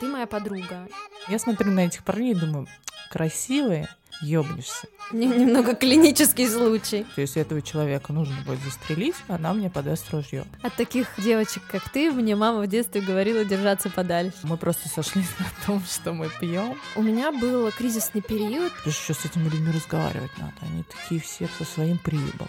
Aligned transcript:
ты 0.00 0.08
моя 0.08 0.26
подруга. 0.26 0.88
Я 1.28 1.38
смотрю 1.38 1.70
на 1.70 1.80
этих 1.80 2.02
парней 2.02 2.32
и 2.32 2.34
думаю, 2.34 2.66
красивые, 3.10 3.88
ёбнешься. 4.22 4.88
Немного 5.12 5.74
клинический 5.74 6.48
случай. 6.48 7.04
То 7.14 7.20
есть 7.20 7.36
этого 7.36 7.60
человека 7.60 8.12
нужно 8.12 8.36
будет 8.46 8.60
застрелить, 8.60 9.14
она 9.28 9.52
мне 9.52 9.68
подаст 9.68 10.10
ружье. 10.10 10.44
От 10.62 10.74
таких 10.74 11.08
девочек, 11.18 11.62
как 11.68 11.88
ты, 11.90 12.10
мне 12.10 12.34
мама 12.34 12.60
в 12.62 12.66
детстве 12.66 13.02
говорила 13.02 13.44
держаться 13.44 13.90
подальше. 13.90 14.38
Мы 14.44 14.56
просто 14.56 14.88
сошлись 14.88 15.28
на 15.38 15.46
том, 15.66 15.82
что 15.84 16.14
мы 16.14 16.30
пьем. 16.40 16.76
У 16.96 17.02
меня 17.02 17.30
был 17.30 17.70
кризисный 17.70 18.22
период. 18.22 18.72
Потому 18.76 18.92
что 18.92 19.14
с 19.14 19.24
этими 19.26 19.44
людьми 19.44 19.70
разговаривать 19.70 20.32
надо. 20.38 20.54
Они 20.62 20.82
такие 20.84 21.20
все 21.20 21.46
со 21.58 21.64
своим 21.64 21.98
приебом. 21.98 22.48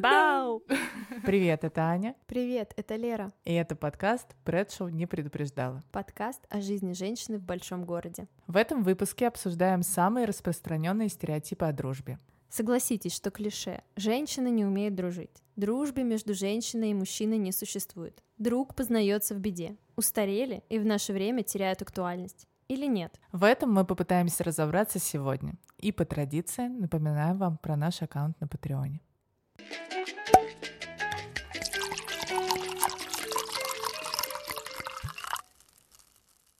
Бау! 0.00 0.64
Привет, 1.24 1.62
это 1.62 1.82
Аня. 1.82 2.16
Привет, 2.26 2.72
это 2.76 2.96
Лера. 2.96 3.32
И 3.44 3.54
это 3.54 3.76
подкаст 3.76 4.34
«Брэдшоу 4.44 4.88
не 4.88 5.06
предупреждала». 5.06 5.84
Подкаст 5.92 6.40
о 6.48 6.60
жизни 6.60 6.92
женщины 6.92 7.38
в 7.38 7.44
большом 7.44 7.84
городе. 7.84 8.26
В 8.48 8.56
этом 8.56 8.82
выпуске 8.82 9.28
обсуждаем 9.28 9.84
самые 9.84 10.26
распространенные 10.26 11.08
стереотипы 11.08 11.66
о 11.66 11.72
дружбе. 11.72 12.18
Согласитесь, 12.48 13.14
что 13.14 13.30
клише 13.30 13.84
«женщина 13.94 14.48
не 14.48 14.64
умеет 14.64 14.96
дружить». 14.96 15.40
Дружбы 15.54 16.02
между 16.02 16.34
женщиной 16.34 16.90
и 16.90 16.94
мужчиной 16.94 17.38
не 17.38 17.52
существует. 17.52 18.20
Друг 18.38 18.74
познается 18.74 19.36
в 19.36 19.38
беде. 19.38 19.76
Устарели 19.94 20.64
и 20.68 20.80
в 20.80 20.84
наше 20.84 21.12
время 21.12 21.44
теряют 21.44 21.80
актуальность. 21.80 22.48
Или 22.68 22.86
нет? 22.86 23.20
В 23.32 23.44
этом 23.44 23.72
мы 23.72 23.84
попытаемся 23.84 24.44
разобраться 24.44 24.98
сегодня. 24.98 25.54
И 25.78 25.92
по 25.92 26.04
традиции 26.04 26.68
напоминаем 26.68 27.38
вам 27.38 27.58
про 27.58 27.76
наш 27.76 28.02
аккаунт 28.02 28.40
на 28.40 28.46
Патреоне. 28.48 29.00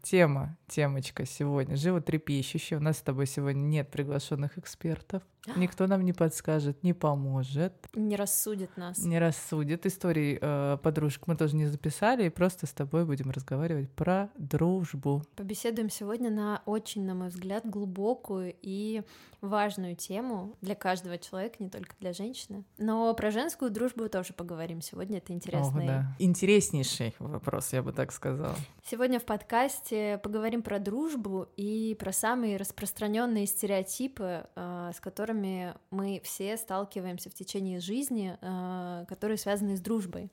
Тема, 0.03 0.59
темочка 0.73 1.27
сегодня 1.27 1.77
животрепещущая. 1.77 2.78
У 2.78 2.83
нас 2.83 2.98
с 2.98 3.03
тобой 3.03 3.27
сегодня 3.27 3.61
нет 3.61 3.91
приглашенных 3.91 4.56
экспертов. 4.56 5.23
Никто 5.56 5.87
нам 5.87 6.05
не 6.05 6.12
подскажет, 6.12 6.83
не 6.83 6.95
поможет. 6.95 7.75
Не 7.95 8.17
рассудит 8.17 8.77
нас. 8.77 8.98
Не 8.98 9.19
рассудит. 9.19 9.84
Историй 9.87 10.39
э, 10.41 10.79
подружек 10.83 11.27
мы 11.27 11.37
тоже 11.37 11.56
не 11.56 11.67
записали, 11.67 12.27
и 12.27 12.31
просто 12.31 12.67
с 12.67 12.73
тобой 12.73 13.05
будем 13.05 13.31
разговаривать 13.31 13.91
про 13.91 14.31
дружбу. 14.37 15.23
Побеседуем 15.37 15.91
сегодня 15.91 16.31
на 16.31 16.62
очень, 16.64 17.05
на 17.05 17.14
мой 17.14 17.29
взгляд, 17.29 17.69
глубокую 17.69 18.55
и 18.62 19.03
важную 19.41 19.97
тему 19.97 20.57
для 20.61 20.77
каждого 20.77 21.19
человека, 21.19 21.57
не 21.59 21.69
только 21.69 21.95
для 21.98 22.12
женщины. 22.12 22.64
Но 22.79 23.12
про 23.14 23.31
женскую 23.33 23.70
дружбу 23.70 24.09
тоже 24.09 24.33
поговорим 24.33 24.81
сегодня. 24.81 25.19
Это 25.19 25.33
интересный. 25.33 25.83
Ох, 25.83 25.89
да. 25.89 26.17
Интереснейший 26.20 27.14
вопрос, 27.19 27.73
я 27.73 27.83
бы 27.83 27.92
так 27.92 28.12
сказала. 28.12 28.55
Сегодня 28.84 29.19
в 29.19 29.25
подкасте 29.25 30.20
поговорим 30.23 30.62
про 30.63 30.79
дружбу 30.79 31.49
и 31.57 31.97
про 31.99 32.13
самые 32.13 32.57
распространенные 32.57 33.47
стереотипы, 33.47 34.47
э, 34.55 34.91
с 34.95 35.01
которыми 35.01 35.75
мы 35.91 36.21
все 36.25 36.57
сталкиваемся 36.57 37.31
в 37.31 37.35
течение 37.35 37.81
жизни, 37.81 38.39
э, 38.41 39.05
которые 39.09 39.37
связаны 39.37 39.77
с 39.77 39.81
дружбой. 39.81 40.31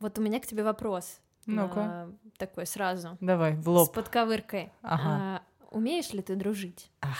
Вот 0.00 0.18
у 0.18 0.22
меня 0.22 0.40
к 0.40 0.46
тебе 0.46 0.64
вопрос. 0.64 1.20
Ну-ка. 1.46 2.08
Э, 2.08 2.28
такой 2.38 2.66
сразу. 2.66 3.16
Давай, 3.20 3.54
в 3.54 3.68
лоб. 3.68 3.88
С 3.88 3.90
подковыркой. 3.90 4.72
Ага. 4.82 5.02
А, 5.04 5.42
умеешь 5.70 6.12
ли 6.12 6.22
ты 6.22 6.34
дружить? 6.36 6.90
Ах. 7.00 7.18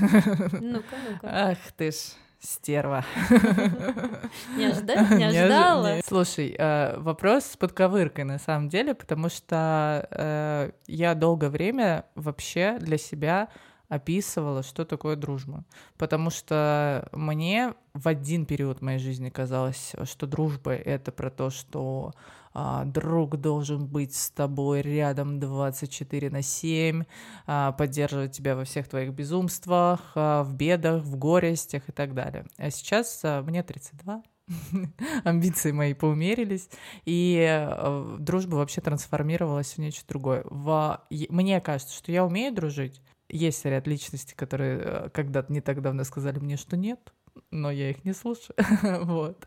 Ну-ка, 0.00 0.96
ну-ка. 1.08 1.50
Ах 1.50 1.72
ты 1.76 1.92
ж. 1.92 2.14
Стерва. 2.42 3.04
Не, 4.56 4.66
ожида... 4.66 5.14
не 5.14 5.24
ожидала. 5.24 6.00
Слушай, 6.04 6.56
э, 6.58 6.98
вопрос 6.98 7.44
с 7.44 7.56
подковыркой 7.56 8.24
на 8.24 8.40
самом 8.40 8.68
деле, 8.68 8.94
потому 8.94 9.28
что 9.28 10.08
э, 10.10 10.72
я 10.88 11.14
долгое 11.14 11.50
время 11.50 12.04
вообще 12.16 12.78
для 12.80 12.98
себя 12.98 13.48
описывала, 13.88 14.64
что 14.64 14.84
такое 14.84 15.14
дружба. 15.14 15.64
Потому 15.98 16.30
что 16.30 17.08
мне 17.12 17.74
в 17.94 18.08
один 18.08 18.44
период 18.44 18.82
моей 18.82 18.98
жизни 18.98 19.30
казалось, 19.30 19.92
что 20.04 20.26
дружба— 20.26 20.72
это 20.74 21.12
про 21.12 21.30
то, 21.30 21.50
что 21.50 22.12
а, 22.54 22.84
друг 22.84 23.36
должен 23.36 23.86
быть 23.86 24.14
с 24.14 24.30
тобой 24.30 24.82
рядом 24.82 25.40
24 25.40 26.30
на 26.30 26.42
7, 26.42 27.04
а, 27.46 27.72
поддерживать 27.72 28.32
тебя 28.32 28.56
во 28.56 28.64
всех 28.64 28.88
твоих 28.88 29.12
безумствах, 29.12 30.12
а, 30.14 30.42
в 30.42 30.54
бедах, 30.54 31.02
в 31.02 31.16
горестях 31.16 31.88
и 31.88 31.92
так 31.92 32.14
далее. 32.14 32.46
А 32.58 32.70
сейчас 32.70 33.20
а, 33.24 33.42
мне 33.42 33.62
32, 33.62 34.22
амбиции 35.24 35.72
мои 35.72 35.94
поумерились, 35.94 36.68
и 37.04 37.38
э, 37.40 38.16
дружба 38.18 38.56
вообще 38.56 38.80
трансформировалась 38.80 39.74
в 39.74 39.78
нечто 39.78 40.06
другое. 40.08 40.44
В... 40.50 41.00
Мне 41.10 41.60
кажется, 41.60 41.96
что 41.96 42.12
я 42.12 42.24
умею 42.24 42.52
дружить, 42.52 43.00
есть 43.28 43.64
ряд 43.64 43.86
личностей, 43.86 44.34
которые 44.34 44.80
э, 44.80 45.08
когда-то 45.10 45.52
не 45.52 45.60
так 45.60 45.80
давно 45.80 46.04
сказали 46.04 46.38
мне, 46.38 46.56
что 46.56 46.76
нет, 46.76 47.12
но 47.50 47.70
я 47.70 47.90
их 47.90 48.04
не 48.04 48.12
слушаю. 48.12 48.56
вот. 49.04 49.46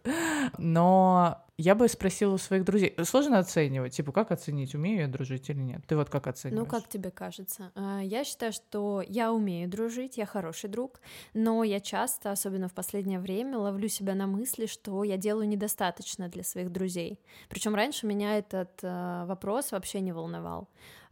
Но 0.57 1.45
я 1.57 1.73
бы 1.73 1.87
спросила 1.87 2.33
у 2.33 2.37
своих 2.37 2.65
друзей. 2.65 2.95
Сложно 3.03 3.39
оценивать, 3.39 3.95
типа, 3.95 4.11
как 4.11 4.31
оценить, 4.31 4.75
умею 4.75 5.01
я 5.01 5.07
дружить 5.07 5.49
или 5.49 5.59
нет? 5.59 5.81
Ты 5.87 5.95
вот 5.95 6.09
как 6.09 6.27
оцениваешь? 6.27 6.65
Ну, 6.65 6.69
как 6.69 6.89
тебе 6.89 7.11
кажется? 7.11 7.71
А, 7.75 8.01
я 8.01 8.23
считаю, 8.23 8.51
что 8.51 9.01
я 9.07 9.31
умею 9.31 9.69
дружить, 9.69 10.17
я 10.17 10.25
хороший 10.25 10.69
друг, 10.69 10.99
но 11.33 11.63
я 11.63 11.79
часто, 11.79 12.31
особенно 12.31 12.67
в 12.67 12.73
последнее 12.73 13.19
время, 13.19 13.57
ловлю 13.57 13.87
себя 13.87 14.15
на 14.15 14.27
мысли, 14.27 14.65
что 14.65 15.03
я 15.03 15.17
делаю 15.17 15.47
недостаточно 15.47 16.27
для 16.27 16.43
своих 16.43 16.71
друзей. 16.71 17.19
Причем 17.49 17.73
раньше 17.73 18.05
меня 18.05 18.37
этот 18.37 18.79
э, 18.83 19.25
вопрос 19.25 19.71
вообще 19.71 20.01
не 20.01 20.11
волновал. 20.11 20.67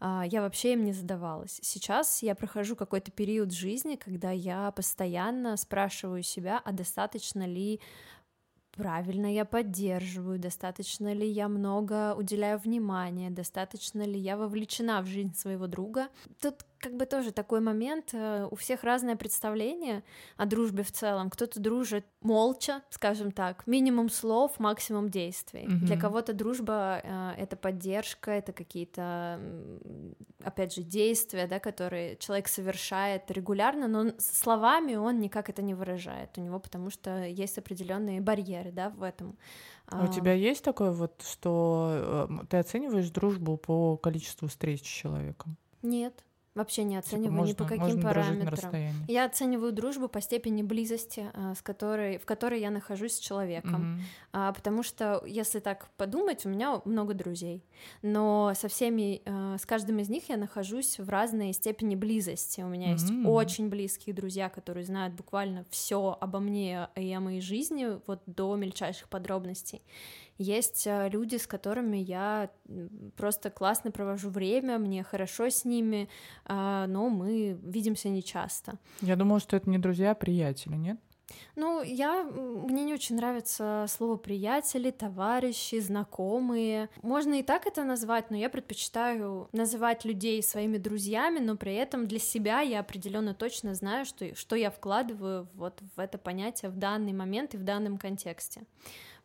А, 0.06 0.26
я 0.30 0.42
вообще 0.42 0.74
им 0.74 0.84
не 0.84 0.92
задавалась. 0.92 1.60
Сейчас 1.62 2.22
я 2.22 2.36
прохожу 2.36 2.76
какой-то 2.76 3.10
период 3.10 3.54
жизни, 3.54 3.96
когда 3.96 4.32
я 4.32 4.70
постоянно 4.72 5.56
спрашиваю 5.56 6.24
себя, 6.24 6.62
а 6.66 6.74
достаточно 6.74 7.48
ли 7.48 7.80
правильно 8.76 9.34
я 9.34 9.46
поддерживаю, 9.46 10.40
достаточно 10.40 11.14
ли 11.14 11.26
я 11.26 11.48
много 11.48 12.16
уделяю 12.16 12.60
внимания, 12.60 13.30
достаточно 13.30 14.02
ли 14.02 14.20
я 14.20 14.36
вовлечена 14.36 15.02
в 15.02 15.06
жизнь 15.06 15.36
своего 15.36 15.68
друга. 15.68 16.10
Тут 16.42 16.66
как 16.84 16.98
бы 16.98 17.06
тоже 17.06 17.32
такой 17.32 17.62
момент, 17.62 18.10
э, 18.14 18.46
у 18.52 18.56
всех 18.56 18.84
разное 18.84 19.16
представление 19.16 20.04
о 20.36 20.46
дружбе 20.46 20.84
в 20.84 20.92
целом. 20.92 21.30
Кто-то 21.30 21.62
дружит 21.62 22.06
молча, 22.22 22.82
скажем 22.90 23.32
так, 23.32 23.66
минимум 23.68 24.10
слов, 24.10 24.60
максимум 24.60 25.10
действий. 25.10 25.62
Mm-hmm. 25.62 25.86
Для 25.86 25.98
кого-то 25.98 26.34
дружба 26.34 27.00
э,— 27.02 27.32
это 27.38 27.56
поддержка, 27.56 28.32
это 28.32 28.52
какие-то, 28.52 29.40
опять 30.44 30.76
же, 30.76 30.84
действия, 30.84 31.48
да, 31.48 31.60
которые 31.60 32.18
человек 32.18 32.50
совершает 32.50 33.32
регулярно, 33.32 33.88
но 33.88 34.12
словами 34.20 34.96
он 34.96 35.22
никак 35.22 35.50
это 35.50 35.62
не 35.62 35.76
выражает 35.76 36.38
у 36.38 36.42
него, 36.42 36.60
потому 36.60 36.90
что 36.90 37.26
есть 37.26 37.58
определенные 37.58 38.20
барьеры, 38.20 38.74
да, 38.74 38.90
в 38.90 39.04
этом. 39.04 39.38
А 39.88 40.04
у 40.04 40.12
тебя 40.12 40.34
есть 40.34 40.64
такое 40.66 40.92
вот, 40.92 41.24
что 41.26 42.28
э, 42.30 42.46
ты 42.50 42.58
оцениваешь 42.58 43.10
дружбу 43.10 43.56
по 43.56 43.96
количеству 43.96 44.50
встреч 44.50 44.82
с 44.82 45.02
человеком? 45.02 45.56
Нет. 45.82 46.24
Вообще 46.56 46.84
не 46.84 47.02
типа 47.02 47.08
оцениваю 47.08 47.32
типа 47.32 47.36
можно, 47.36 47.52
ни 47.52 47.56
по 47.56 47.66
каким 47.66 48.02
параметрам. 48.02 48.74
Я 49.08 49.26
оцениваю 49.26 49.72
дружбу 49.72 50.08
по 50.08 50.22
степени 50.22 50.62
близости, 50.62 51.26
а, 51.34 51.56
с 51.56 51.62
которой, 51.62 52.20
в 52.20 52.26
которой 52.26 52.62
я 52.62 52.70
нахожусь 52.70 53.14
с 53.14 53.20
человеком. 53.20 53.98
Mm-hmm. 53.98 54.02
А, 54.34 54.54
потому 54.54 54.84
что, 54.84 55.24
если 55.26 55.60
так 55.60 55.90
подумать, 55.98 56.46
у 56.46 56.50
меня 56.50 56.82
много 56.86 57.16
друзей. 57.16 57.66
Но 58.04 58.54
со 58.56 58.68
всеми, 58.68 59.24
а, 59.26 59.58
с 59.58 59.66
каждым 59.66 59.98
из 60.00 60.10
них 60.10 60.30
я 60.30 60.38
нахожусь 60.38 61.00
в 61.00 61.10
разной 61.10 61.54
степени 61.54 61.96
близости. 61.96 62.62
У 62.62 62.68
меня 62.68 62.90
mm-hmm. 62.90 62.92
есть 62.92 63.26
очень 63.26 63.70
близкие 63.70 64.14
друзья, 64.14 64.50
которые 64.50 64.86
знают 64.86 65.16
буквально 65.16 65.66
все 65.72 66.16
обо 66.22 66.40
мне 66.40 66.88
и 66.96 67.12
о 67.14 67.20
моей 67.20 67.42
жизни, 67.42 68.00
вот 68.06 68.22
до 68.28 68.56
мельчайших 68.56 69.10
подробностей. 69.10 69.82
Есть 70.38 70.88
э, 70.88 71.10
люди, 71.10 71.36
с 71.36 71.48
которыми 71.48 71.98
я 71.98 72.50
просто 73.18 73.50
классно 73.50 73.92
провожу 73.92 74.30
время, 74.30 74.78
мне 74.80 75.04
хорошо 75.04 75.50
с 75.50 75.66
ними, 75.66 76.10
а, 76.46 76.88
но 76.88 77.10
мы 77.10 77.58
видимся 77.64 78.10
нечасто. 78.10 78.80
Я 79.02 79.16
думала, 79.16 79.40
что 79.40 79.56
это 79.56 79.70
не 79.70 79.78
друзья, 79.78 80.12
а 80.12 80.16
приятели, 80.16 80.76
нет? 80.76 81.00
Ну, 81.56 81.84
я, 81.84 82.24
мне 82.24 82.84
не 82.84 82.94
очень 82.94 83.16
нравится 83.16 83.86
слово 83.88 84.18
приятели, 84.18 84.92
товарищи, 84.92 85.80
знакомые. 85.80 86.90
Можно 87.02 87.36
и 87.36 87.44
так 87.44 87.68
это 87.68 87.84
назвать, 87.84 88.32
но 88.32 88.38
я 88.38 88.50
предпочитаю 88.50 89.48
называть 89.52 90.04
людей 90.04 90.42
своими 90.42 90.78
друзьями, 90.78 91.40
но 91.40 91.56
при 91.56 91.76
этом 91.76 92.08
для 92.08 92.20
себя 92.20 92.62
я 92.62 92.80
определенно 92.80 93.34
точно 93.34 93.76
знаю, 93.76 94.06
что, 94.06 94.36
что 94.36 94.56
я 94.56 94.72
вкладываю 94.72 95.48
вот 95.54 95.82
в 95.96 96.00
это 96.00 96.18
понятие 96.18 96.72
в 96.72 96.78
данный 96.78 97.14
момент 97.14 97.54
и 97.54 97.58
в 97.58 97.64
данном 97.64 97.98
контексте. 97.98 98.64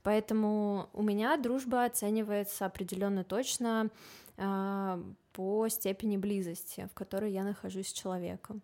Поэтому 0.03 0.89
у 0.93 1.03
меня 1.03 1.37
дружба 1.37 1.85
оценивается 1.85 2.67
определенно 2.67 3.25
точно 3.25 3.91
э, 4.37 5.03
по 5.33 5.69
степени 5.69 6.17
близости, 6.17 6.89
в 6.91 6.95
которой 6.95 7.33
я 7.33 7.45
нахожусь 7.45 7.89
с 7.89 7.93
человеком. 7.93 8.62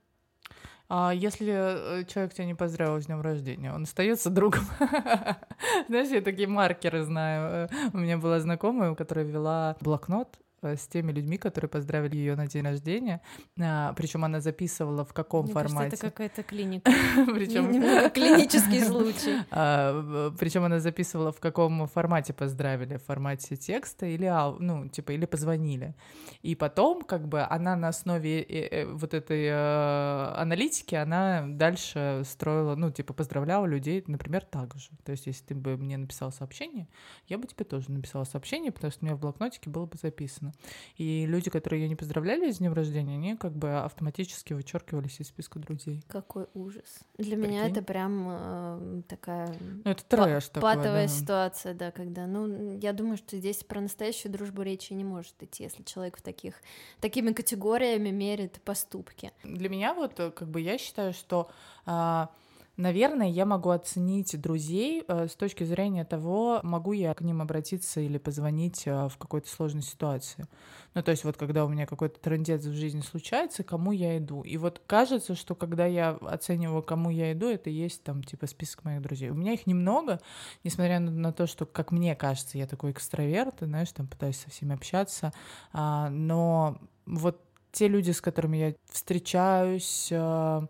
А 0.88 1.12
если 1.14 2.00
э, 2.00 2.04
человек 2.04 2.34
тебя 2.34 2.44
не 2.44 2.54
поздравил 2.54 3.00
с 3.00 3.06
днем 3.06 3.20
рождения, 3.22 3.72
он 3.72 3.84
остается 3.84 4.30
другом. 4.30 4.64
Знаешь, 5.88 6.10
я 6.10 6.20
такие 6.20 6.46
маркеры 6.46 7.02
знаю. 7.02 7.68
Э, 7.70 7.88
у 7.92 7.98
меня 7.98 8.18
была 8.18 8.38
знакомая, 8.40 8.90
у 8.90 8.96
которой 8.96 9.24
вела 9.24 9.76
блокнот 9.80 10.38
с 10.64 10.86
теми 10.86 11.12
людьми, 11.12 11.36
которые 11.36 11.68
поздравили 11.68 12.16
ее 12.16 12.36
на 12.36 12.46
день 12.46 12.64
рождения. 12.64 13.20
А, 13.60 13.92
причем 13.94 14.24
она 14.24 14.40
записывала 14.40 15.04
в 15.04 15.12
каком 15.12 15.44
Мне 15.44 15.54
формате. 15.54 15.90
Кажется, 15.90 16.06
это 16.06 16.10
какая-то 16.10 16.42
клиника. 16.42 16.90
Причем 17.34 18.10
клинический 18.10 18.84
случай. 18.84 19.34
А, 19.50 20.30
Причем 20.38 20.64
она 20.64 20.80
записывала 20.80 21.32
в 21.32 21.40
каком 21.40 21.86
формате 21.86 22.32
поздравили, 22.32 22.96
в 22.96 23.04
формате 23.04 23.56
текста 23.56 24.06
или 24.06 24.30
ну 24.60 24.88
типа 24.88 25.12
или 25.12 25.26
позвонили. 25.26 25.94
И 26.42 26.54
потом 26.54 27.02
как 27.02 27.28
бы 27.28 27.42
она 27.42 27.76
на 27.76 27.88
основе 27.88 28.42
э, 28.42 28.68
э, 28.70 28.86
вот 28.86 29.14
этой 29.14 29.50
аналитики 30.34 30.94
она 30.94 31.44
дальше 31.46 32.22
строила, 32.24 32.74
ну 32.74 32.90
типа 32.90 33.12
поздравляла 33.12 33.66
людей, 33.66 34.02
например, 34.06 34.44
так 34.44 34.74
же. 34.74 34.90
То 35.04 35.12
есть 35.12 35.26
если 35.26 35.44
ты 35.44 35.54
бы 35.54 35.76
мне 35.76 35.96
написал 35.96 36.32
сообщение, 36.32 36.88
я 37.28 37.38
бы 37.38 37.46
тебе 37.46 37.64
тоже 37.64 37.90
написала 37.90 38.24
сообщение, 38.24 38.72
потому 38.72 38.90
что 38.90 39.04
у 39.04 39.06
меня 39.06 39.16
в 39.16 39.20
блокнотике 39.20 39.70
было 39.70 39.86
бы 39.86 39.96
записано. 39.96 40.53
И 40.96 41.26
люди, 41.26 41.50
которые 41.50 41.82
ее 41.82 41.88
не 41.88 41.96
поздравляли 41.96 42.50
с 42.50 42.58
днем 42.58 42.72
рождения, 42.72 43.14
они 43.14 43.36
как 43.36 43.52
бы 43.52 43.78
автоматически 43.78 44.52
вычеркивались 44.52 45.20
из 45.20 45.28
списка 45.28 45.58
друзей. 45.58 46.02
Какой 46.08 46.46
ужас. 46.54 47.00
Для 47.18 47.36
Прикинь? 47.36 47.50
меня 47.50 47.66
это 47.66 47.82
прям 47.82 48.26
э, 48.28 49.02
такая 49.08 49.54
ну, 49.60 49.90
это 49.90 50.04
трэш 50.04 50.46
па- 50.46 50.54
такой, 50.60 50.74
патовая 50.74 51.06
да. 51.06 51.12
ситуация, 51.12 51.74
да, 51.74 51.90
когда, 51.90 52.26
ну, 52.26 52.78
я 52.78 52.92
думаю, 52.92 53.16
что 53.16 53.36
здесь 53.36 53.64
про 53.64 53.80
настоящую 53.80 54.32
дружбу 54.32 54.62
речи 54.62 54.92
не 54.92 55.04
может 55.04 55.42
идти, 55.42 55.64
если 55.64 55.82
человек 55.82 56.18
в 56.18 56.22
таких, 56.22 56.54
такими 57.00 57.32
категориями 57.32 58.10
мерит 58.10 58.60
поступки. 58.62 59.32
Для 59.42 59.68
меня 59.68 59.94
вот, 59.94 60.18
э, 60.20 60.30
как 60.30 60.48
бы, 60.48 60.60
я 60.60 60.78
считаю, 60.78 61.12
что 61.12 61.50
э, 61.86 62.26
Наверное, 62.76 63.28
я 63.28 63.46
могу 63.46 63.70
оценить 63.70 64.40
друзей 64.40 65.04
э, 65.06 65.28
с 65.28 65.36
точки 65.36 65.62
зрения 65.62 66.04
того, 66.04 66.58
могу 66.64 66.92
я 66.92 67.14
к 67.14 67.20
ним 67.20 67.40
обратиться 67.40 68.00
или 68.00 68.18
позвонить 68.18 68.82
э, 68.86 69.08
в 69.08 69.16
какой-то 69.16 69.48
сложной 69.48 69.82
ситуации. 69.82 70.48
Ну, 70.94 71.02
то 71.02 71.12
есть 71.12 71.22
вот 71.22 71.36
когда 71.36 71.64
у 71.64 71.68
меня 71.68 71.86
какой-то 71.86 72.18
трендец 72.18 72.64
в 72.64 72.74
жизни 72.74 73.00
случается, 73.00 73.62
кому 73.62 73.92
я 73.92 74.18
иду. 74.18 74.42
И 74.42 74.56
вот 74.56 74.82
кажется, 74.86 75.36
что 75.36 75.54
когда 75.54 75.86
я 75.86 76.10
оцениваю, 76.10 76.82
кому 76.82 77.10
я 77.10 77.32
иду, 77.32 77.48
это 77.48 77.70
есть 77.70 78.02
там 78.02 78.24
типа 78.24 78.48
список 78.48 78.84
моих 78.84 79.02
друзей. 79.02 79.30
У 79.30 79.34
меня 79.34 79.52
их 79.52 79.68
немного, 79.68 80.20
несмотря 80.64 80.98
на, 80.98 81.32
то, 81.32 81.46
что, 81.46 81.66
как 81.66 81.92
мне 81.92 82.16
кажется, 82.16 82.58
я 82.58 82.66
такой 82.66 82.90
экстраверт, 82.90 83.62
и, 83.62 83.66
знаешь, 83.66 83.92
там 83.92 84.08
пытаюсь 84.08 84.38
со 84.38 84.50
всеми 84.50 84.74
общаться, 84.74 85.32
а, 85.72 86.10
но 86.10 86.78
вот 87.06 87.40
те 87.70 87.86
люди, 87.88 88.10
с 88.10 88.20
которыми 88.20 88.56
я 88.56 88.74
встречаюсь, 88.90 90.08
а, 90.12 90.66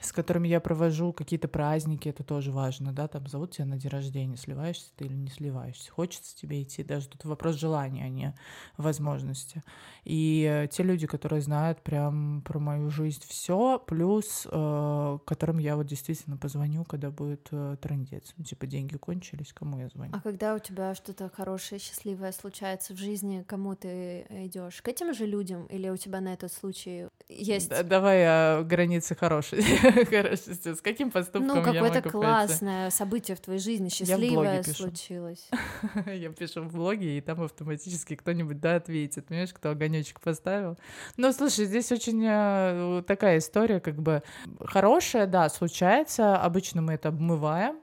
с 0.00 0.12
которыми 0.12 0.48
я 0.48 0.60
провожу 0.60 1.12
какие-то 1.12 1.48
праздники, 1.48 2.08
это 2.08 2.22
тоже 2.22 2.52
важно, 2.52 2.92
да, 2.92 3.08
там 3.08 3.26
зовут 3.26 3.52
тебя 3.52 3.66
на 3.66 3.76
день 3.76 3.90
рождения, 3.90 4.36
сливаешься 4.36 4.90
ты 4.96 5.06
или 5.06 5.14
не 5.14 5.28
сливаешься, 5.28 5.90
хочется 5.90 6.36
тебе 6.36 6.62
идти, 6.62 6.84
даже 6.84 7.08
тут 7.08 7.24
вопрос 7.24 7.56
желания, 7.56 8.04
а 8.04 8.08
не 8.08 8.34
возможности. 8.76 9.62
И 10.04 10.48
э, 10.48 10.68
те 10.68 10.82
люди, 10.82 11.06
которые 11.06 11.42
знают 11.42 11.82
прям 11.82 12.42
про 12.42 12.58
мою 12.58 12.90
жизнь 12.90 13.22
все, 13.26 13.82
плюс 13.86 14.46
э, 14.50 15.18
которым 15.26 15.58
я 15.58 15.76
вот 15.76 15.86
действительно 15.86 16.36
позвоню, 16.36 16.84
когда 16.84 17.10
будет 17.10 17.48
э, 17.50 17.76
трендец, 17.80 18.34
ну, 18.36 18.44
типа 18.44 18.66
деньги 18.66 18.96
кончились, 18.96 19.52
кому 19.52 19.78
я 19.80 19.88
звоню. 19.88 20.12
А 20.14 20.20
когда 20.20 20.54
у 20.54 20.58
тебя 20.58 20.94
что-то 20.94 21.28
хорошее, 21.28 21.80
счастливое 21.80 22.32
случается 22.32 22.94
в 22.94 22.98
жизни, 22.98 23.44
кому 23.46 23.74
ты 23.74 24.26
идешь? 24.30 24.80
К 24.80 24.88
этим 24.88 25.12
же 25.12 25.26
людям 25.26 25.66
или 25.66 25.88
у 25.88 25.96
тебя 25.96 26.20
на 26.20 26.32
этот 26.32 26.52
случай 26.52 27.08
есть? 27.28 27.68
Да, 27.68 27.82
давай 27.82 28.24
о 28.26 28.62
границе 28.62 29.14
хорошей. 29.14 29.64
Хорошо, 30.10 30.74
с 30.74 30.80
каким 30.80 31.10
поступком 31.10 31.46
Ну, 31.48 31.62
какое-то 31.62 32.08
классное 32.08 32.90
событие 32.90 33.36
в 33.36 33.40
твоей 33.40 33.60
жизни, 33.60 33.88
счастливое 33.88 34.62
случилось. 34.62 35.48
Я 36.06 36.30
пишу 36.30 36.62
в 36.62 36.72
блоге, 36.72 37.18
и 37.18 37.20
там 37.20 37.42
автоматически 37.42 38.16
кто-нибудь, 38.16 38.60
да, 38.60 38.76
ответит. 38.76 39.26
Понимаешь, 39.26 39.52
кто 39.52 39.70
огонечек 39.70 40.20
поставил. 40.20 40.78
Но, 41.16 41.32
слушай, 41.32 41.64
здесь 41.64 41.90
очень 41.92 42.24
э, 42.26 43.02
такая 43.06 43.38
история, 43.38 43.80
как 43.80 44.00
бы 44.00 44.22
хорошая, 44.60 45.26
да, 45.26 45.48
случается. 45.48 46.36
Обычно 46.36 46.82
мы 46.82 46.94
это 46.94 47.08
обмываем, 47.08 47.76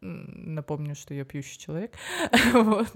напомню, 0.00 0.94
что 0.94 1.14
я 1.14 1.24
пьющий 1.24 1.58
человек, 1.58 1.92
вот. 2.52 2.92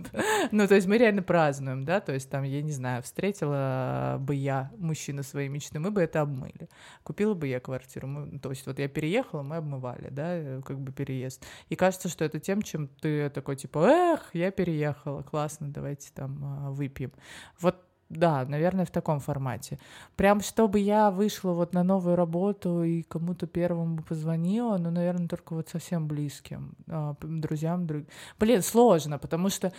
Ну, 0.51 0.69
то 0.69 0.75
есть 0.75 0.87
мы 0.87 0.99
реально 0.99 1.23
празднуем, 1.23 1.85
да, 1.85 2.01
то 2.01 2.13
есть 2.13 2.31
там, 2.31 2.43
я 2.45 2.63
не 2.63 2.73
знаю, 2.73 3.03
встретила 3.03 4.17
бы 4.21 4.35
я 4.35 4.71
мужчину 4.77 5.23
своей 5.23 5.49
мечты, 5.49 5.79
мы 5.79 5.91
бы 5.91 6.03
это 6.03 6.21
обмыли. 6.21 6.69
Купила 7.03 7.35
бы 7.35 7.49
я 7.49 7.61
квартиру, 7.61 8.07
мы, 8.07 8.39
то 8.39 8.51
есть 8.51 8.67
вот 8.67 8.79
я 8.79 8.89
переехала, 8.89 9.43
мы 9.43 9.57
обмывали, 9.57 10.09
да, 10.11 10.61
как 10.63 10.81
бы 10.81 10.93
переезд. 10.93 11.45
И 11.69 11.77
кажется, 11.77 12.09
что 12.09 12.25
это 12.25 12.41
тем, 12.41 12.63
чем 12.63 12.89
ты 12.89 13.31
такой, 13.31 13.57
типа, 13.57 13.79
эх, 13.87 14.31
я 14.35 14.51
переехала, 14.51 15.23
классно, 15.23 15.73
давайте 15.73 16.11
там 16.13 16.41
а, 16.45 16.71
выпьем. 16.71 17.13
Вот 17.61 17.92
да, 18.13 18.45
наверное, 18.45 18.85
в 18.85 18.91
таком 18.91 19.21
формате. 19.21 19.79
Прям 20.17 20.41
чтобы 20.41 20.79
я 20.79 21.11
вышла 21.11 21.53
вот 21.53 21.75
на 21.75 21.83
новую 21.83 22.17
работу 22.17 22.83
и 22.83 23.03
кому-то 23.03 23.47
первому 23.47 24.03
позвонила, 24.03 24.79
ну, 24.79 24.91
наверное, 24.91 25.29
только 25.29 25.55
вот 25.55 25.69
совсем 25.69 26.07
близким, 26.07 26.75
а, 26.89 27.15
друзьям. 27.21 27.87
Друг... 27.87 28.05
Блин, 28.39 28.63
сложно, 28.63 29.19
потому 29.19 29.49
что 29.49 29.73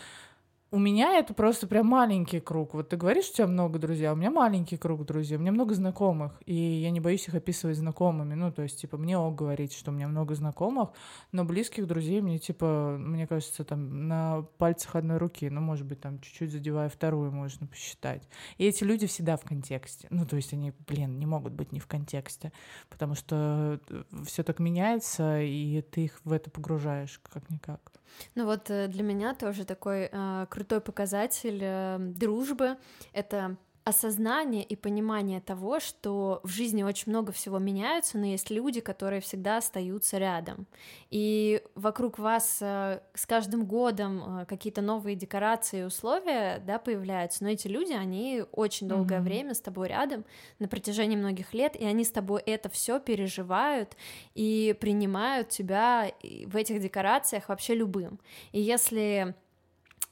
у 0.74 0.80
меня 0.80 1.20
это 1.20 1.36
просто 1.36 1.68
прям 1.68 1.86
маленький 1.86 2.40
круг. 2.40 2.74
Вот 2.74 2.90
ты 2.90 2.98
говоришь, 2.98 3.30
у 3.30 3.34
тебя 3.34 3.46
много 3.46 3.78
друзей, 3.78 4.10
а 4.10 4.14
у 4.14 4.16
меня 4.16 4.31
маленький 4.31 4.75
круг 4.75 5.06
друзей, 5.06 5.38
у 5.38 5.40
меня 5.40 5.52
много 5.52 5.75
знакомых, 5.75 6.42
и 6.48 6.56
я 6.56 6.90
не 6.90 7.00
боюсь 7.00 7.28
их 7.28 7.36
описывать 7.36 7.78
знакомыми. 7.78 8.34
Ну, 8.34 8.52
то 8.52 8.64
есть, 8.64 8.81
типа, 8.81 8.98
мне 8.98 9.16
ок 9.16 9.36
говорить, 9.36 9.74
что 9.74 9.92
у 9.92 9.94
меня 9.94 10.08
много 10.08 10.34
знакомых, 10.34 10.90
но 11.31 11.46
близких 11.46 11.86
друзей 11.86 12.22
мне, 12.22 12.40
типа, 12.40 12.98
мне 13.00 13.28
кажется, 13.28 13.64
там 13.64 14.08
на 14.08 14.48
пальцах 14.58 14.96
одной 14.96 15.18
руки, 15.18 15.48
ну, 15.48 15.62
может 15.62 15.86
быть, 15.86 16.02
там 16.02 16.20
чуть-чуть 16.20 16.52
задевая 16.52 16.90
вторую, 16.90 17.31
можно 17.31 17.68
посчитать. 17.68 18.28
И 18.58 18.66
эти 18.66 18.84
люди 18.84 19.06
всегда 19.06 19.38
в 19.38 19.44
контексте. 19.44 20.08
Ну, 20.10 20.25
то 20.25 20.38
есть 20.38 20.54
они, 20.54 20.74
блин, 20.88 21.20
не 21.20 21.28
могут 21.28 21.54
быть 21.54 21.72
не 21.72 21.80
в 21.80 21.86
контексте, 21.86 22.52
потому 22.90 23.14
что 23.14 23.80
все 24.25 24.42
так 24.42 24.58
меняется, 24.58 25.40
и 25.40 25.84
ты 25.84 26.06
их 26.06 26.20
в 26.24 26.31
это 26.31 26.50
погружаешь 26.50 27.22
как-никак. 27.31 27.92
Ну 28.36 28.45
вот 28.45 28.69
э, 28.69 28.88
для 28.88 29.04
меня 29.04 29.33
тоже 29.33 29.65
такой 29.65 30.10
э, 30.12 30.45
крутой 30.50 30.81
показатель 30.81 31.60
э, 31.62 31.98
дружбы— 32.00 32.77
это 33.13 33.57
осознание 33.83 34.63
и 34.63 34.75
понимание 34.75 35.41
того, 35.41 35.80
что 35.80 36.39
в 36.44 36.50
жизни 36.50 36.83
очень 36.83 37.12
много 37.12 37.33
всего 37.33 37.59
меняется, 37.59 38.18
но 38.18 38.25
есть 38.25 38.50
люди, 38.50 38.80
которые 38.80 39.19
всегда 39.19 39.57
остаются 39.57 40.17
рядом. 40.17 40.67
И 41.10 41.62
вокруг 41.75 42.17
вас 42.17 42.60
э, 42.62 43.01
с 43.13 43.25
каждым 43.25 43.65
годом 43.65 44.41
э, 44.41 44.46
какие-то 44.46 44.81
новые 44.81 45.17
декорации 45.17 45.81
и 45.81 45.84
условия 45.84 46.63
да, 46.65 46.79
появляются, 46.79 47.43
но 47.43 47.50
эти 47.50 47.67
люди, 47.67 47.91
они 47.91 48.43
очень 48.53 48.88
долгое 48.88 49.19
mm-hmm. 49.19 49.24
время 49.24 49.53
с 49.53 49.60
тобой 49.60 49.89
рядом 49.89 50.24
на 50.60 50.69
протяжении 50.69 51.17
многих 51.17 51.53
лет, 51.53 51.75
и 51.75 51.84
они 51.84 52.05
с 52.05 52.12
тобой 52.12 52.41
это 52.46 52.69
все 52.69 53.00
переживают 53.00 53.98
и 54.34 54.75
принимают 54.79 55.50
тебя 55.50 56.10
в 56.22 56.55
этих 56.55 56.81
декорациях 56.81 57.50
вообще 57.50 57.75
любым. 57.75 58.17
И 58.53 58.62
если 58.62 59.36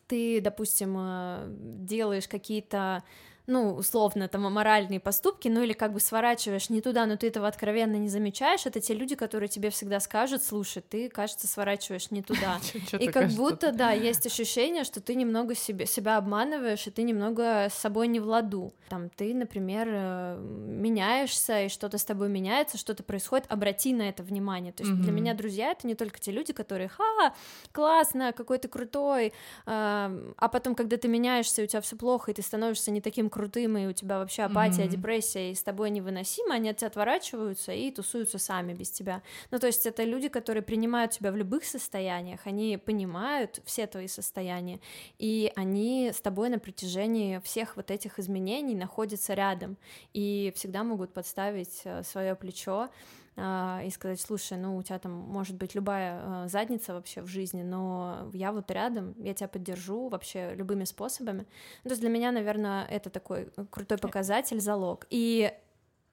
ты, 0.08 0.42
допустим, 0.42 0.98
э, 1.00 1.46
делаешь 1.48 2.28
какие-то 2.28 3.04
ну, 3.52 3.76
условно, 3.76 4.28
там, 4.28 4.48
аморальные 4.48 5.00
поступки, 5.00 5.50
ну, 5.50 5.62
или 5.62 5.74
как 5.74 5.94
бы 5.94 6.00
сворачиваешь 6.00 6.70
не 6.70 6.82
туда, 6.82 7.06
но 7.06 7.18
ты 7.18 7.28
этого 7.28 7.48
откровенно 7.48 7.98
не 7.98 8.08
замечаешь, 8.08 8.66
это 8.66 8.80
те 8.80 8.94
люди, 8.94 9.16
которые 9.16 9.50
тебе 9.50 9.70
всегда 9.70 10.00
скажут, 10.00 10.44
слушай, 10.44 10.82
ты, 10.82 11.10
кажется, 11.10 11.48
сворачиваешь 11.48 12.12
не 12.12 12.22
туда. 12.22 12.60
И 13.00 13.08
как 13.08 13.30
будто, 13.32 13.72
да, 13.72 13.92
есть 13.92 14.26
ощущение, 14.26 14.84
что 14.84 15.02
ты 15.02 15.16
немного 15.16 15.54
себя 15.56 16.18
обманываешь, 16.18 16.88
и 16.88 16.92
ты 16.92 17.04
немного 17.04 17.68
с 17.70 17.74
собой 17.74 18.08
не 18.08 18.20
в 18.20 18.26
ладу. 18.26 18.74
Там, 18.90 19.10
ты, 19.10 19.34
например, 19.34 19.88
э, 19.92 20.38
меняешься, 20.40 21.64
и 21.64 21.70
что-то 21.70 21.98
с 21.98 22.06
тобой 22.06 22.30
меняется, 22.30 22.78
что-то 22.78 23.04
происходит, 23.04 23.46
обрати 23.50 23.94
на 23.94 24.04
это 24.04 24.24
внимание. 24.24 24.72
То 24.72 24.84
есть 24.84 24.96
для 25.02 25.12
меня 25.12 25.34
друзья— 25.34 25.72
это 25.74 25.88
не 25.88 25.96
только 25.96 26.20
те 26.20 26.32
люди, 26.32 26.54
которые, 26.54 26.88
ха, 26.88 27.34
классно, 27.72 28.32
какой 28.32 28.58
ты 28.58 28.68
крутой, 28.68 29.34
а 29.66 30.50
потом, 30.52 30.76
когда 30.76 30.98
ты 30.98 31.08
меняешься, 31.08 31.64
у 31.64 31.66
тебя 31.66 31.82
все 31.82 31.96
плохо, 31.96 32.32
и 32.32 32.34
ты 32.34 32.42
становишься 32.42 32.92
не 32.92 33.02
таким 33.02 33.30
крутым, 33.30 33.41
и 33.48 33.88
у 33.88 33.94
тебя 33.94 34.20
вообще 34.20 34.44
апатия, 34.44 34.84
mm-hmm. 34.84 34.90
депрессия, 34.90 35.52
и 35.52 35.56
с 35.56 35.64
тобой 35.64 35.90
невыносимо, 35.90 36.56
они 36.56 36.70
от 36.70 36.78
тебя 36.78 36.88
отворачиваются 36.88 37.72
и 37.72 37.92
тусуются 37.92 38.38
сами 38.38 38.74
без 38.74 38.92
тебя. 38.92 39.22
Ну, 39.52 39.60
то 39.60 39.68
есть 39.68 39.86
это 39.86 40.04
люди, 40.04 40.30
которые 40.30 40.64
принимают 40.64 41.12
тебя 41.12 41.32
в 41.32 41.36
любых 41.36 41.66
состояниях, 41.66 42.42
они 42.46 42.78
понимают 42.78 43.62
все 43.66 43.88
твои 43.88 44.08
состояния, 44.08 44.80
и 45.20 45.52
они 45.56 46.12
с 46.14 46.22
тобой 46.22 46.50
на 46.50 46.60
протяжении 46.60 47.40
всех 47.40 47.76
вот 47.76 47.92
этих 47.92 48.20
изменений 48.20 48.76
находятся 48.76 49.34
рядом, 49.34 49.78
и 50.14 50.52
всегда 50.56 50.84
могут 50.84 51.14
подставить 51.14 51.82
э, 51.84 52.04
свое 52.04 52.36
плечо, 52.36 52.90
и 53.38 53.90
сказать, 53.92 54.20
слушай, 54.20 54.58
ну 54.58 54.76
у 54.76 54.84
тебя 54.84 55.00
там 55.00 55.14
может 55.14 55.56
быть 55.56 55.74
любая 55.74 56.20
а, 56.22 56.48
задница 56.48 56.94
вообще 56.94 57.22
в 57.22 57.28
жизни, 57.28 57.64
но 57.64 58.30
я 58.34 58.52
вот 58.52 58.70
рядом, 58.70 59.16
я 59.18 59.34
тебя 59.34 59.48
поддержу 59.48 60.10
вообще 60.10 60.54
любыми 60.54 60.84
способами. 60.84 61.48
Ну, 61.84 61.90
то 61.90 61.92
есть 61.92 62.02
для 62.02 62.10
меня, 62.10 62.32
наверное, 62.32 62.86
это 62.86 63.10
такой 63.10 63.50
крутой 63.70 63.98
показатель, 63.98 64.60
залог. 64.60 65.08
И 65.10 65.54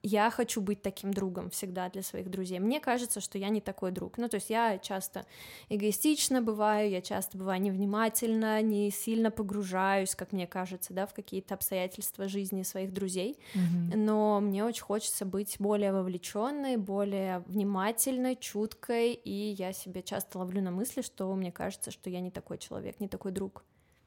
я 0.03 0.29
хочу 0.29 0.61
быть 0.61 0.81
таким 0.81 1.13
другом 1.13 1.49
всегда 1.49 1.89
для 1.89 2.01
своих 2.03 2.29
друзей. 2.29 2.59
Мне 2.59 2.79
кажется, 2.79 3.19
что 3.19 3.37
я 3.37 3.49
не 3.49 3.61
такой 3.61 3.91
друг. 3.91 4.17
Ну, 4.17 4.29
то 4.29 4.35
есть 4.35 4.49
я 4.49 4.77
часто 4.77 5.25
эгоистично 5.67 6.41
бываю, 6.41 6.89
я 6.89 7.01
часто 7.01 7.37
бываю 7.37 7.61
невнимательна, 7.61 8.61
не 8.61 8.91
сильно 8.91 9.29
погружаюсь, 9.29 10.15
как 10.15 10.31
мне 10.31 10.47
кажется, 10.47 10.93
да, 10.93 11.05
в 11.05 11.13
какие-то 11.13 11.55
обстоятельства 11.55 12.27
жизни 12.27 12.63
своих 12.63 12.93
друзей. 12.93 13.39
Mm-hmm. 13.53 13.97
Но 13.97 14.39
мне 14.39 14.63
очень 14.63 14.83
хочется 14.83 15.25
быть 15.25 15.57
более 15.59 15.91
вовлеченной, 15.91 16.77
более 16.77 17.39
внимательной, 17.47 18.35
чуткой, 18.35 19.13
и 19.13 19.51
я 19.51 19.73
себе 19.73 20.01
часто 20.01 20.39
ловлю 20.39 20.61
на 20.61 20.71
мысли, 20.71 21.01
что 21.01 21.33
мне 21.35 21.51
кажется, 21.51 21.91
что 21.91 22.09
я 22.09 22.21
не 22.21 22.31
такой 22.31 22.57
человек, 22.57 22.99
не 22.99 23.07
такой 23.07 23.31
друг. 23.31 23.63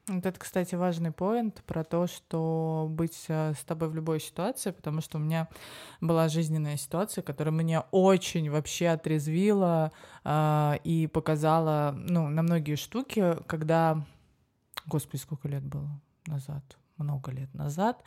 Вот 0.08 0.26
это, 0.26 0.38
кстати, 0.38 0.74
важный 0.74 1.12
поинт 1.12 1.62
про 1.64 1.84
то, 1.84 2.08
что 2.08 2.88
быть 2.90 3.24
э, 3.28 3.54
с 3.54 3.64
тобой 3.64 3.88
в 3.88 3.94
любой 3.94 4.18
ситуации, 4.18 4.72
потому 4.72 5.00
что 5.00 5.18
у 5.18 5.20
меня 5.20 5.48
была 6.00 6.28
жизненная 6.28 6.76
ситуация, 6.76 7.22
которая 7.22 7.54
меня 7.54 7.86
очень 7.92 8.50
вообще 8.50 8.88
отрезвила 8.88 9.92
э, 10.24 10.74
и 10.82 11.06
показала, 11.06 11.94
ну, 11.96 12.28
на 12.28 12.42
многие 12.42 12.74
штуки, 12.74 13.36
когда... 13.46 14.04
Господи, 14.86 15.20
сколько 15.20 15.46
лет 15.46 15.62
было 15.62 15.88
назад? 16.26 16.64
Много 16.96 17.30
лет 17.30 17.52
назад, 17.54 18.02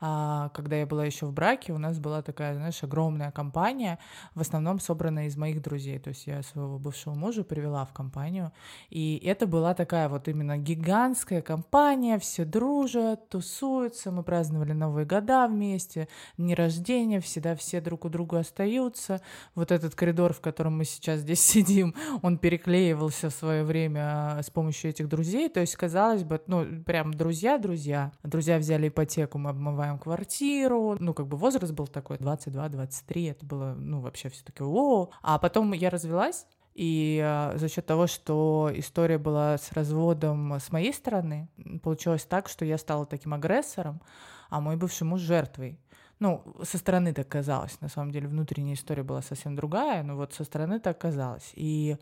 а, 0.00 0.50
когда 0.50 0.76
я 0.76 0.86
была 0.86 1.04
еще 1.04 1.26
в 1.26 1.32
браке, 1.32 1.72
у 1.72 1.78
нас 1.78 1.98
была 1.98 2.22
такая, 2.22 2.54
знаешь, 2.54 2.82
огромная 2.82 3.30
компания, 3.30 3.98
в 4.34 4.40
основном 4.40 4.80
собранная 4.80 5.26
из 5.26 5.36
моих 5.36 5.62
друзей. 5.62 5.98
То 5.98 6.08
есть 6.08 6.26
я 6.26 6.42
своего 6.42 6.78
бывшего 6.78 7.14
мужа 7.14 7.44
привела 7.44 7.84
в 7.84 7.92
компанию, 7.92 8.52
и 8.88 9.20
это 9.24 9.46
была 9.46 9.74
такая 9.74 10.08
вот 10.08 10.28
именно 10.28 10.58
гигантская 10.58 11.42
компания, 11.42 12.18
все 12.18 12.44
дружат, 12.44 13.28
тусуются, 13.28 14.10
мы 14.10 14.22
праздновали 14.22 14.72
Новые 14.72 15.06
года 15.06 15.46
вместе, 15.46 16.08
дни 16.36 16.54
рождения, 16.54 17.20
всегда 17.20 17.54
все 17.54 17.80
друг 17.80 18.04
у 18.04 18.08
друга 18.08 18.40
остаются. 18.40 19.20
Вот 19.54 19.72
этот 19.72 19.94
коридор, 19.94 20.32
в 20.32 20.40
котором 20.40 20.78
мы 20.78 20.84
сейчас 20.84 21.20
здесь 21.20 21.40
сидим, 21.50 21.94
он 22.22 22.38
переклеивался 22.38 23.30
в 23.30 23.34
свое 23.34 23.64
время 23.64 24.40
с 24.42 24.50
помощью 24.50 24.90
этих 24.90 25.08
друзей. 25.08 25.48
То 25.48 25.60
есть, 25.60 25.76
казалось 25.76 26.24
бы, 26.24 26.40
ну, 26.46 26.64
прям 26.84 27.12
друзья-друзья, 27.12 28.12
друзья 28.30 28.58
взяли 28.58 28.88
ипотеку, 28.88 29.38
мы 29.38 29.50
обмываем 29.50 29.98
квартиру. 29.98 30.96
Ну, 30.98 31.12
как 31.12 31.26
бы 31.26 31.36
возраст 31.36 31.72
был 31.72 31.86
такой, 31.86 32.16
22-23, 32.16 33.30
это 33.30 33.44
было, 33.44 33.74
ну, 33.76 34.00
вообще 34.00 34.30
все 34.30 34.44
таки 34.44 34.62
о 34.62 35.10
А 35.22 35.38
потом 35.38 35.72
я 35.72 35.90
развелась, 35.90 36.46
и 36.74 37.20
э, 37.22 37.58
за 37.58 37.68
счет 37.68 37.84
того, 37.84 38.06
что 38.06 38.70
история 38.72 39.18
была 39.18 39.58
с 39.58 39.72
разводом 39.72 40.54
с 40.54 40.72
моей 40.72 40.94
стороны, 40.94 41.48
получилось 41.82 42.24
так, 42.24 42.48
что 42.48 42.64
я 42.64 42.78
стала 42.78 43.04
таким 43.04 43.34
агрессором, 43.34 44.00
а 44.48 44.60
мой 44.60 44.76
бывший 44.76 45.02
муж 45.02 45.20
жертвой. 45.20 45.78
Ну, 46.20 46.44
со 46.62 46.78
стороны 46.78 47.14
так 47.14 47.28
казалось. 47.28 47.80
На 47.80 47.88
самом 47.88 48.12
деле 48.12 48.28
внутренняя 48.28 48.74
история 48.74 49.02
была 49.02 49.22
совсем 49.22 49.56
другая, 49.56 50.02
но 50.02 50.16
вот 50.16 50.34
со 50.34 50.44
стороны 50.44 50.78
так 50.78 50.98
казалось. 50.98 51.52
И 51.54 51.96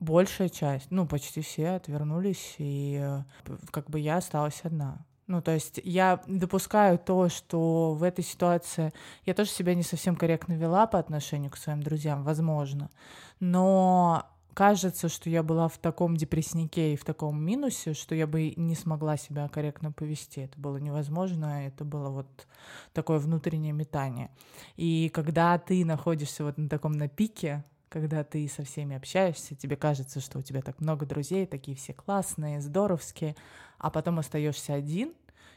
большая 0.00 0.48
часть, 0.48 0.90
ну, 0.90 1.06
почти 1.06 1.42
все 1.42 1.70
отвернулись, 1.70 2.54
и 2.58 2.98
э, 3.00 3.22
как 3.70 3.90
бы 3.90 4.00
я 4.00 4.16
осталась 4.16 4.60
одна. 4.62 5.04
Ну, 5.28 5.42
то 5.42 5.52
есть 5.52 5.78
я 5.84 6.22
допускаю 6.26 6.98
то, 6.98 7.28
что 7.28 7.92
в 7.92 8.02
этой 8.02 8.24
ситуации 8.24 8.92
я 9.26 9.34
тоже 9.34 9.50
себя 9.50 9.74
не 9.74 9.82
совсем 9.82 10.16
корректно 10.16 10.54
вела 10.54 10.86
по 10.86 10.98
отношению 10.98 11.50
к 11.50 11.58
своим 11.58 11.82
друзьям, 11.82 12.24
возможно. 12.24 12.90
Но 13.38 14.26
кажется, 14.54 15.10
что 15.10 15.28
я 15.28 15.42
была 15.42 15.68
в 15.68 15.76
таком 15.76 16.16
депресснике 16.16 16.94
и 16.94 16.96
в 16.96 17.04
таком 17.04 17.40
минусе, 17.44 17.92
что 17.92 18.14
я 18.14 18.26
бы 18.26 18.54
не 18.56 18.74
смогла 18.74 19.18
себя 19.18 19.46
корректно 19.48 19.92
повести. 19.92 20.40
Это 20.40 20.58
было 20.58 20.78
невозможно, 20.78 21.66
это 21.66 21.84
было 21.84 22.08
вот 22.08 22.46
такое 22.94 23.18
внутреннее 23.18 23.74
метание. 23.74 24.30
И 24.76 25.10
когда 25.10 25.58
ты 25.58 25.84
находишься 25.84 26.42
вот 26.42 26.56
на 26.56 26.70
таком 26.70 26.92
на 26.92 27.06
пике, 27.06 27.64
когда 27.88 28.24
ты 28.24 28.46
со 28.48 28.64
всеми 28.64 28.96
общаешься, 28.96 29.54
тебе 29.54 29.76
кажется, 29.76 30.20
что 30.20 30.38
у 30.38 30.42
тебя 30.42 30.62
так 30.62 30.80
много 30.80 31.06
друзей, 31.06 31.46
такие 31.46 31.76
все 31.76 31.92
классные, 31.92 32.60
здоровские, 32.60 33.36
а 33.78 33.90
потом 33.90 34.18
остаешься 34.18 34.74
один, 34.74 35.14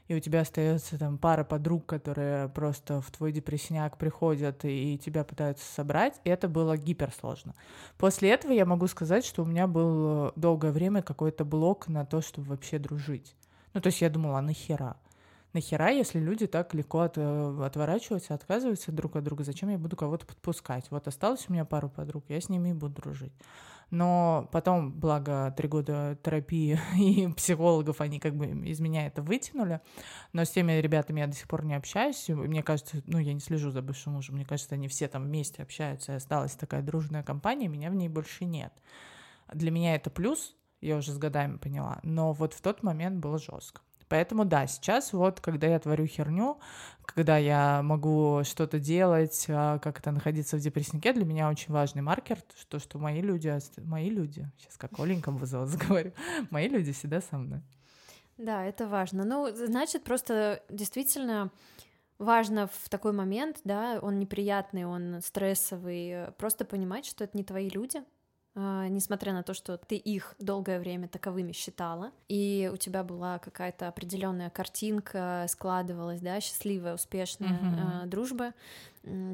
и 0.07 0.15
у 0.15 0.19
тебя 0.19 0.41
остается 0.41 0.97
там 0.97 1.17
пара 1.17 1.43
подруг, 1.43 1.85
которые 1.85 2.49
просто 2.49 3.01
в 3.01 3.11
твой 3.11 3.31
депрессняк 3.31 3.97
приходят 3.97 4.65
и 4.65 4.97
тебя 4.97 5.23
пытаются 5.23 5.71
собрать, 5.71 6.19
и 6.23 6.29
это 6.29 6.49
было 6.49 6.77
гиперсложно. 6.77 7.53
После 7.97 8.31
этого 8.31 8.51
я 8.51 8.65
могу 8.65 8.87
сказать, 8.87 9.25
что 9.25 9.43
у 9.43 9.45
меня 9.45 9.67
был 9.67 10.33
долгое 10.35 10.71
время 10.71 11.01
какой-то 11.01 11.45
блок 11.45 11.87
на 11.87 12.05
то, 12.05 12.21
чтобы 12.21 12.49
вообще 12.49 12.79
дружить. 12.79 13.35
Ну, 13.73 13.79
то 13.81 13.87
есть 13.87 14.01
я 14.01 14.09
думала, 14.09 14.39
а 14.39 14.41
нахера? 14.41 14.97
Нахера, 15.53 15.89
если 15.91 16.19
люди 16.19 16.47
так 16.47 16.73
легко 16.73 17.01
от, 17.01 17.17
э, 17.17 17.63
отворачиваются, 17.65 18.33
отказываются 18.33 18.91
друг 18.91 19.17
от 19.17 19.23
друга, 19.23 19.43
зачем 19.43 19.69
я 19.69 19.77
буду 19.77 19.97
кого-то 19.97 20.25
подпускать? 20.25 20.89
Вот 20.91 21.07
осталось 21.07 21.45
у 21.49 21.53
меня 21.53 21.65
пару 21.65 21.89
подруг, 21.89 22.23
я 22.29 22.39
с 22.39 22.47
ними 22.47 22.69
и 22.69 22.73
буду 22.73 23.01
дружить. 23.01 23.33
Но 23.91 24.47
потом, 24.53 24.93
благо, 24.93 25.53
три 25.55 25.67
года 25.67 26.17
терапии 26.23 26.79
и 26.97 27.27
психологов, 27.33 27.99
они 27.99 28.21
как 28.21 28.35
бы 28.35 28.45
из 28.47 28.79
меня 28.79 29.05
это 29.05 29.21
вытянули. 29.21 29.81
Но 30.31 30.45
с 30.45 30.49
теми 30.49 30.71
ребятами 30.79 31.19
я 31.19 31.27
до 31.27 31.35
сих 31.35 31.49
пор 31.49 31.65
не 31.65 31.75
общаюсь. 31.75 32.29
Мне 32.29 32.63
кажется, 32.63 33.03
ну, 33.05 33.19
я 33.19 33.33
не 33.33 33.41
слежу 33.41 33.69
за 33.69 33.81
бывшим 33.81 34.13
мужем. 34.13 34.35
Мне 34.35 34.45
кажется, 34.45 34.75
они 34.75 34.87
все 34.87 35.09
там 35.09 35.25
вместе 35.25 35.61
общаются, 35.61 36.13
и 36.13 36.15
осталась 36.15 36.55
такая 36.55 36.81
дружная 36.81 37.21
компания, 37.21 37.67
меня 37.67 37.89
в 37.89 37.95
ней 37.95 38.07
больше 38.07 38.45
нет. 38.45 38.71
Для 39.53 39.71
меня 39.71 39.95
это 39.95 40.09
плюс, 40.09 40.55
я 40.79 40.95
уже 40.95 41.11
с 41.11 41.17
годами 41.17 41.57
поняла. 41.57 41.99
Но 42.03 42.31
вот 42.31 42.53
в 42.53 42.61
тот 42.61 42.83
момент 42.83 43.17
было 43.17 43.37
жестко. 43.37 43.81
Поэтому 44.11 44.43
да, 44.43 44.67
сейчас 44.67 45.13
вот, 45.13 45.39
когда 45.39 45.67
я 45.67 45.79
творю 45.79 46.05
херню, 46.05 46.59
когда 47.05 47.37
я 47.37 47.81
могу 47.81 48.41
что-то 48.43 48.77
делать, 48.77 49.45
а, 49.47 49.79
как-то 49.79 50.11
находиться 50.11 50.57
в 50.57 50.59
депресснике, 50.59 51.13
для 51.13 51.23
меня 51.23 51.47
очень 51.47 51.71
важный 51.71 52.01
маркер, 52.01 52.37
что, 52.59 52.79
что 52.79 52.99
мои 52.99 53.21
люди, 53.21 53.57
мои 53.77 54.09
люди, 54.09 54.51
сейчас 54.57 54.75
как 54.75 54.99
Оленька 54.99 55.31
вызова 55.31 55.65
заговорю, 55.65 56.11
мои 56.49 56.67
люди 56.67 56.91
всегда 56.91 57.21
со 57.21 57.37
мной. 57.37 57.61
Да, 58.37 58.65
это 58.65 58.85
важно. 58.85 59.23
Ну, 59.23 59.47
значит, 59.55 60.03
просто 60.03 60.61
действительно 60.67 61.49
важно 62.17 62.67
в 62.67 62.89
такой 62.89 63.13
момент, 63.13 63.61
да, 63.63 63.97
он 64.01 64.19
неприятный, 64.19 64.83
он 64.83 65.21
стрессовый, 65.21 66.33
просто 66.37 66.65
понимать, 66.65 67.05
что 67.05 67.23
это 67.23 67.37
не 67.37 67.45
твои 67.45 67.69
люди, 67.69 68.03
несмотря 68.55 69.33
на 69.33 69.43
то, 69.43 69.53
что 69.53 69.77
ты 69.77 69.95
их 69.95 70.35
долгое 70.39 70.79
время 70.79 71.07
таковыми 71.07 71.53
считала, 71.53 72.11
и 72.27 72.69
у 72.73 72.77
тебя 72.77 73.03
была 73.03 73.39
какая-то 73.39 73.87
определенная 73.87 74.49
картинка, 74.49 75.45
складывалась, 75.47 76.19
да, 76.19 76.39
счастливая, 76.41 76.95
успешная 76.95 77.59
mm-hmm. 77.59 78.05
дружба, 78.07 78.53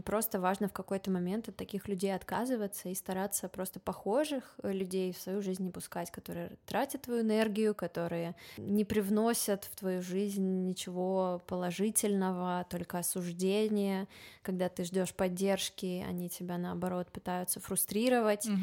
Просто 0.06 0.40
важно 0.40 0.70
в 0.70 0.74
какой-то 0.74 1.12
момент 1.12 1.50
от 1.50 1.58
таких 1.58 1.90
людей 1.90 2.16
отказываться 2.16 2.88
и 2.88 2.96
стараться 2.96 3.50
просто 3.50 3.82
похожих 3.82 4.56
э, 4.64 4.72
людей 4.72 5.12
в 5.12 5.18
свою 5.18 5.42
жизнь 5.42 5.64
не 5.64 5.72
пускать, 5.72 6.10
которые 6.10 6.52
тратят 6.66 7.02
твою 7.02 7.22
энергию, 7.22 7.76
которые 7.76 8.36
не 8.58 8.86
привносят 8.86 9.66
в 9.66 9.76
твою 9.76 10.02
жизнь 10.02 10.64
ничего 10.66 11.42
положительного, 11.48 12.66
только 12.70 13.00
осуждение. 13.00 14.08
Когда 14.42 14.70
ты 14.70 14.86
ждешь 14.86 15.14
поддержки, 15.14 16.06
они 16.08 16.30
тебя 16.30 16.58
наоборот 16.58 17.12
пытаются 17.12 17.60
фрустрировать. 17.60 18.46
Угу. 18.46 18.56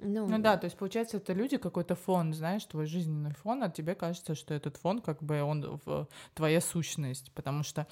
Ну, 0.00 0.26
ну 0.28 0.38
да, 0.38 0.58
то 0.58 0.66
есть 0.66 0.76
получается, 0.76 1.16
это 1.16 1.32
люди 1.32 1.56
какой-то 1.56 1.94
фон, 1.94 2.34
знаешь, 2.34 2.64
твой 2.66 2.84
жизненный 2.84 3.32
фон, 3.32 3.62
а 3.62 3.70
тебе 3.70 3.94
кажется, 3.94 4.34
что 4.34 4.52
этот 4.52 4.76
фон 4.76 5.00
как 5.00 5.22
бы 5.22 5.40
он 5.42 5.80
в 5.86 6.08
твоя 6.34 6.60
сущность, 6.60 7.32
потому 7.32 7.62
что 7.62 7.86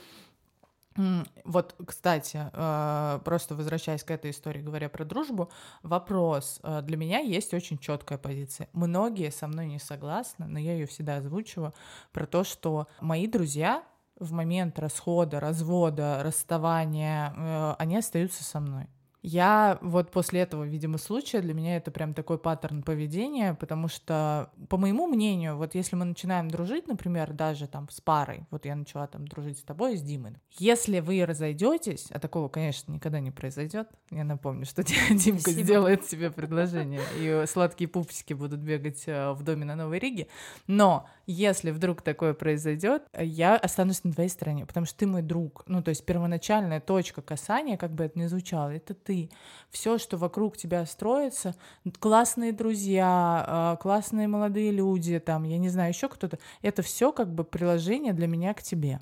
вот, 1.45 1.77
кстати, 1.87 2.51
э, 2.53 3.21
просто 3.25 3.55
возвращаясь 3.55 4.03
к 4.03 4.11
этой 4.11 4.33
истории, 4.33 4.61
говоря 4.61 4.89
про 4.89 5.05
дружбу, 5.05 5.51
вопрос. 5.83 6.61
Э, 6.63 6.83
для 6.83 6.97
меня 6.97 7.21
есть 7.21 7.55
очень 7.55 7.79
четкая 7.79 8.19
позиция. 8.19 8.69
Многие 8.73 9.31
со 9.31 9.47
мной 9.47 9.67
не 9.67 9.79
согласны, 9.79 10.47
но 10.47 10.59
я 10.59 10.75
ее 10.75 10.87
всегда 10.87 11.17
озвучиваю, 11.17 11.75
про 12.13 12.27
то, 12.27 12.43
что 12.43 12.89
мои 13.01 13.27
друзья 13.27 13.85
в 14.19 14.33
момент 14.33 14.79
расхода, 14.79 15.39
развода, 15.41 16.23
расставания, 16.23 17.35
э, 17.37 17.75
они 17.79 17.97
остаются 17.97 18.43
со 18.43 18.61
мной. 18.61 18.89
Я 19.23 19.79
вот 19.83 20.11
после 20.11 20.41
этого, 20.41 20.65
видимо, 20.65 20.97
случая, 20.97 21.41
для 21.41 21.53
меня 21.53 21.77
это 21.77 21.91
прям 21.91 22.15
такой 22.15 22.39
паттерн 22.39 22.83
поведения, 22.83 23.55
потому 23.55 23.89
что, 23.89 24.51
по 24.69 24.79
моему 24.79 25.07
мнению, 25.07 25.57
вот 25.57 25.75
если 25.75 25.97
мы 25.97 26.07
начинаем 26.07 26.49
дружить, 26.49 26.89
например, 26.89 27.33
даже 27.33 27.67
там 27.67 27.89
с 27.91 28.01
парой, 28.01 28.47
вот 28.51 28.65
я 28.65 28.75
начала 28.75 29.07
там 29.07 29.29
дружить 29.29 29.59
с 29.59 29.63
тобой 29.63 29.95
и 29.95 29.97
с 29.97 30.03
Димой, 30.03 30.37
если 30.59 31.01
вы 31.01 31.25
разойдетесь, 31.27 32.07
а 32.11 32.19
такого, 32.19 32.49
конечно, 32.49 32.93
никогда 32.93 33.21
не 33.21 33.31
произойдет, 33.31 33.89
я 34.11 34.25
напомню, 34.25 34.65
что 34.65 34.83
Димка 35.11 35.41
Спасибо. 35.41 35.63
сделает 35.63 36.07
тебе 36.07 36.31
предложение, 36.31 37.03
и 37.19 37.45
сладкие 37.47 37.89
пупсики 37.89 38.33
будут 38.33 38.61
бегать 38.61 39.03
э, 39.07 39.33
в 39.33 39.43
доме 39.43 39.67
на 39.67 39.77
Новой 39.77 39.99
Риге, 39.99 40.29
но 40.67 41.07
если 41.27 41.71
вдруг 41.71 42.03
такое 42.03 42.33
произойдет, 42.33 43.03
я 43.19 43.57
останусь 43.57 44.03
на 44.03 44.13
твоей 44.13 44.31
стороне, 44.31 44.65
потому 44.65 44.87
что 44.87 44.99
ты 44.99 45.07
мой 45.07 45.23
друг, 45.23 45.63
ну, 45.67 45.83
то 45.83 45.91
есть 45.91 46.07
первоначальная 46.07 46.81
точка 46.81 47.21
касания, 47.23 47.77
как 47.77 47.93
бы 47.93 48.05
это 48.05 48.19
ни 48.19 48.27
звучало, 48.27 48.71
это 48.71 48.95
ты 48.95 49.10
ты. 49.11 49.29
Все, 49.71 49.99
что 49.99 50.17
вокруг 50.17 50.57
тебя 50.57 50.87
строится, 50.87 51.57
классные 51.99 52.53
друзья, 52.53 53.45
а, 53.47 53.77
классные 53.77 54.29
молодые 54.29 54.71
люди, 54.71 55.19
там, 55.19 55.43
я 55.43 55.59
не 55.59 55.69
знаю, 55.69 55.91
еще 55.91 56.09
кто-то, 56.09 56.39
это 56.63 56.83
все 56.83 57.11
как 57.11 57.35
бы 57.35 57.43
приложение 57.43 58.13
для 58.13 58.29
меня 58.29 58.55
к 58.55 58.63
тебе. 58.63 59.01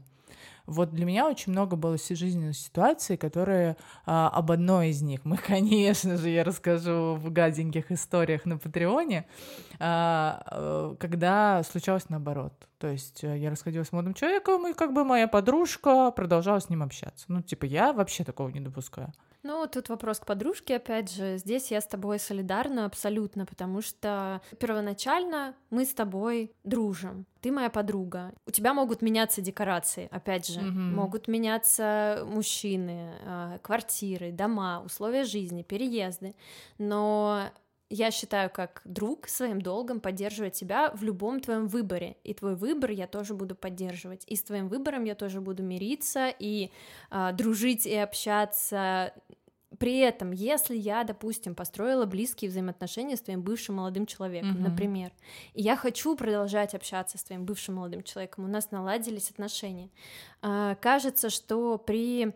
Вот 0.65 0.91
для 0.91 1.05
меня 1.05 1.27
очень 1.29 1.53
много 1.53 1.77
было 1.77 1.97
жизненных 1.99 2.57
ситуаций, 2.57 3.19
которые 3.19 3.77
а, 4.07 4.31
об 4.31 4.51
одной 4.51 4.89
из 4.91 5.03
них, 5.03 5.27
мы, 5.27 5.37
конечно 5.47 6.17
же, 6.17 6.31
я 6.31 6.43
расскажу 6.43 7.15
в 7.15 7.31
гаденьких 7.31 7.93
историях 7.93 8.47
на 8.47 8.57
Патреоне, 8.57 9.27
а, 9.79 10.43
э, 10.51 10.97
когда 10.99 11.63
случалось 11.65 12.09
наоборот. 12.09 12.53
То 12.79 12.89
есть 12.89 13.25
э, 13.25 13.39
я 13.39 13.51
расходилась 13.51 13.89
с 13.89 13.93
молодым 13.93 14.15
человеком, 14.15 14.67
и 14.69 14.73
как 14.73 14.95
бы 14.95 15.05
моя 15.05 15.29
подружка 15.29 16.11
продолжала 16.13 16.61
с 16.61 16.71
ним 16.71 16.83
общаться. 16.83 17.27
Ну, 17.29 17.43
типа, 17.43 17.67
я 17.67 17.93
вообще 17.93 18.25
такого 18.25 18.49
не 18.49 18.61
допускаю. 18.61 19.13
Ну, 19.43 19.67
тут 19.67 19.89
вопрос 19.89 20.19
к 20.19 20.27
подружке, 20.27 20.77
опять 20.77 21.13
же. 21.13 21.39
Здесь 21.39 21.71
я 21.71 21.81
с 21.81 21.87
тобой 21.87 22.19
солидарна 22.19 22.85
абсолютно, 22.85 23.47
потому 23.47 23.83
что 23.83 24.41
первоначально 24.59 25.55
мы 25.71 25.85
с 25.85 25.95
тобой 25.95 26.53
дружим. 26.65 27.27
Ты 27.41 27.53
моя 27.53 27.71
подруга. 27.71 28.35
У 28.47 28.51
тебя 28.51 28.75
могут 28.75 29.01
меняться 29.01 29.41
декорации, 29.41 30.09
опять 30.11 30.49
же. 30.49 30.61
Mm-hmm. 30.61 30.95
Могут 30.95 31.29
меняться 31.29 32.25
мужчины, 32.27 33.15
а, 33.25 33.59
квартиры, 33.59 34.33
дома, 34.33 34.83
условия 34.85 35.25
жизни, 35.25 35.63
переезды. 35.63 36.35
Но 36.79 37.51
я 37.91 38.11
считаю, 38.11 38.51
как 38.51 38.83
друг 38.85 39.29
своим 39.29 39.61
долгом 39.61 40.01
поддерживать 40.01 40.55
тебя 40.55 40.91
в 40.91 41.03
любом 41.03 41.41
твоем 41.41 41.67
выборе. 41.67 42.17
И 42.23 42.35
твой 42.35 42.55
выбор 42.55 42.91
я 42.91 43.07
тоже 43.07 43.35
буду 43.35 43.55
поддерживать. 43.55 44.25
И 44.27 44.37
с 44.37 44.43
твоим 44.43 44.69
выбором 44.69 45.05
я 45.05 45.15
тоже 45.15 45.41
буду 45.41 45.63
мириться 45.63 46.33
и 46.39 46.71
э, 47.11 47.33
дружить 47.33 47.87
и 47.87 47.95
общаться. 47.95 49.15
При 49.79 49.99
этом, 49.99 50.33
если 50.33 50.77
я, 50.77 51.05
допустим, 51.05 51.55
построила 51.55 52.05
близкие 52.05 52.51
взаимоотношения 52.51 53.17
с 53.17 53.21
твоим 53.21 53.43
бывшим 53.43 53.77
молодым 53.77 54.07
человеком, 54.07 54.57
mm-hmm. 54.57 54.69
например, 54.69 55.13
и 55.55 55.63
я 55.63 55.77
хочу 55.77 56.17
продолжать 56.17 56.75
общаться 56.75 57.17
с 57.17 57.25
твоим 57.25 57.45
бывшим 57.45 57.77
молодым 57.77 58.03
человеком, 58.03 58.45
у 58.45 58.49
нас 58.49 58.71
наладились 58.71 59.31
отношения, 59.31 59.91
э, 60.43 60.77
кажется, 60.81 61.31
что 61.31 61.79
при 61.79 62.35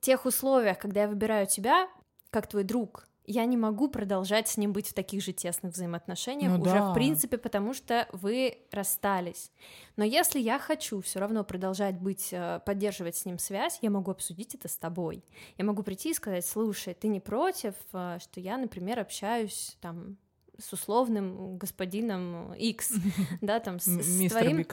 тех 0.00 0.24
условиях, 0.24 0.78
когда 0.78 1.02
я 1.02 1.08
выбираю 1.08 1.46
тебя 1.46 1.88
как 2.30 2.48
твой 2.48 2.62
друг, 2.62 3.08
я 3.28 3.44
не 3.44 3.58
могу 3.58 3.88
продолжать 3.88 4.48
с 4.48 4.56
ним 4.56 4.72
быть 4.72 4.88
в 4.88 4.94
таких 4.94 5.22
же 5.22 5.32
тесных 5.32 5.74
взаимоотношениях 5.74 6.52
ну, 6.52 6.62
уже 6.62 6.72
да. 6.72 6.90
в 6.90 6.94
принципе, 6.94 7.36
потому 7.36 7.74
что 7.74 8.08
вы 8.12 8.58
расстались. 8.72 9.52
Но 9.96 10.04
если 10.04 10.40
я 10.40 10.58
хочу 10.58 11.02
все 11.02 11.20
равно 11.20 11.44
продолжать 11.44 11.96
быть, 11.96 12.30
э, 12.32 12.60
поддерживать 12.64 13.16
с 13.16 13.26
ним 13.26 13.38
связь, 13.38 13.78
я 13.82 13.90
могу 13.90 14.10
обсудить 14.10 14.54
это 14.54 14.68
с 14.68 14.78
тобой. 14.78 15.22
Я 15.58 15.66
могу 15.66 15.82
прийти 15.82 16.10
и 16.10 16.14
сказать, 16.14 16.46
слушай, 16.46 16.94
ты 16.94 17.08
не 17.08 17.20
против, 17.20 17.74
э, 17.92 18.18
что 18.18 18.40
я, 18.40 18.56
например, 18.56 18.98
общаюсь 18.98 19.76
там 19.82 20.16
с 20.58 20.72
условным 20.72 21.58
господином 21.58 22.54
X, 22.54 22.94
да, 23.42 23.60
там 23.60 23.78
с, 23.78 23.86
с 23.86 24.30
твоим... 24.30 24.66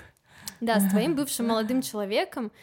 Да, 0.61 0.79
с 0.79 0.89
твоим 0.89 1.15
бывшим 1.17 1.47
молодым 1.47 1.81
человеком 1.81 2.53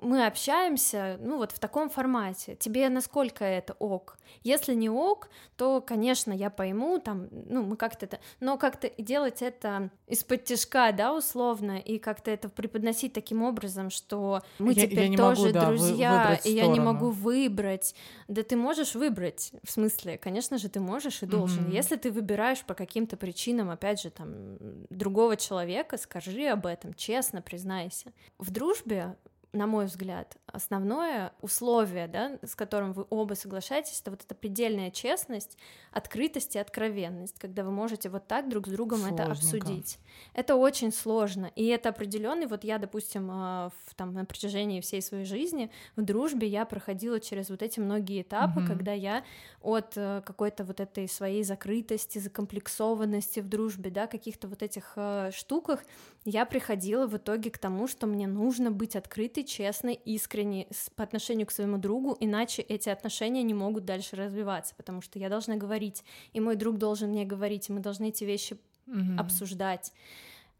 мы 0.00 0.26
общаемся, 0.26 1.18
ну 1.20 1.38
вот 1.38 1.52
в 1.52 1.58
таком 1.58 1.88
формате. 1.88 2.56
Тебе 2.56 2.88
насколько 2.88 3.44
это 3.44 3.74
ок? 3.78 4.18
Если 4.42 4.74
не 4.74 4.90
ок, 4.90 5.28
то, 5.56 5.80
конечно, 5.80 6.32
я 6.32 6.50
пойму, 6.50 6.98
там, 6.98 7.28
ну 7.30 7.62
мы 7.62 7.76
как-то 7.76 8.06
это, 8.06 8.20
но 8.40 8.58
как-то 8.58 8.90
делать 8.98 9.42
это 9.42 9.90
из-под 10.06 10.44
тяжка, 10.44 10.92
да, 10.92 11.14
условно, 11.14 11.78
и 11.78 11.98
как-то 11.98 12.30
это 12.30 12.48
преподносить 12.48 13.12
таким 13.12 13.42
образом, 13.42 13.90
что 13.90 14.42
мы 14.58 14.72
я, 14.72 14.86
теперь 14.86 15.10
я 15.10 15.16
тоже 15.16 15.42
могу, 15.42 15.52
да, 15.52 15.66
друзья, 15.66 16.34
и 16.34 16.38
сторону. 16.38 16.58
я 16.58 16.66
не 16.66 16.80
могу 16.80 17.10
выбрать. 17.10 17.94
Да 18.28 18.42
ты 18.42 18.56
можешь 18.56 18.94
выбрать, 18.94 19.52
в 19.62 19.70
смысле, 19.70 20.18
конечно 20.18 20.58
же, 20.58 20.68
ты 20.68 20.80
можешь 20.80 21.22
и 21.22 21.26
должен. 21.26 21.66
Mm-hmm. 21.66 21.74
Если 21.74 21.96
ты 21.96 22.10
выбираешь 22.10 22.62
по 22.62 22.74
каким-то 22.74 23.16
причинам, 23.16 23.70
опять 23.70 24.00
же, 24.02 24.10
там, 24.10 24.58
другого 24.90 25.36
человека, 25.36 25.96
скажи 25.96 26.46
об 26.46 26.66
этом, 26.66 26.92
честно 26.94 27.40
признайся. 27.40 28.12
В 28.38 28.50
дружбе 28.50 29.16
на 29.56 29.66
мой 29.66 29.86
взгляд, 29.86 30.36
основное 30.46 31.32
условие, 31.40 32.06
да, 32.08 32.38
с 32.42 32.54
которым 32.54 32.92
вы 32.92 33.06
оба 33.10 33.34
соглашаетесь, 33.34 34.00
это 34.00 34.10
вот 34.10 34.22
эта 34.22 34.34
предельная 34.34 34.90
честность, 34.90 35.58
открытость 35.92 36.56
и 36.56 36.58
откровенность, 36.58 37.38
когда 37.38 37.64
вы 37.64 37.72
можете 37.72 38.08
вот 38.08 38.26
так 38.26 38.48
друг 38.48 38.66
с 38.66 38.70
другом 38.70 39.00
Сложненько. 39.00 39.22
это 39.22 39.32
обсудить. 39.32 39.98
Это 40.34 40.56
очень 40.56 40.92
сложно, 40.92 41.50
и 41.56 41.66
это 41.66 41.88
определенный, 41.88 42.46
вот 42.46 42.64
я, 42.64 42.78
допустим, 42.78 43.28
а, 43.30 43.70
в, 43.86 43.94
там, 43.94 44.12
на 44.12 44.24
протяжении 44.24 44.80
всей 44.80 45.02
своей 45.02 45.24
жизни 45.24 45.70
в 45.96 46.02
дружбе 46.02 46.46
я 46.46 46.64
проходила 46.64 47.20
через 47.20 47.50
вот 47.50 47.62
эти 47.62 47.80
многие 47.80 48.22
этапы, 48.22 48.60
угу. 48.60 48.68
когда 48.68 48.92
я 48.92 49.24
от 49.60 49.96
э, 49.96 50.22
какой-то 50.24 50.64
вот 50.64 50.78
этой 50.78 51.08
своей 51.08 51.42
закрытости, 51.42 52.18
закомплексованности 52.18 53.40
в 53.40 53.48
дружбе, 53.48 53.90
да, 53.90 54.06
каких-то 54.06 54.46
вот 54.46 54.62
этих 54.62 54.92
э, 54.96 55.30
штуках, 55.34 55.80
я 56.24 56.44
приходила 56.44 57.06
в 57.06 57.16
итоге 57.16 57.50
к 57.50 57.58
тому, 57.58 57.88
что 57.88 58.06
мне 58.06 58.26
нужно 58.26 58.70
быть 58.70 58.96
открытой, 58.96 59.44
честной, 59.44 59.94
искренней 59.94 60.45
по 60.94 61.02
отношению 61.02 61.46
к 61.46 61.50
своему 61.50 61.78
другу, 61.78 62.16
иначе 62.20 62.62
эти 62.62 62.88
отношения 62.88 63.42
не 63.42 63.54
могут 63.54 63.84
дальше 63.84 64.16
развиваться, 64.16 64.74
потому 64.74 65.00
что 65.00 65.18
я 65.18 65.28
должна 65.28 65.56
говорить, 65.56 66.04
и 66.32 66.40
мой 66.40 66.56
друг 66.56 66.78
должен 66.78 67.10
мне 67.10 67.24
говорить, 67.24 67.68
и 67.68 67.72
мы 67.72 67.80
должны 67.80 68.08
эти 68.08 68.24
вещи 68.24 68.58
mm-hmm. 68.86 69.18
обсуждать. 69.18 69.92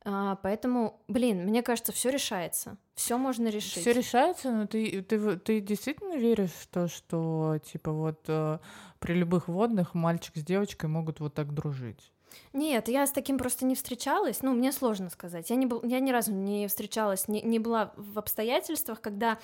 А, 0.09 0.37
поэтому, 0.37 1.01
блин, 1.09 1.44
мне 1.46 1.62
кажется, 1.62 1.92
все 1.92 2.11
решается, 2.11 2.77
все 2.94 3.18
можно 3.18 3.49
решить. 3.49 3.83
Все 3.83 3.92
решается, 3.92 4.53
но 4.53 4.66
ты, 4.66 5.03
ты, 5.03 5.37
ты 5.37 5.61
действительно 5.61 6.16
веришь 6.16 6.53
в 6.53 6.68
то, 6.68 6.87
что 6.87 7.59
типа 7.72 7.90
вот 7.90 8.20
э, 8.29 8.59
при 9.01 9.14
любых 9.14 9.49
водных 9.49 9.94
мальчик 9.94 10.37
с 10.37 10.44
девочкой 10.44 10.90
могут 10.90 11.18
вот 11.18 11.35
так 11.35 11.53
дружить? 11.53 12.12
Нет, 12.53 12.88
я 12.88 13.07
с 13.07 13.12
таким 13.12 13.38
просто 13.38 13.64
не 13.64 13.75
встречалась. 13.75 14.42
Ну, 14.42 14.53
мне 14.55 14.72
сложно 14.72 15.11
сказать. 15.11 15.51
Я, 15.51 15.57
не 15.57 15.66
был, 15.66 15.83
я 15.85 16.01
ни 16.01 16.11
разу 16.11 16.33
не 16.33 16.68
встречалась, 16.68 17.29
не, 17.29 17.42
не 17.42 17.59
была 17.59 17.92
в 17.96 18.18
обстоятельствах, 18.18 19.01
когда 19.01 19.38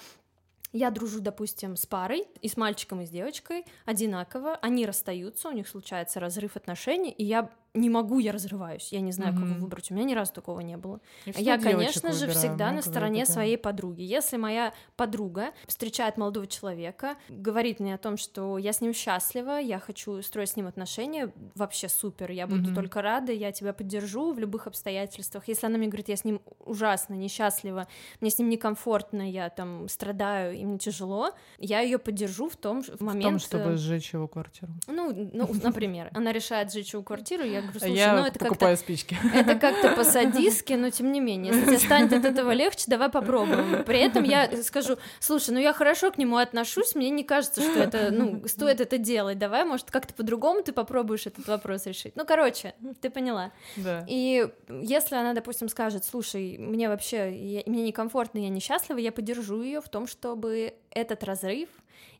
я 0.72 0.90
дружу, 0.90 1.20
допустим, 1.20 1.76
с 1.76 1.86
парой, 1.86 2.26
и 2.40 2.48
с 2.48 2.56
мальчиком, 2.56 3.00
и 3.00 3.06
с 3.06 3.10
девочкой 3.10 3.64
одинаково, 3.84 4.56
они 4.56 4.86
расстаются, 4.86 5.48
у 5.48 5.52
них 5.52 5.68
случается 5.68 6.20
разрыв 6.20 6.56
отношений, 6.56 7.10
и 7.10 7.24
я 7.24 7.50
не 7.74 7.88
могу, 7.88 8.18
я 8.18 8.32
разрываюсь, 8.32 8.92
я 8.92 9.00
не 9.00 9.12
знаю, 9.12 9.32
mm-hmm. 9.32 9.48
кого 9.48 9.54
выбрать. 9.60 9.90
У 9.90 9.94
меня 9.94 10.04
ни 10.04 10.14
разу 10.14 10.32
такого 10.32 10.60
не 10.60 10.76
было. 10.76 11.00
Я, 11.24 11.58
конечно 11.58 12.12
же, 12.12 12.28
всегда 12.28 12.70
на 12.70 12.82
стороне 12.82 13.24
своей 13.24 13.56
подруги. 13.56 14.02
Если 14.02 14.36
моя 14.36 14.74
подруга 14.96 15.52
встречает 15.66 16.18
молодого 16.18 16.46
человека, 16.46 17.16
говорит 17.30 17.80
мне 17.80 17.94
о 17.94 17.98
том, 17.98 18.18
что 18.18 18.58
я 18.58 18.72
с 18.74 18.82
ним 18.82 18.92
счастлива, 18.92 19.58
я 19.58 19.78
хочу 19.78 20.20
строить 20.22 20.50
с 20.50 20.56
ним 20.56 20.66
отношения, 20.66 21.32
вообще 21.54 21.88
супер, 21.88 22.30
я 22.30 22.46
буду 22.46 22.70
mm-hmm. 22.70 22.74
только 22.74 23.00
рада, 23.00 23.32
я 23.32 23.52
тебя 23.52 23.72
поддержу 23.72 24.32
в 24.32 24.38
любых 24.38 24.66
обстоятельствах. 24.66 25.48
Если 25.48 25.66
она 25.66 25.78
мне 25.78 25.88
говорит, 25.88 26.08
я 26.08 26.16
с 26.16 26.24
ним 26.24 26.42
ужасно 26.58 27.14
несчастлива, 27.14 27.88
мне 28.20 28.30
с 28.30 28.38
ним 28.38 28.50
некомфортно, 28.50 29.30
я 29.30 29.48
там 29.48 29.88
страдаю, 29.88 30.54
и 30.54 30.64
мне 30.66 30.78
тяжело, 30.78 31.30
я 31.58 31.80
ее 31.80 31.98
поддержу 31.98 32.50
в 32.50 32.56
том 32.56 32.82
в 32.82 33.00
момент... 33.00 33.40
В 33.40 33.48
том, 33.48 33.60
чтобы 33.60 33.76
сжечь 33.76 34.12
его 34.12 34.28
квартиру. 34.28 34.72
Ну, 34.88 35.30
ну 35.32 35.48
например, 35.62 36.10
она 36.12 36.32
решает 36.32 36.70
сжечь 36.70 36.92
его 36.92 37.02
квартиру, 37.02 37.44
я 37.44 37.61
говорю, 37.62 37.80
слушай, 37.80 37.94
я 37.94 38.16
ну 38.16 38.26
это 38.26 38.38
покупаю 38.38 38.76
спички. 38.76 39.16
Это 39.34 39.54
как-то 39.54 39.90
по-садистски, 39.96 40.74
но 40.74 40.90
тем 40.90 41.12
не 41.12 41.20
менее, 41.20 41.52
если 41.52 41.66
тебе 41.66 41.78
станет 41.78 42.12
от 42.12 42.24
этого 42.24 42.52
легче, 42.52 42.84
давай 42.86 43.08
попробуем. 43.08 43.84
При 43.84 43.98
этом 44.00 44.24
я 44.24 44.62
скажу, 44.62 44.96
слушай, 45.20 45.50
ну 45.50 45.58
я 45.60 45.72
хорошо 45.72 46.10
к 46.10 46.18
нему 46.18 46.36
отношусь, 46.36 46.94
мне 46.94 47.10
не 47.10 47.24
кажется, 47.24 47.60
что 47.60 47.80
это, 47.80 48.10
ну, 48.10 48.46
стоит 48.46 48.80
это 48.80 48.98
делать, 48.98 49.38
давай, 49.38 49.64
может, 49.64 49.90
как-то 49.90 50.14
по-другому 50.14 50.62
ты 50.62 50.72
попробуешь 50.72 51.26
этот 51.26 51.46
вопрос 51.46 51.86
решить. 51.86 52.16
Ну, 52.16 52.24
короче, 52.24 52.74
ты 53.00 53.10
поняла. 53.10 53.52
Да. 53.76 54.04
И 54.08 54.48
если 54.68 55.16
она, 55.16 55.34
допустим, 55.34 55.68
скажет, 55.68 56.04
слушай, 56.04 56.56
мне 56.58 56.88
вообще, 56.88 57.34
я, 57.34 57.62
мне 57.66 57.82
некомфортно, 57.84 58.38
я 58.38 58.48
несчастлива, 58.48 58.98
я 58.98 59.12
поддержу 59.12 59.62
ее 59.62 59.80
в 59.80 59.88
том, 59.88 60.06
чтобы 60.06 60.74
этот 60.90 61.24
разрыв 61.24 61.68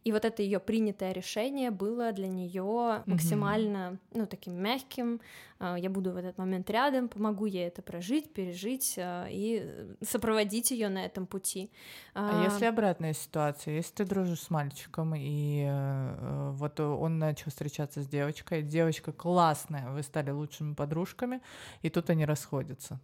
и 0.04 0.12
вот 0.12 0.24
это 0.24 0.42
ее 0.42 0.58
принятое 0.58 1.12
решение 1.12 1.70
было 1.70 2.12
для 2.12 2.28
нее 2.28 3.02
максимально, 3.06 3.76
mm-hmm. 3.76 4.18
ну, 4.18 4.26
таким 4.26 4.54
мягким. 4.54 5.20
А, 5.58 5.78
я 5.78 5.90
буду 5.90 6.10
в 6.10 6.16
этот 6.16 6.38
момент 6.38 6.68
рядом, 6.70 7.08
помогу 7.08 7.46
ей 7.46 7.68
это 7.68 7.82
прожить, 7.82 8.32
пережить 8.32 8.96
а, 8.98 9.26
и 9.30 9.94
сопроводить 10.02 10.72
ее 10.72 10.88
на 10.88 11.04
этом 11.04 11.26
пути. 11.26 11.70
А, 12.14 12.42
а 12.42 12.44
если 12.44 12.64
обратная 12.64 13.12
ситуация, 13.12 13.74
если 13.74 13.94
ты 13.94 14.04
дружишь 14.04 14.40
с 14.40 14.50
мальчиком, 14.50 15.14
и 15.14 15.64
э, 15.68 16.50
вот 16.52 16.80
он 16.80 17.18
начал 17.18 17.50
встречаться 17.50 18.02
с 18.02 18.08
девочкой, 18.08 18.62
девочка 18.62 19.12
классная, 19.12 19.90
вы 19.90 20.02
стали 20.02 20.30
лучшими 20.30 20.74
подружками, 20.74 21.40
и 21.82 21.90
тут 21.90 22.10
они 22.10 22.24
расходятся. 22.24 23.00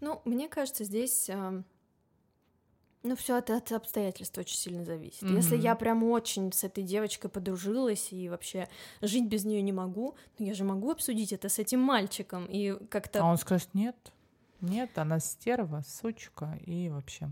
Ну, 0.00 0.20
мне 0.24 0.48
кажется, 0.48 0.82
здесь 0.82 1.30
ну, 3.04 3.16
все 3.16 3.38
это 3.38 3.56
от 3.58 3.70
обстоятельств 3.70 4.36
очень 4.38 4.56
сильно 4.56 4.84
зависит. 4.84 5.22
Mm-hmm. 5.22 5.36
Если 5.36 5.56
я 5.56 5.74
прям 5.76 6.02
очень 6.04 6.52
с 6.52 6.64
этой 6.64 6.82
девочкой 6.82 7.30
подружилась 7.30 8.12
и 8.12 8.28
вообще 8.28 8.68
жить 9.02 9.26
без 9.26 9.44
нее 9.44 9.60
не 9.62 9.72
могу, 9.72 10.16
ну 10.38 10.46
я 10.46 10.54
же 10.54 10.64
могу 10.64 10.90
обсудить 10.90 11.32
это 11.32 11.48
с 11.48 11.58
этим 11.58 11.80
мальчиком 11.80 12.46
и 12.46 12.72
как-то. 12.88 13.20
А 13.20 13.26
он 13.26 13.36
скажет 13.36 13.68
нет, 13.74 13.94
нет, 14.62 14.96
она 14.96 15.20
стерва, 15.20 15.82
сучка 15.86 16.58
и 16.64 16.88
вообще. 16.88 17.30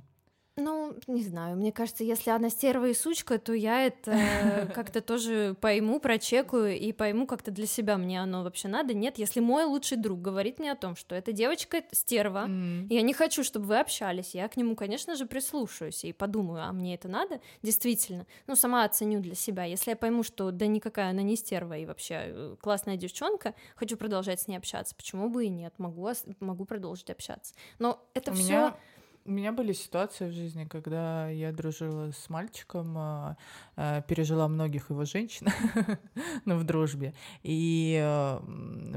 Ну, 0.57 0.95
не 1.07 1.23
знаю, 1.23 1.57
мне 1.57 1.73
кажется, 1.73 2.05
если 2.05 2.29
она 2.29 2.51
стерва 2.51 2.89
и 2.89 2.95
сучка, 2.95 3.39
то 3.39 3.55
я 3.55 3.87
это 3.87 4.71
как-то 4.75 5.01
тоже 5.01 5.57
пойму, 5.59 5.99
прочекаю 5.99 6.79
и 6.79 6.93
пойму 6.93 7.27
как-то 7.27 7.51
для 7.51 7.67
себя, 7.67 7.97
мне 7.97 8.21
оно 8.21 8.43
вообще 8.43 8.69
надо. 8.69 8.93
Нет, 8.93 9.17
если 9.17 9.41
мой 9.41 9.65
лучший 9.65 9.97
друг 9.97 10.21
говорит 10.21 10.59
мне 10.59 10.71
о 10.71 10.77
том, 10.77 10.95
что 10.95 11.15
эта 11.15 11.33
девочка 11.33 11.83
стерва, 11.91 12.49
mm. 12.49 12.89
я 12.91 13.01
не 13.01 13.15
хочу, 13.15 13.45
чтобы 13.45 13.65
вы 13.65 13.81
общались, 13.81 14.35
я 14.35 14.47
к 14.47 14.59
нему, 14.59 14.77
конечно 14.77 15.17
же, 15.17 15.25
прислушаюсь 15.25 16.05
и 16.05 16.13
подумаю, 16.13 16.65
а 16.65 16.73
мне 16.73 16.97
это 16.97 17.09
надо? 17.09 17.41
Действительно. 17.63 18.27
Ну, 18.47 18.55
сама 18.55 18.85
оценю 18.85 19.21
для 19.21 19.35
себя. 19.35 19.65
Если 19.65 19.91
я 19.91 19.97
пойму, 19.97 20.23
что 20.23 20.51
да 20.51 20.67
никакая 20.67 21.11
она 21.11 21.23
не 21.23 21.37
стерва 21.37 21.79
и 21.79 21.87
вообще 21.87 22.15
э, 22.27 22.57
классная 22.61 22.99
девчонка, 22.99 23.55
хочу 23.75 23.97
продолжать 23.97 24.43
с 24.43 24.49
ней 24.49 24.57
общаться, 24.57 24.95
почему 24.95 25.31
бы 25.31 25.47
и 25.47 25.49
нет, 25.49 25.73
могу, 25.79 26.11
могу 26.41 26.67
продолжить 26.67 27.09
общаться. 27.09 27.55
Но 27.79 28.07
это 28.13 28.35
все... 28.35 28.53
Меня 28.53 28.77
у 29.25 29.31
меня 29.31 29.53
были 29.53 29.73
ситуации 29.73 30.29
в 30.29 30.33
жизни, 30.33 30.65
когда 30.65 31.29
я 31.29 31.53
дружила 31.53 32.11
с 32.11 32.29
мальчиком, 32.29 32.95
а, 32.97 33.37
а, 33.77 34.01
пережила 34.03 34.49
многих 34.49 34.91
его 34.91 35.05
женщин, 35.05 35.47
ну, 36.45 36.57
в 36.57 36.65
дружбе, 36.65 37.15
и 37.43 38.01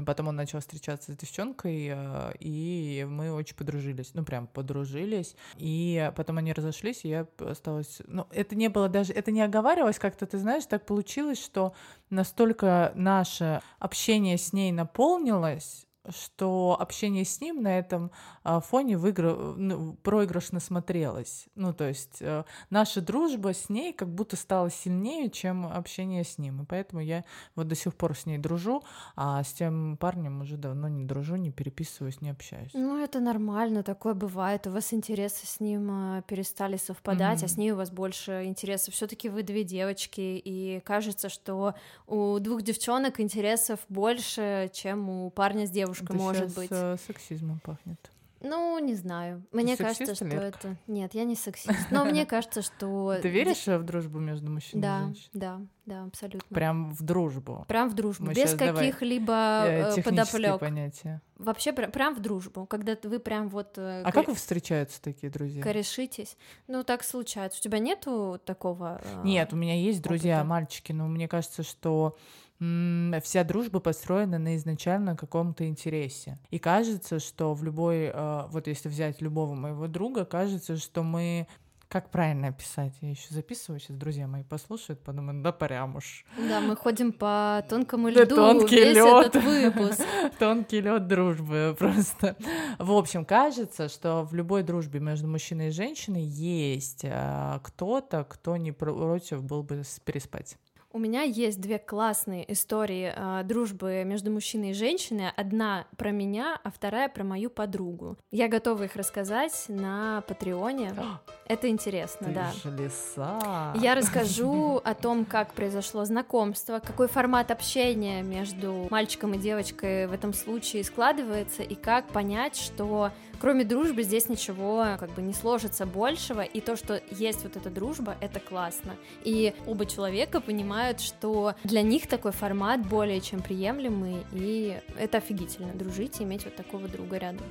потом 0.04 0.28
он 0.28 0.36
начал 0.36 0.60
встречаться 0.60 1.12
с 1.12 1.16
девчонкой, 1.16 1.90
а, 1.92 2.32
и 2.40 3.06
мы 3.08 3.32
очень 3.32 3.56
подружились, 3.56 4.12
ну, 4.14 4.24
прям 4.24 4.46
подружились, 4.46 5.36
и 5.56 6.12
потом 6.16 6.38
они 6.38 6.52
разошлись, 6.52 7.04
и 7.04 7.08
я 7.08 7.26
осталась... 7.38 8.02
Ну, 8.06 8.26
это 8.30 8.54
не 8.54 8.68
было 8.68 8.88
даже... 8.88 9.12
Это 9.12 9.30
не 9.30 9.42
оговаривалось 9.42 9.98
как-то, 9.98 10.26
ты 10.26 10.38
знаешь, 10.38 10.66
так 10.66 10.86
получилось, 10.86 11.42
что 11.42 11.74
настолько 12.10 12.92
наше 12.94 13.60
общение 13.78 14.38
с 14.38 14.52
ней 14.52 14.72
наполнилось, 14.72 15.85
что 16.10 16.76
общение 16.78 17.24
с 17.24 17.40
ним 17.40 17.62
на 17.62 17.78
этом 17.78 18.10
а, 18.44 18.60
фоне 18.60 18.96
выигра... 18.96 19.34
ну, 19.34 19.94
проигрышно 20.02 20.60
смотрелось. 20.60 21.46
Ну, 21.54 21.72
то 21.72 21.88
есть 21.88 22.18
э, 22.20 22.44
наша 22.70 23.00
дружба 23.00 23.52
с 23.52 23.68
ней 23.68 23.92
как 23.92 24.08
будто 24.08 24.36
стала 24.36 24.70
сильнее, 24.70 25.30
чем 25.30 25.66
общение 25.66 26.24
с 26.24 26.38
ним. 26.38 26.62
И 26.62 26.64
поэтому 26.64 27.02
я 27.02 27.24
вот 27.54 27.68
до 27.68 27.74
сих 27.74 27.94
пор 27.94 28.16
с 28.16 28.26
ней 28.26 28.38
дружу, 28.38 28.84
а 29.16 29.42
с 29.42 29.52
тем 29.52 29.96
парнем 29.98 30.42
уже 30.42 30.56
давно 30.56 30.88
не 30.88 31.04
дружу, 31.04 31.36
не 31.36 31.50
переписываюсь, 31.50 32.20
не 32.20 32.30
общаюсь. 32.30 32.70
Ну, 32.74 33.02
это 33.02 33.18
нормально, 33.20 33.82
такое 33.82 34.14
бывает. 34.14 34.66
У 34.66 34.70
вас 34.70 34.92
интересы 34.92 35.46
с 35.46 35.60
ним 35.60 35.88
а, 35.90 36.22
перестали 36.22 36.76
совпадать, 36.76 37.42
mm-hmm. 37.42 37.46
а 37.46 37.48
с 37.48 37.56
ней 37.56 37.72
у 37.72 37.76
вас 37.76 37.90
больше 37.90 38.44
интересов. 38.44 38.94
все 38.94 39.06
таки 39.06 39.28
вы 39.28 39.42
две 39.42 39.64
девочки, 39.64 40.20
и 40.20 40.80
кажется, 40.84 41.28
что 41.28 41.74
у 42.06 42.38
двух 42.38 42.62
девчонок 42.62 43.20
интересов 43.20 43.80
больше, 43.88 44.70
чем 44.72 45.10
у 45.10 45.30
парня 45.30 45.66
с 45.66 45.70
девушкой 45.70 45.95
девушка, 46.00 46.14
это 46.14 46.22
может 46.22 46.54
быть. 46.54 46.68
Э, 46.70 46.96
сексизмом 47.06 47.60
пахнет. 47.60 48.10
Ну, 48.40 48.78
не 48.78 48.94
знаю. 48.94 49.42
Мне 49.52 49.76
Ты 49.76 49.84
кажется, 49.84 50.14
что 50.14 50.24
Лерка? 50.24 50.46
это... 50.46 50.76
Нет, 50.86 51.14
я 51.14 51.24
не 51.24 51.34
сексист. 51.34 51.86
Но 51.90 52.04
мне 52.04 52.26
кажется, 52.26 52.62
что... 52.62 53.18
Ты 53.22 53.28
веришь 53.28 53.66
в 53.66 53.82
дружбу 53.82 54.18
между 54.18 54.50
мужчиной 54.50 54.82
да, 54.82 54.98
и 54.98 55.04
женщиной? 55.04 55.30
Да, 55.32 55.60
да, 55.86 56.04
абсолютно. 56.04 56.54
Прям 56.54 56.90
в 56.90 57.02
дружбу? 57.02 57.64
Прям 57.66 57.88
в 57.88 57.94
дружбу, 57.94 58.26
Мы 58.26 58.34
без 58.34 58.54
каких-либо 58.54 59.64
э, 59.66 60.02
подоплек. 60.02 60.60
понятия. 60.60 61.22
Вообще 61.36 61.72
прям, 61.72 61.90
прям 61.90 62.14
в 62.14 62.20
дружбу, 62.20 62.66
когда 62.66 62.96
вы 63.02 63.18
прям 63.20 63.48
вот... 63.48 63.78
Э, 63.78 64.02
а 64.04 64.12
как 64.12 64.28
вы 64.28 64.34
встречаются 64.34 65.00
такие 65.00 65.30
друзья? 65.30 65.62
Корешитесь. 65.62 66.36
Ну, 66.68 66.84
так 66.84 67.04
случается. 67.04 67.58
У 67.58 67.62
тебя 67.62 67.78
нету 67.78 68.40
такого 68.44 69.00
Нет, 69.24 69.52
у 69.52 69.56
меня 69.56 69.74
есть 69.74 70.02
друзья, 70.02 70.44
мальчики, 70.44 70.92
но 70.92 71.08
мне 71.08 71.26
кажется, 71.26 71.62
что 71.62 72.16
вся 72.58 73.44
дружба 73.44 73.80
построена 73.80 74.38
на 74.38 74.56
изначально 74.56 75.16
каком-то 75.16 75.66
интересе. 75.66 76.38
И 76.50 76.58
кажется, 76.58 77.18
что 77.18 77.54
в 77.54 77.62
любой, 77.62 78.10
э, 78.12 78.42
вот 78.48 78.66
если 78.66 78.88
взять 78.88 79.20
любого 79.20 79.54
моего 79.54 79.86
друга, 79.88 80.24
кажется, 80.24 80.76
что 80.76 81.02
мы 81.02 81.46
как 81.88 82.10
правильно 82.10 82.48
описать? 82.48 82.94
Я 83.00 83.10
еще 83.10 83.32
записываю, 83.32 83.78
сейчас 83.78 83.96
друзья 83.96 84.26
мои 84.26 84.42
послушают, 84.42 85.02
подумают, 85.04 85.42
да 85.42 85.52
прям 85.52 85.96
уж. 85.96 86.24
Да, 86.36 86.60
мы 86.60 86.74
ходим 86.74 87.12
по 87.12 87.64
тонкому 87.68 88.08
льду 88.08 88.26
да, 88.26 88.34
тонкий 88.34 88.76
весь 88.76 88.96
лед. 88.96 89.26
этот 89.26 89.44
выпуск. 89.44 90.02
Тонкий 90.38 90.80
лед 90.80 91.06
дружбы 91.06 91.76
просто. 91.78 92.36
В 92.78 92.90
общем, 92.92 93.24
кажется, 93.24 93.88
что 93.88 94.24
в 94.24 94.34
любой 94.34 94.64
дружбе 94.64 94.98
между 94.98 95.28
мужчиной 95.28 95.68
и 95.68 95.70
женщиной 95.70 96.24
есть 96.24 97.04
э, 97.04 97.60
кто-то, 97.62 98.24
кто 98.24 98.56
не 98.56 98.72
против 98.72 99.44
был 99.44 99.62
бы 99.62 99.82
переспать. 100.04 100.56
У 100.96 100.98
меня 100.98 101.24
есть 101.24 101.60
две 101.60 101.78
классные 101.78 102.50
истории 102.50 103.12
э, 103.14 103.44
дружбы 103.44 104.02
между 104.06 104.30
мужчиной 104.30 104.70
и 104.70 104.72
женщиной. 104.72 105.28
Одна 105.36 105.86
про 105.98 106.10
меня, 106.10 106.58
а 106.64 106.70
вторая 106.70 107.10
про 107.10 107.22
мою 107.22 107.50
подругу. 107.50 108.16
Я 108.30 108.48
готова 108.48 108.84
их 108.84 108.96
рассказать 108.96 109.66
на 109.68 110.22
Патреоне. 110.26 110.94
Это 111.48 111.68
интересно, 111.68 112.28
Ты 112.28 112.32
да. 112.32 112.50
Лиса. 112.70 113.74
Я 113.78 113.94
расскажу 113.94 114.80
о 114.82 114.94
том, 114.94 115.26
как 115.26 115.52
произошло 115.52 116.06
знакомство, 116.06 116.78
какой 116.78 117.08
формат 117.08 117.50
общения 117.50 118.22
между 118.22 118.88
мальчиком 118.90 119.34
и 119.34 119.38
девочкой 119.38 120.06
в 120.06 120.14
этом 120.14 120.32
случае 120.32 120.82
складывается, 120.82 121.62
и 121.62 121.74
как 121.74 122.08
понять, 122.08 122.56
что 122.56 123.10
кроме 123.38 123.64
дружбы 123.64 124.02
здесь 124.02 124.30
ничего 124.30 124.96
как 124.98 125.10
бы 125.10 125.22
не 125.22 125.34
сложится 125.34 125.84
большего, 125.84 126.40
и 126.40 126.60
то, 126.62 126.74
что 126.74 127.02
есть 127.10 127.42
вот 127.42 127.56
эта 127.56 127.68
дружба, 127.68 128.16
это 128.20 128.40
классно. 128.40 128.96
И 129.24 129.54
оба 129.66 129.84
человека 129.84 130.40
понимают, 130.40 130.85
что 130.94 131.54
для 131.64 131.82
них 131.82 132.06
такой 132.06 132.32
формат 132.32 132.86
более 132.86 133.20
чем 133.20 133.42
приемлемый, 133.42 134.24
и 134.32 134.80
это 134.98 135.18
офигительно, 135.18 135.72
дружить 135.74 136.20
и 136.20 136.24
иметь 136.24 136.44
вот 136.44 136.56
такого 136.56 136.88
друга 136.88 137.18
рядом. 137.18 137.46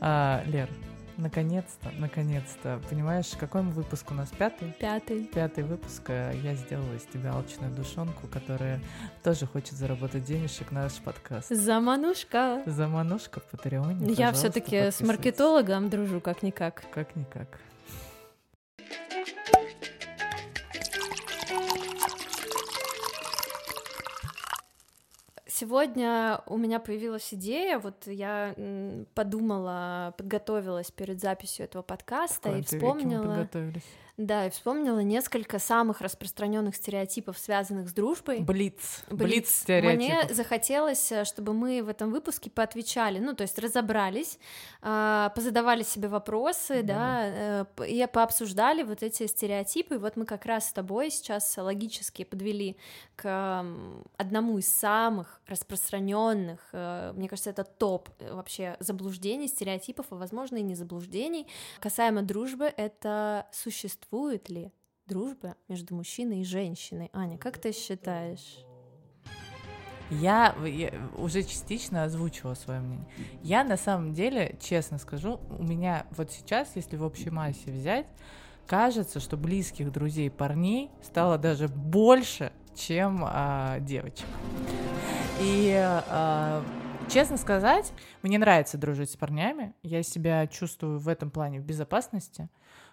А, 0.00 0.42
Лер, 0.46 0.68
Наконец-то, 1.20 1.90
наконец-то. 1.98 2.80
Понимаешь, 2.88 3.26
какой 3.38 3.60
выпуск 3.60 4.10
у 4.10 4.14
нас? 4.14 4.30
Пятый? 4.30 4.74
Пятый. 4.80 5.24
Пятый 5.24 5.64
выпуск. 5.64 6.04
Э, 6.08 6.32
я 6.42 6.54
сделала 6.54 6.94
из 6.94 7.02
тебя 7.02 7.34
алчную 7.34 7.70
душонку, 7.74 8.26
которая 8.26 8.80
тоже 9.22 9.44
хочет 9.44 9.72
заработать 9.72 10.24
денежек 10.24 10.70
на 10.70 10.84
наш 10.84 10.94
подкаст. 10.94 11.50
Заманушка. 11.50 12.62
Заманушка 12.64 13.40
в 13.40 13.44
Патреоне. 13.44 14.14
Я 14.14 14.32
все-таки 14.32 14.90
с 14.90 15.02
маркетологом 15.02 15.90
дружу, 15.90 16.22
как-никак. 16.22 16.84
Как-никак. 16.90 17.60
Сегодня 25.60 26.40
у 26.46 26.56
меня 26.56 26.80
появилась 26.80 27.34
идея, 27.34 27.78
вот 27.78 28.06
я 28.06 28.54
подумала, 29.14 30.14
подготовилась 30.16 30.90
перед 30.90 31.20
записью 31.20 31.66
этого 31.66 31.82
подкаста 31.82 32.56
и 32.56 32.62
вспомнила. 32.62 33.46
Да, 34.20 34.46
и 34.46 34.50
вспомнила 34.50 34.98
несколько 34.98 35.58
самых 35.58 36.02
распространенных 36.02 36.76
стереотипов, 36.76 37.38
связанных 37.38 37.88
с 37.88 37.94
дружбой. 37.94 38.40
Блиц. 38.40 39.02
Блиц, 39.08 39.30
Блиц 39.30 39.48
стереотипов. 39.48 39.96
Мне 39.96 40.34
захотелось, 40.34 41.10
э, 41.10 41.24
чтобы 41.24 41.54
мы 41.54 41.82
в 41.82 41.88
этом 41.88 42.10
выпуске 42.10 42.50
поотвечали, 42.50 43.18
ну, 43.18 43.32
то 43.32 43.44
есть 43.44 43.58
разобрались, 43.58 44.38
а, 44.82 45.30
позадавали 45.30 45.82
себе 45.82 46.08
вопросы, 46.08 46.82
да, 46.82 46.94
да 46.94 47.66
э, 47.78 47.88
и 47.88 48.06
пообсуждали 48.12 48.82
вот 48.82 49.02
эти 49.02 49.26
стереотипы. 49.26 49.94
И 49.94 49.98
вот 49.98 50.16
мы 50.16 50.26
как 50.26 50.44
раз 50.44 50.68
с 50.68 50.72
тобой 50.74 51.10
сейчас 51.10 51.56
логически 51.56 52.24
подвели 52.24 52.76
к 53.16 53.64
одному 54.18 54.58
из 54.58 54.68
самых 54.68 55.40
распространенных, 55.46 56.60
э, 56.72 57.12
мне 57.16 57.26
кажется, 57.26 57.48
это 57.48 57.64
топ 57.64 58.10
вообще 58.20 58.76
заблуждений, 58.80 59.48
стереотипов, 59.48 60.06
а 60.10 60.16
возможно 60.16 60.58
и 60.58 60.62
не 60.62 60.74
заблуждений. 60.74 61.46
Касаемо 61.80 62.20
дружбы, 62.20 62.70
это 62.76 63.46
существо 63.50 64.09
существует 64.10 64.48
ли 64.48 64.72
дружба 65.06 65.54
между 65.68 65.94
мужчиной 65.94 66.40
и 66.40 66.44
женщиной? 66.44 67.10
Аня, 67.12 67.38
как 67.38 67.58
ты 67.58 67.72
считаешь? 67.72 68.64
Я, 70.10 70.56
я 70.66 70.90
уже 71.16 71.44
частично 71.44 72.02
озвучивала 72.02 72.54
свое 72.54 72.80
мнение. 72.80 73.06
Я 73.44 73.62
на 73.62 73.76
самом 73.76 74.12
деле, 74.12 74.56
честно 74.60 74.98
скажу, 74.98 75.40
у 75.56 75.62
меня 75.62 76.06
вот 76.16 76.32
сейчас, 76.32 76.72
если 76.74 76.96
в 76.96 77.04
общей 77.04 77.30
массе 77.30 77.70
взять, 77.70 78.06
кажется, 78.66 79.20
что 79.20 79.36
близких 79.36 79.92
друзей 79.92 80.28
парней 80.28 80.90
стало 81.02 81.38
даже 81.38 81.68
больше, 81.68 82.52
чем 82.74 83.22
а, 83.24 83.78
девочек. 83.78 84.26
И 85.40 85.72
а, 85.78 86.64
честно 87.08 87.36
сказать, 87.36 87.92
мне 88.22 88.38
нравится 88.38 88.76
дружить 88.76 89.12
с 89.12 89.16
парнями. 89.16 89.72
Я 89.84 90.02
себя 90.02 90.48
чувствую 90.48 90.98
в 90.98 91.06
этом 91.06 91.30
плане 91.30 91.60
в 91.60 91.64
безопасности 91.64 92.48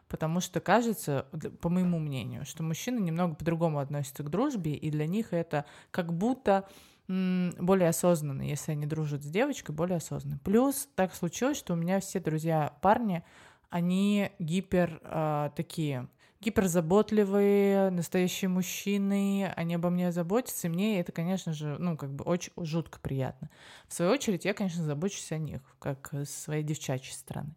потому 0.07 0.39
что 0.39 0.59
кажется, 0.59 1.27
по 1.61 1.69
моему 1.69 1.99
мнению, 1.99 2.45
что 2.45 2.63
мужчины 2.63 2.99
немного 2.99 3.35
по-другому 3.35 3.79
относятся 3.79 4.23
к 4.23 4.29
дружбе, 4.29 4.75
и 4.75 4.89
для 4.89 5.07
них 5.07 5.33
это 5.33 5.65
как 5.91 6.13
будто 6.13 6.67
более 7.07 7.89
осознанно, 7.89 8.41
если 8.41 8.73
они 8.73 8.85
дружат 8.85 9.23
с 9.23 9.27
девочкой, 9.27 9.73
более 9.73 9.97
осознанно. 9.97 10.39
Плюс 10.43 10.89
так 10.95 11.15
случилось, 11.15 11.57
что 11.57 11.73
у 11.73 11.77
меня 11.77 11.99
все 12.01 12.19
друзья 12.19 12.73
парни, 12.81 13.23
они 13.69 14.31
гипер 14.39 14.99
э, 15.03 15.51
такие, 15.55 16.09
гиперзаботливые, 16.41 17.89
настоящие 17.89 18.49
мужчины, 18.49 19.51
они 19.55 19.75
обо 19.75 19.89
мне 19.89 20.11
заботятся, 20.11 20.67
и 20.67 20.69
мне 20.69 20.99
это, 20.99 21.11
конечно 21.11 21.53
же, 21.53 21.77
ну, 21.79 21.97
как 21.97 22.13
бы 22.13 22.23
очень 22.25 22.51
жутко 22.57 22.99
приятно. 22.99 23.49
В 23.87 23.93
свою 23.93 24.11
очередь, 24.11 24.45
я, 24.45 24.53
конечно, 24.53 24.83
забочусь 24.83 25.31
о 25.31 25.37
них, 25.37 25.61
как 25.79 26.13
с 26.13 26.29
своей 26.29 26.63
девчачьей 26.63 27.15
стороны. 27.15 27.55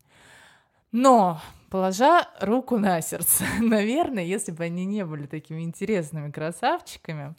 Но 0.92 1.40
Положа 1.70 2.26
руку 2.40 2.78
на 2.78 3.00
сердце, 3.00 3.44
наверное, 3.60 4.24
если 4.24 4.50
бы 4.50 4.64
они 4.64 4.84
не 4.86 5.04
были 5.04 5.26
такими 5.26 5.62
интересными 5.62 6.32
красавчиками, 6.32 7.36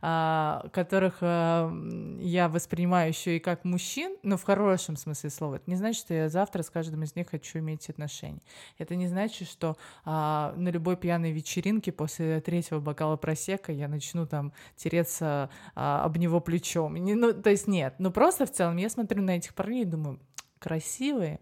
а, 0.00 0.66
которых 0.72 1.18
а, 1.20 1.70
я 2.18 2.48
воспринимаю 2.48 3.10
еще 3.10 3.36
и 3.36 3.40
как 3.40 3.62
мужчин, 3.64 4.16
но 4.22 4.38
в 4.38 4.42
хорошем 4.42 4.96
смысле 4.96 5.28
слова, 5.28 5.56
это 5.56 5.64
не 5.66 5.76
значит, 5.76 6.00
что 6.00 6.14
я 6.14 6.30
завтра 6.30 6.62
с 6.62 6.70
каждым 6.70 7.02
из 7.02 7.14
них 7.14 7.28
хочу 7.28 7.58
иметь 7.58 7.90
отношения. 7.90 8.40
Это 8.78 8.96
не 8.96 9.06
значит, 9.06 9.48
что 9.48 9.76
а, 10.06 10.54
на 10.56 10.70
любой 10.70 10.96
пьяной 10.96 11.32
вечеринке 11.32 11.92
после 11.92 12.40
третьего 12.40 12.80
бокала 12.80 13.18
просека 13.18 13.70
я 13.70 13.86
начну 13.86 14.26
там 14.26 14.54
тереться 14.76 15.50
об 15.74 16.16
него 16.16 16.40
плечом. 16.40 16.94
ну, 16.94 17.34
то 17.34 17.50
есть 17.50 17.68
нет, 17.68 17.96
ну 17.98 18.10
просто 18.10 18.46
в 18.46 18.50
целом 18.50 18.78
я 18.78 18.88
смотрю 18.88 19.20
на 19.20 19.36
этих 19.36 19.54
парней 19.54 19.82
и 19.82 19.84
думаю, 19.84 20.20
красивые, 20.58 21.40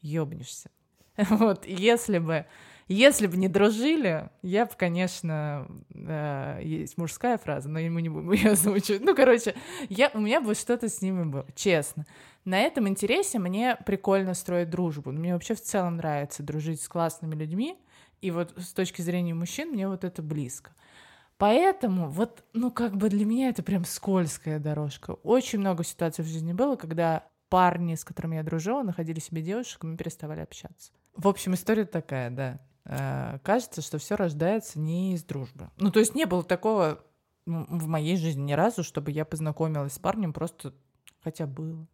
ёбнешься. 0.00 0.70
Вот, 1.30 1.66
если 1.66 2.18
бы, 2.18 2.46
если 2.88 3.26
бы 3.26 3.36
не 3.36 3.48
дружили, 3.48 4.30
я 4.42 4.66
бы, 4.66 4.72
конечно, 4.76 5.68
э, 5.94 6.60
есть 6.62 6.98
мужская 6.98 7.38
фраза, 7.38 7.68
но 7.68 7.80
мы 7.80 8.02
не 8.02 8.08
будем 8.08 8.32
ее 8.32 8.50
озвучивать. 8.52 9.02
Ну, 9.02 9.14
короче, 9.14 9.54
я, 9.88 10.10
у 10.14 10.20
меня 10.20 10.40
бы 10.40 10.54
что-то 10.54 10.88
с 10.88 11.00
ними 11.02 11.24
было, 11.24 11.46
честно. 11.54 12.06
На 12.44 12.60
этом 12.60 12.88
интересе 12.88 13.38
мне 13.38 13.76
прикольно 13.86 14.34
строить 14.34 14.70
дружбу. 14.70 15.12
Мне 15.12 15.32
вообще 15.32 15.54
в 15.54 15.60
целом 15.62 15.96
нравится 15.96 16.42
дружить 16.42 16.80
с 16.80 16.88
классными 16.88 17.34
людьми, 17.34 17.78
и 18.20 18.30
вот 18.30 18.54
с 18.56 18.72
точки 18.72 19.02
зрения 19.02 19.34
мужчин 19.34 19.70
мне 19.70 19.88
вот 19.88 20.04
это 20.04 20.22
близко. 20.22 20.72
Поэтому 21.38 22.08
вот, 22.08 22.44
ну, 22.52 22.70
как 22.70 22.96
бы 22.96 23.08
для 23.08 23.24
меня 23.24 23.48
это 23.48 23.64
прям 23.64 23.84
скользкая 23.84 24.60
дорожка. 24.60 25.12
Очень 25.24 25.58
много 25.58 25.82
ситуаций 25.82 26.24
в 26.24 26.28
жизни 26.28 26.52
было, 26.52 26.76
когда 26.76 27.26
парни, 27.48 27.96
с 27.96 28.04
которыми 28.04 28.36
я 28.36 28.42
дружила, 28.42 28.82
находили 28.82 29.18
себе 29.18 29.42
девушек, 29.42 29.82
и 29.82 29.86
мы 29.86 29.96
переставали 29.96 30.40
общаться. 30.40 30.92
В 31.14 31.28
общем, 31.28 31.54
история 31.54 31.84
такая, 31.84 32.30
да. 32.30 32.60
Э, 32.84 33.38
кажется, 33.42 33.82
что 33.82 33.98
все 33.98 34.16
рождается 34.16 34.78
не 34.78 35.14
из 35.14 35.24
дружбы. 35.24 35.70
Ну, 35.76 35.90
то 35.90 36.00
есть 36.00 36.14
не 36.14 36.24
было 36.24 36.42
такого 36.42 37.04
в 37.46 37.86
моей 37.86 38.16
жизни 38.16 38.42
ни 38.42 38.52
разу, 38.52 38.84
чтобы 38.84 39.10
я 39.10 39.24
познакомилась 39.24 39.94
с 39.94 39.98
парнем 39.98 40.32
просто, 40.32 40.72
хотя 41.22 41.46
было. 41.46 41.86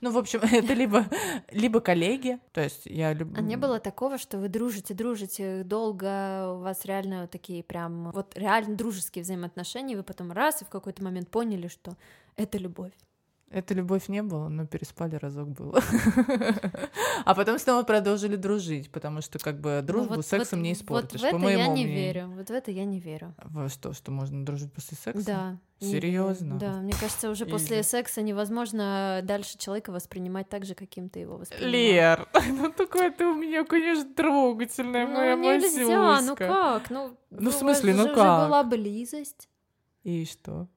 Ну, 0.00 0.10
в 0.10 0.18
общем, 0.18 0.40
это 0.52 0.72
либо, 0.72 1.06
либо 1.50 1.80
коллеги, 1.80 2.38
то 2.52 2.62
есть 2.62 2.86
я 2.86 3.12
люблю... 3.12 3.36
А 3.36 3.42
не 3.42 3.56
было 3.56 3.80
такого, 3.80 4.18
что 4.18 4.38
вы 4.38 4.48
дружите, 4.48 4.94
дружите 4.94 5.62
долго, 5.64 6.52
у 6.52 6.60
вас 6.60 6.84
реально 6.84 7.26
такие 7.26 7.62
прям, 7.62 8.10
вот 8.12 8.36
реально 8.36 8.76
дружеские 8.76 9.24
взаимоотношения, 9.24 9.96
вы 9.96 10.02
потом 10.02 10.32
раз 10.32 10.62
и 10.62 10.64
в 10.64 10.68
какой-то 10.68 11.02
момент 11.02 11.30
поняли, 11.30 11.68
что 11.68 11.96
это 12.36 12.58
любовь. 12.58 12.92
Это 13.54 13.72
любовь 13.72 14.08
не 14.08 14.20
было, 14.20 14.48
но 14.48 14.66
переспали 14.66 15.14
разок 15.14 15.48
было. 15.48 15.80
А 17.24 17.34
потом 17.34 17.58
снова 17.60 17.84
продолжили 17.84 18.34
дружить, 18.34 18.90
потому 18.90 19.20
что 19.22 19.38
как 19.38 19.60
бы 19.60 19.78
ну 19.80 19.86
дружбу 19.86 20.22
сексом 20.22 20.60
не 20.60 20.72
испортишь. 20.72 21.20
Вот 21.20 21.32
в 21.32 21.36
это 21.36 21.48
я 21.48 21.68
не 21.68 21.86
верю. 21.86 22.32
Вот 22.36 22.48
в 22.48 22.50
это 22.50 22.72
я 22.72 22.84
не 22.84 22.98
верю. 22.98 23.32
Во 23.44 23.68
что, 23.68 23.92
что 23.92 24.10
можно 24.10 24.44
дружить 24.44 24.72
после 24.72 24.96
секса? 24.96 25.24
Да. 25.24 25.58
Серьезно? 25.78 26.58
Да, 26.58 26.72
мне 26.80 26.92
кажется, 26.98 27.30
уже 27.30 27.46
после 27.46 27.84
секса 27.84 28.22
невозможно 28.22 29.20
дальше 29.22 29.56
человека 29.56 29.92
воспринимать 29.92 30.48
так 30.48 30.64
же, 30.64 30.74
каким 30.74 31.08
ты 31.08 31.20
его 31.20 31.36
воспринимаешь. 31.36 31.72
Лер, 31.72 32.28
ну 32.48 32.72
такое 32.72 33.12
ты 33.12 33.24
у 33.24 33.34
меня, 33.34 33.64
конечно, 33.64 34.12
трогательная 34.14 35.06
ну, 35.06 35.14
моя 35.14 35.36
нельзя, 35.36 36.20
ну 36.22 36.34
как? 36.34 36.90
Ну, 36.90 37.16
ну 37.30 37.50
в 37.50 37.54
смысле, 37.54 37.94
ну 37.94 38.06
как? 38.06 38.16
Уже 38.16 38.48
была 38.48 38.64
близость. 38.64 39.48
И 40.02 40.24
что? 40.26 40.68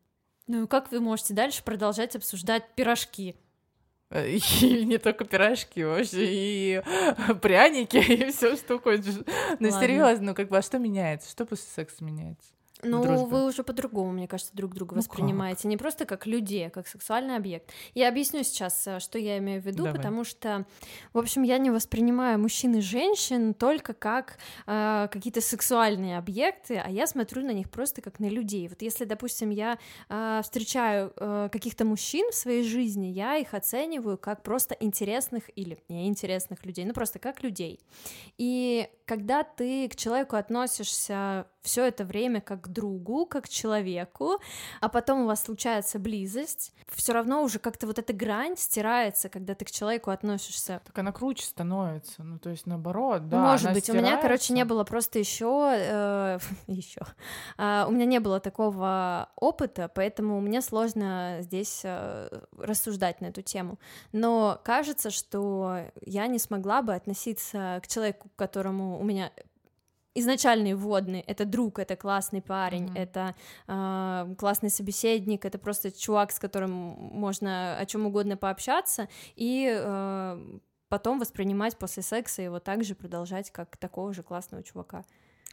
Ну 0.48 0.64
и 0.64 0.68
как 0.68 0.92
вы 0.92 1.00
можете 1.00 1.34
дальше 1.34 1.64
продолжать 1.64 2.16
обсуждать 2.16 2.64
пирожки? 2.76 3.36
Э, 4.10 4.28
и 4.30 4.86
не 4.86 4.98
только 4.98 5.26
пирожки, 5.26 5.84
вообще 5.84 6.26
и 6.26 6.84
пряники, 7.42 7.98
и 8.12 8.32
все, 8.32 8.56
что 8.56 8.80
хочешь. 8.80 9.16
Ну, 9.60 9.72
серьезно, 9.72 10.28
ну 10.28 10.36
как 10.36 10.50
бы, 10.50 10.58
а 10.58 10.62
что 10.62 10.80
меняется? 10.80 11.30
Что 11.30 11.46
после 11.46 11.70
секса 11.70 12.04
меняется? 12.04 12.50
Ну, 12.84 13.26
вы 13.26 13.46
уже 13.46 13.64
по-другому, 13.64 14.12
мне 14.12 14.28
кажется, 14.28 14.56
друг 14.56 14.74
друга 14.74 14.96
ну 14.96 15.02
воспринимаете. 15.02 15.64
Как? 15.64 15.70
Не 15.70 15.78
просто 15.78 16.06
как 16.06 16.28
людей, 16.28 16.68
а 16.68 16.70
как 16.70 16.88
сексуальный 16.88 17.36
объект. 17.36 17.72
Я 17.96 18.10
объясню 18.10 18.44
сейчас, 18.44 18.86
э, 18.88 19.00
что 19.00 19.18
я 19.18 19.38
имею 19.40 19.62
в 19.62 19.66
виду, 19.66 19.84
Давай. 19.84 19.96
потому 19.96 20.24
что, 20.24 20.66
в 21.14 21.18
общем, 21.18 21.44
я 21.44 21.58
не 21.58 21.72
воспринимаю 21.72 22.40
мужчин 22.40 22.76
и 22.76 22.82
женщин 22.82 23.54
только 23.54 23.94
как 23.94 24.38
э, 24.68 25.08
какие-то 25.12 25.42
сексуальные 25.42 26.18
объекты, 26.18 26.82
а 26.84 26.90
я 26.90 27.08
смотрю 27.08 27.44
на 27.44 27.52
них 27.52 27.70
просто 27.70 28.02
как 28.02 28.20
на 28.20 28.30
людей. 28.30 28.68
Вот 28.68 28.82
если, 28.82 29.06
допустим, 29.06 29.50
я 29.50 29.80
э, 30.10 30.42
встречаю 30.44 31.14
э, 31.16 31.50
каких-то 31.52 31.86
мужчин 31.86 32.30
в 32.32 32.36
своей 32.36 32.64
жизни, 32.64 33.08
я 33.08 33.38
их 33.38 33.54
оцениваю 33.54 34.18
как 34.18 34.44
просто 34.44 34.76
интересных 34.80 35.50
или 35.56 35.80
неинтересных 35.90 36.66
людей, 36.66 36.86
ну 36.86 36.94
просто 36.94 37.20
как 37.20 37.42
людей. 37.44 37.80
И 38.38 38.88
когда 39.06 39.44
ты 39.44 39.88
к 39.90 39.96
человеку 39.96 40.36
относишься 40.36 41.48
все 41.68 41.86
это 41.86 42.06
время 42.06 42.40
как 42.40 42.62
к 42.62 42.68
другу, 42.70 43.26
как 43.26 43.46
к 43.46 43.50
человеку, 43.50 44.40
а 44.80 44.88
потом 44.88 45.22
у 45.22 45.26
вас 45.28 45.44
случается 45.44 46.00
близость, 46.00 46.74
все 46.88 47.12
равно 47.12 47.44
уже 47.44 47.60
как-то 47.60 47.86
вот 47.86 48.00
эта 48.00 48.14
грань 48.14 48.56
стирается, 48.58 49.28
когда 49.28 49.54
ты 49.54 49.66
к 49.66 49.72
человеку 49.72 50.10
относишься. 50.10 50.82
Так 50.86 50.98
она 50.98 51.12
круче 51.12 51.46
становится, 51.46 52.24
ну 52.24 52.40
то 52.40 52.50
есть 52.50 52.66
наоборот, 52.66 53.28
да. 53.28 53.40
Может 53.40 53.74
быть, 53.74 53.84
стирается. 53.84 54.08
у 54.08 54.12
меня, 54.12 54.22
короче, 54.22 54.54
не 54.54 54.64
было 54.64 54.86
просто 54.86 55.20
еще 55.20 55.74
э, 55.76 56.40
еще, 56.68 57.02
э, 57.58 57.86
у 57.88 57.92
меня 57.92 58.06
не 58.06 58.20
было 58.20 58.40
такого 58.40 59.30
опыта, 59.36 59.92
поэтому 59.94 60.40
мне 60.40 60.62
сложно 60.62 61.40
здесь 61.42 61.82
э, 61.84 62.30
рассуждать 62.58 63.20
на 63.20 63.28
эту 63.28 63.42
тему. 63.42 63.78
Но 64.14 64.60
кажется, 64.64 65.12
что 65.12 65.80
я 66.02 66.28
не 66.28 66.40
смогла 66.40 66.82
бы 66.82 66.96
относиться 66.96 67.82
к 67.84 67.88
человеку, 67.88 68.30
к 68.30 68.36
которому 68.38 69.00
у 69.00 69.04
меня 69.04 69.32
изначальные 70.20 70.76
вводные 70.76 71.22
это 71.22 71.46
друг, 71.46 71.80
это 71.80 71.96
классный 71.96 72.42
парень, 72.42 72.88
mm-hmm. 72.88 72.98
это 72.98 73.36
э, 73.68 74.36
классный 74.38 74.70
собеседник, 74.70 75.46
это 75.46 75.58
просто 75.58 75.92
чувак, 75.92 76.32
с 76.32 76.40
которым 76.40 76.72
можно 76.72 77.78
о 77.78 77.86
чем 77.86 78.06
угодно 78.06 78.38
пообщаться, 78.38 79.08
и 79.36 79.70
э, 79.70 80.60
потом 80.90 81.20
воспринимать 81.20 81.78
после 81.78 82.04
секса 82.04 82.42
его 82.42 82.60
также 82.60 82.96
продолжать 82.96 83.52
как 83.52 83.78
такого 83.78 84.14
же 84.14 84.24
классного 84.24 84.64
чувака. 84.64 85.04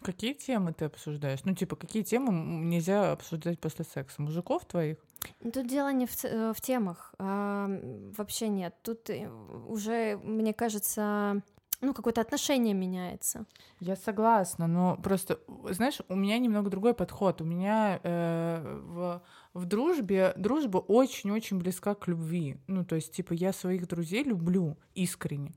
Какие 0.03 0.35
темы 0.35 0.73
ты 0.73 0.87
обсуждаешь? 0.87 1.45
Ну, 1.45 1.55
типа, 1.55 1.77
какие 1.77 2.03
темы 2.03 2.33
нельзя 2.33 3.13
обсуждать 3.13 3.59
после 3.61 3.85
секса? 3.85 4.21
Мужиков 4.21 4.65
твоих? 4.67 4.99
Тут 5.41 5.67
дело 5.67 5.93
не 5.93 6.07
в, 6.07 6.25
э, 6.25 6.53
в 6.53 6.61
темах, 6.61 7.15
а, 7.19 7.69
вообще 8.17 8.49
нет. 8.49 8.75
Тут 8.83 9.09
э, 9.09 9.31
уже, 9.67 10.19
мне 10.19 10.53
кажется, 10.53 11.43
ну, 11.81 11.95
какое-то 11.95 12.21
отношение 12.21 12.75
меняется. 12.75 13.47
Я 13.81 13.97
согласна, 13.97 14.67
но 14.67 14.97
просто, 15.03 15.41
знаешь, 15.71 16.01
у 16.09 16.15
меня 16.15 16.39
немного 16.39 16.71
другой 16.71 16.95
подход. 16.95 17.41
У 17.41 17.45
меня 17.45 18.01
э, 18.03 18.81
в, 18.85 19.23
в 19.55 19.65
дружбе 19.67 20.33
дружба 20.37 20.79
очень-очень 20.79 21.59
близка 21.59 21.95
к 21.95 22.09
любви. 22.09 22.59
Ну, 22.67 22.85
то 22.85 22.97
есть, 22.97 23.13
типа, 23.13 23.33
я 23.33 23.53
своих 23.53 23.87
друзей 23.87 24.25
люблю 24.25 24.77
искренне. 24.95 25.55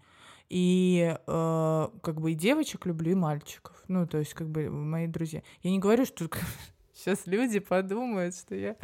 И 0.50 1.16
э, 1.16 1.88
как 2.02 2.22
бы 2.22 2.32
и 2.32 2.36
девочек 2.36 2.86
люблю, 2.86 3.12
и 3.12 3.16
мальчиков. 3.16 3.84
Ну, 3.88 4.08
то 4.08 4.18
есть, 4.18 4.34
как 4.34 4.50
бы 4.50 4.70
мои 4.70 5.08
друзья. 5.08 5.44
Я 5.62 5.72
не 5.72 5.80
говорю, 5.80 6.06
что 6.06 6.30
Сейчас 6.98 7.28
люди 7.28 7.60
подумают, 7.60 8.36
что 8.36 8.56
я 8.56 8.76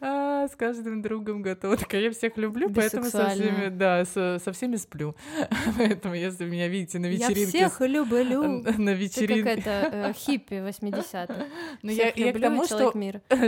а, 0.00 0.48
с 0.48 0.56
каждым 0.56 1.02
другом 1.02 1.42
готова. 1.42 1.76
Так 1.76 1.92
я 1.92 2.10
всех 2.10 2.38
люблю, 2.38 2.70
поэтому 2.72 3.04
со 3.04 3.28
всеми, 3.28 3.68
да, 3.68 4.06
со, 4.06 4.38
со 4.42 4.52
всеми 4.52 4.76
сплю. 4.76 5.14
поэтому, 5.76 6.14
если 6.14 6.46
меня 6.46 6.68
видите 6.68 6.98
на 6.98 7.06
вечеринке... 7.06 7.58
Я 7.58 7.68
всех 7.68 7.80
люблю. 7.82 8.62
На 8.78 8.94
вечеринке. 8.94 9.56
Ты 9.56 9.62
какая-то 9.62 9.96
э, 10.08 10.12
хиппи 10.14 10.54
80-х. 10.54 11.34
Ну, 11.82 11.90
я, 11.90 12.10
я 12.16 12.32
к 12.32 12.40
тому, 12.40 12.64
что, 12.64 12.92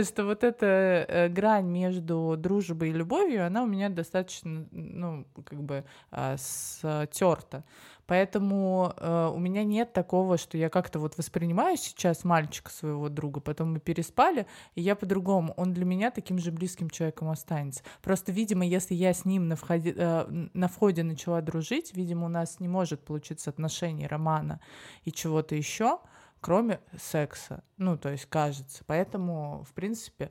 что 0.03 0.25
вот 0.25 0.43
эта 0.43 1.05
э, 1.07 1.29
грань 1.29 1.67
между 1.67 2.35
дружбой 2.37 2.89
и 2.89 2.93
любовью, 2.93 3.47
она 3.47 3.63
у 3.63 3.67
меня 3.67 3.89
достаточно, 3.89 4.67
ну, 4.71 5.25
как 5.43 5.63
бы 5.63 5.85
э, 6.11 6.35
стерта. 6.37 7.63
Поэтому 8.13 8.93
э, 8.95 9.31
у 9.33 9.39
меня 9.39 9.63
нет 9.63 9.91
такого, 9.91 10.37
что 10.37 10.55
я 10.55 10.69
как-то 10.69 10.99
вот 10.99 11.17
воспринимаю 11.17 11.77
сейчас 11.77 12.23
мальчика 12.23 12.69
своего 12.69 13.09
друга, 13.09 13.39
потом 13.39 13.73
мы 13.73 13.79
переспали, 13.79 14.45
и 14.75 14.81
я 14.81 14.95
по-другому. 14.95 15.55
Он 15.57 15.73
для 15.73 15.83
меня 15.83 16.11
таким 16.11 16.37
же 16.37 16.51
близким 16.51 16.91
человеком 16.91 17.29
останется. 17.29 17.81
Просто, 18.03 18.31
видимо, 18.31 18.67
если 18.67 18.93
я 18.93 19.15
с 19.15 19.25
ним 19.25 19.47
на 19.47 19.55
входе, 19.55 19.95
э, 19.97 20.25
на 20.53 20.67
входе 20.67 21.01
начала 21.01 21.41
дружить, 21.41 21.95
видимо, 21.95 22.27
у 22.27 22.29
нас 22.29 22.59
не 22.59 22.67
может 22.67 23.03
получиться 23.03 23.49
отношений, 23.49 24.05
романа 24.05 24.59
и 25.05 25.11
чего-то 25.11 25.55
еще, 25.55 25.97
кроме 26.39 26.81
секса. 26.95 27.63
Ну, 27.77 27.97
то 27.97 28.09
есть 28.09 28.27
кажется. 28.27 28.83
Поэтому, 28.85 29.65
в 29.67 29.73
принципе, 29.73 30.29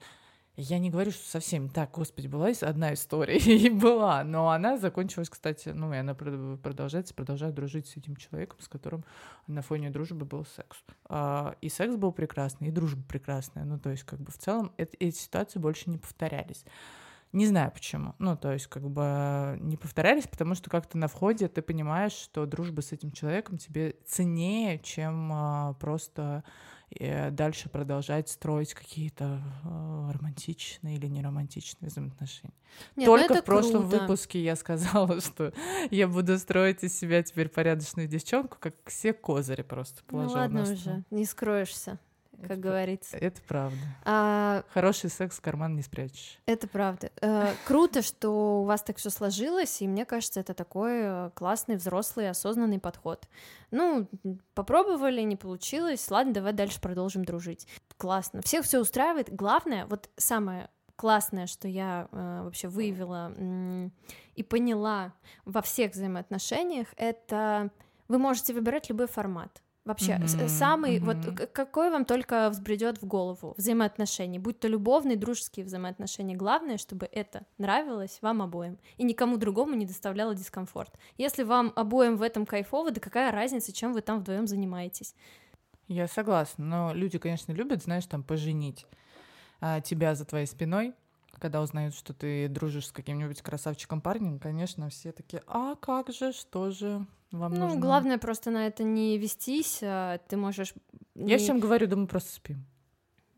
я 0.56 0.78
не 0.78 0.90
говорю, 0.90 1.10
что 1.10 1.26
совсем 1.26 1.70
так, 1.70 1.92
господи, 1.92 2.26
была 2.26 2.48
одна 2.60 2.92
история, 2.92 3.36
и 3.38 3.70
была, 3.70 4.22
но 4.22 4.50
она 4.50 4.76
закончилась, 4.76 5.30
кстати, 5.30 5.70
ну, 5.70 5.92
и 5.94 5.96
она 5.96 6.14
продолжается, 6.14 7.14
продолжает 7.14 7.54
дружить 7.54 7.86
с 7.86 7.96
этим 7.96 8.16
человеком, 8.16 8.60
с 8.60 8.68
которым 8.68 9.04
на 9.46 9.62
фоне 9.62 9.90
дружбы 9.90 10.26
был 10.26 10.44
секс. 10.44 10.82
А, 11.06 11.56
и 11.62 11.68
секс 11.68 11.96
был 11.96 12.12
прекрасный, 12.12 12.68
и 12.68 12.70
дружба 12.70 13.02
прекрасная, 13.02 13.64
ну, 13.64 13.78
то 13.78 13.90
есть, 13.90 14.02
как 14.04 14.20
бы 14.20 14.30
в 14.30 14.38
целом 14.38 14.72
эти, 14.76 15.10
ситуации 15.10 15.58
больше 15.58 15.88
не 15.88 15.98
повторялись. 15.98 16.64
Не 17.32 17.46
знаю 17.46 17.70
почему. 17.72 18.14
Ну, 18.18 18.36
то 18.36 18.52
есть, 18.52 18.66
как 18.66 18.90
бы 18.90 19.56
не 19.58 19.78
повторялись, 19.78 20.26
потому 20.26 20.54
что 20.54 20.68
как-то 20.68 20.98
на 20.98 21.08
входе 21.08 21.48
ты 21.48 21.62
понимаешь, 21.62 22.12
что 22.12 22.44
дружба 22.44 22.82
с 22.82 22.92
этим 22.92 23.10
человеком 23.10 23.56
тебе 23.56 23.96
ценнее, 24.06 24.78
чем 24.80 25.32
а, 25.32 25.72
просто 25.80 26.44
э, 26.98 27.30
дальше 27.30 27.68
продолжать 27.68 28.28
строить 28.28 28.74
какие-то 28.74 29.42
э, 29.64 30.10
романтичные 30.12 30.96
или 30.96 31.06
неромантичные 31.06 31.88
взаимоотношения. 31.88 32.54
Нет, 32.96 33.06
ну 33.08 33.16
Только 33.18 33.42
в 33.42 33.44
прошлом 33.44 33.88
круто. 33.88 34.00
выпуске 34.00 34.42
я 34.42 34.56
сказала, 34.56 35.20
что 35.22 35.52
я 35.90 36.08
буду 36.08 36.38
строить 36.38 36.82
из 36.84 36.98
себя 36.98 37.22
теперь 37.22 37.48
порядочную 37.48 38.08
девчонку, 38.08 38.56
как 38.60 38.74
все 38.86 39.12
козыри 39.12 39.62
просто 39.62 40.02
положила. 40.04 40.34
Ну 40.34 40.40
ладно 40.40 40.62
уже, 40.62 41.04
не 41.10 41.24
скроешься 41.24 41.98
как 42.42 42.58
это, 42.58 42.60
говорится. 42.60 43.16
Это 43.16 43.40
правда. 43.46 43.78
А, 44.04 44.64
Хороший 44.72 45.10
секс 45.10 45.38
в 45.38 45.40
карман 45.40 45.74
не 45.76 45.82
спрячешь. 45.82 46.38
Это 46.46 46.68
правда. 46.68 47.10
Э, 47.20 47.52
круто, 47.66 48.02
что 48.02 48.62
у 48.62 48.64
вас 48.64 48.82
так 48.82 48.98
все 48.98 49.10
сложилось, 49.10 49.80
и 49.82 49.88
мне 49.88 50.04
кажется, 50.04 50.40
это 50.40 50.54
такой 50.54 51.00
э, 51.02 51.30
классный, 51.34 51.76
взрослый, 51.76 52.28
осознанный 52.28 52.78
подход. 52.78 53.26
Ну, 53.70 54.08
попробовали, 54.54 55.22
не 55.22 55.36
получилось, 55.36 56.10
ладно, 56.10 56.34
давай 56.34 56.52
дальше 56.52 56.80
продолжим 56.80 57.24
дружить. 57.24 57.66
Классно. 57.96 58.42
Всех 58.42 58.64
все 58.64 58.80
устраивает. 58.80 59.34
Главное, 59.34 59.86
вот 59.86 60.10
самое 60.16 60.68
классное, 60.96 61.46
что 61.46 61.68
я 61.68 62.08
э, 62.12 62.42
вообще 62.44 62.68
выявила 62.68 63.32
э, 63.36 63.90
и 64.34 64.42
поняла 64.42 65.12
во 65.44 65.62
всех 65.62 65.92
взаимоотношениях, 65.92 66.88
это 66.96 67.70
вы 68.08 68.18
можете 68.18 68.52
выбирать 68.54 68.88
любой 68.88 69.06
формат. 69.06 69.61
Вообще, 69.84 70.12
mm-hmm. 70.12 70.48
самый, 70.48 70.98
mm-hmm. 70.98 71.34
вот 71.34 71.50
какой 71.52 71.90
вам 71.90 72.04
только 72.04 72.48
взбредет 72.50 73.02
в 73.02 73.06
голову 73.06 73.54
взаимоотношения, 73.56 74.38
будь 74.38 74.60
то 74.60 74.68
любовные, 74.68 75.16
дружеские 75.16 75.66
взаимоотношения. 75.66 76.36
Главное, 76.36 76.78
чтобы 76.78 77.08
это 77.10 77.46
нравилось 77.58 78.18
вам 78.22 78.42
обоим 78.42 78.78
и 78.96 79.02
никому 79.02 79.38
другому 79.38 79.74
не 79.74 79.84
доставляло 79.84 80.36
дискомфорт. 80.36 80.92
Если 81.18 81.42
вам 81.42 81.72
обоим 81.74 82.16
в 82.16 82.22
этом 82.22 82.46
кайфово, 82.46 82.92
да 82.92 83.00
какая 83.00 83.32
разница, 83.32 83.72
чем 83.72 83.92
вы 83.92 84.02
там 84.02 84.20
вдвоем 84.20 84.46
занимаетесь? 84.46 85.16
Я 85.88 86.06
согласна, 86.06 86.64
но 86.64 86.92
люди, 86.94 87.18
конечно, 87.18 87.52
любят, 87.52 87.82
знаешь, 87.82 88.06
там 88.06 88.22
поженить 88.22 88.86
а, 89.60 89.80
тебя 89.80 90.14
за 90.14 90.24
твоей 90.24 90.46
спиной, 90.46 90.94
когда 91.38 91.62
узнают, 91.62 91.94
что 91.94 92.14
ты 92.14 92.48
дружишь 92.48 92.88
с 92.88 92.92
каким-нибудь 92.92 93.42
красавчиком 93.42 94.00
парнем, 94.00 94.38
конечно, 94.38 94.88
все 94.88 95.12
такие, 95.12 95.42
а 95.46 95.74
как 95.76 96.12
же, 96.12 96.32
что 96.32 96.70
же, 96.70 97.06
вам 97.32 97.54
ну, 97.54 97.60
нужно... 97.60 97.80
главное 97.80 98.18
просто 98.18 98.50
на 98.50 98.66
это 98.66 98.84
не 98.84 99.18
вестись, 99.18 99.80
а 99.82 100.18
ты 100.28 100.36
можешь... 100.36 100.74
Я 101.14 101.38
всем 101.38 101.60
говорю, 101.60 101.86
да 101.86 101.96
мы 101.96 102.06
просто 102.06 102.34
спим. 102.34 102.66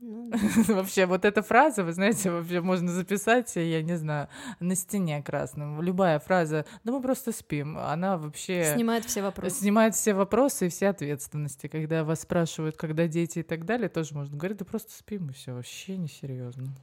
Ну, 0.06 0.30
вообще, 0.68 1.06
вот 1.06 1.24
эта 1.24 1.42
фраза, 1.42 1.82
вы 1.82 1.92
знаете, 1.92 2.30
вообще 2.30 2.60
можно 2.60 2.92
записать, 2.92 3.56
я 3.56 3.82
не 3.82 3.96
знаю, 3.96 4.28
на 4.60 4.74
стене 4.74 5.22
красным. 5.22 5.80
Любая 5.80 6.18
фраза, 6.18 6.66
да 6.82 6.92
мы 6.92 7.00
просто 7.00 7.32
спим, 7.32 7.78
она 7.78 8.18
вообще... 8.18 8.74
Снимает 8.74 9.06
все 9.06 9.22
вопросы. 9.22 9.56
Снимает 9.56 9.94
все 9.94 10.12
вопросы 10.12 10.66
и 10.66 10.68
все 10.68 10.88
ответственности. 10.88 11.68
Когда 11.68 12.04
вас 12.04 12.20
спрашивают, 12.20 12.76
когда 12.76 13.06
дети 13.06 13.38
и 13.38 13.42
так 13.42 13.64
далее, 13.64 13.88
тоже 13.88 14.14
можно 14.14 14.36
говорить, 14.36 14.58
да 14.58 14.66
просто 14.66 14.92
спим, 14.92 15.30
и 15.30 15.32
все, 15.32 15.54
вообще 15.54 15.96
несерьезно. 15.96 16.74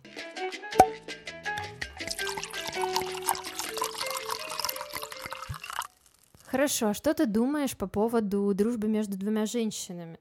Хорошо, 6.52 6.90
а 6.90 6.94
что 6.94 7.14
ты 7.14 7.28
думаешь 7.28 7.78
по 7.78 7.88
поводу 7.88 8.54
дружбы 8.54 8.90
между 8.90 9.18
двумя 9.18 9.46
женщинами? 9.46 10.20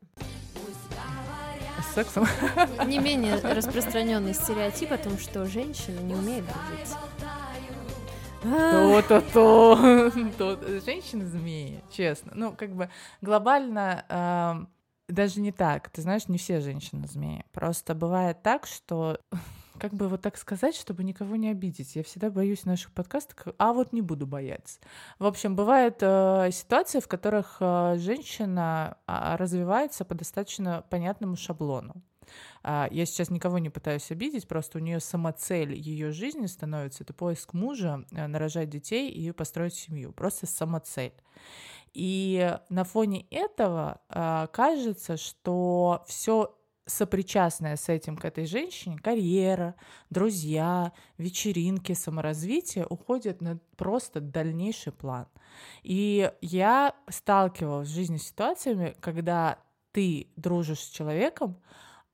С 1.90 1.94
сексом? 1.94 2.24
Не 2.86 3.00
менее 3.00 3.34
распространенный 3.34 4.32
стереотип 4.32 4.92
о 4.92 4.96
том, 4.96 5.18
что 5.18 5.44
женщины 5.46 5.98
не 5.98 6.14
умеют 6.14 6.46
дружить. 6.46 6.94
То-то-то. 8.44 10.12
Женщины 10.84 11.26
змеи, 11.26 11.82
честно. 11.90 12.30
Ну, 12.36 12.52
как 12.52 12.76
бы 12.76 12.88
глобально 13.20 14.68
даже 15.08 15.40
не 15.40 15.50
так. 15.50 15.90
Ты 15.90 16.02
знаешь, 16.02 16.28
не 16.28 16.38
все 16.38 16.60
женщины 16.60 17.08
змеи. 17.08 17.44
Просто 17.50 17.96
бывает 17.96 18.40
так, 18.44 18.68
что 18.68 19.18
как 19.80 19.94
бы 19.94 20.08
вот 20.08 20.20
так 20.20 20.36
сказать, 20.36 20.76
чтобы 20.76 21.02
никого 21.02 21.36
не 21.36 21.48
обидеть. 21.48 21.96
Я 21.96 22.04
всегда 22.04 22.30
боюсь 22.30 22.64
наших 22.66 22.92
подкастов, 22.92 23.54
а 23.58 23.72
вот 23.72 23.92
не 23.92 24.02
буду 24.02 24.26
бояться. 24.26 24.78
В 25.18 25.24
общем, 25.24 25.56
бывают 25.56 25.96
э, 26.00 26.50
ситуации, 26.52 27.00
в 27.00 27.08
которых 27.08 27.56
э, 27.60 27.96
женщина 27.98 28.98
э, 29.06 29.36
развивается 29.36 30.04
по 30.04 30.14
достаточно 30.14 30.84
понятному 30.90 31.36
шаблону. 31.36 32.02
Э, 32.62 32.88
я 32.90 33.06
сейчас 33.06 33.30
никого 33.30 33.58
не 33.58 33.70
пытаюсь 33.70 34.10
обидеть, 34.10 34.46
просто 34.46 34.78
у 34.78 34.80
нее 34.82 35.00
самоцель 35.00 35.74
ее 35.74 36.12
жизни 36.12 36.46
становится 36.46 37.02
это 37.02 37.14
поиск 37.14 37.54
мужа, 37.54 38.04
э, 38.12 38.26
нарожать 38.26 38.68
детей 38.68 39.10
и 39.10 39.32
построить 39.32 39.74
семью. 39.74 40.12
Просто 40.12 40.46
самоцель. 40.46 41.14
И 41.94 42.56
на 42.68 42.84
фоне 42.84 43.26
этого 43.30 44.00
э, 44.10 44.46
кажется, 44.52 45.16
что 45.16 46.04
все 46.06 46.54
сопричастная 46.90 47.76
с 47.76 47.88
этим 47.88 48.16
к 48.16 48.24
этой 48.24 48.46
женщине, 48.46 48.98
карьера, 48.98 49.74
друзья, 50.10 50.92
вечеринки, 51.18 51.92
саморазвитие 51.92 52.86
уходят 52.86 53.40
на 53.40 53.58
просто 53.76 54.20
дальнейший 54.20 54.92
план. 54.92 55.26
И 55.82 56.30
я 56.40 56.94
сталкивалась 57.08 57.88
в 57.88 57.94
жизни 57.94 58.16
с 58.16 58.28
ситуациями, 58.28 58.94
когда 59.00 59.58
ты 59.92 60.28
дружишь 60.36 60.80
с 60.80 60.88
человеком, 60.88 61.56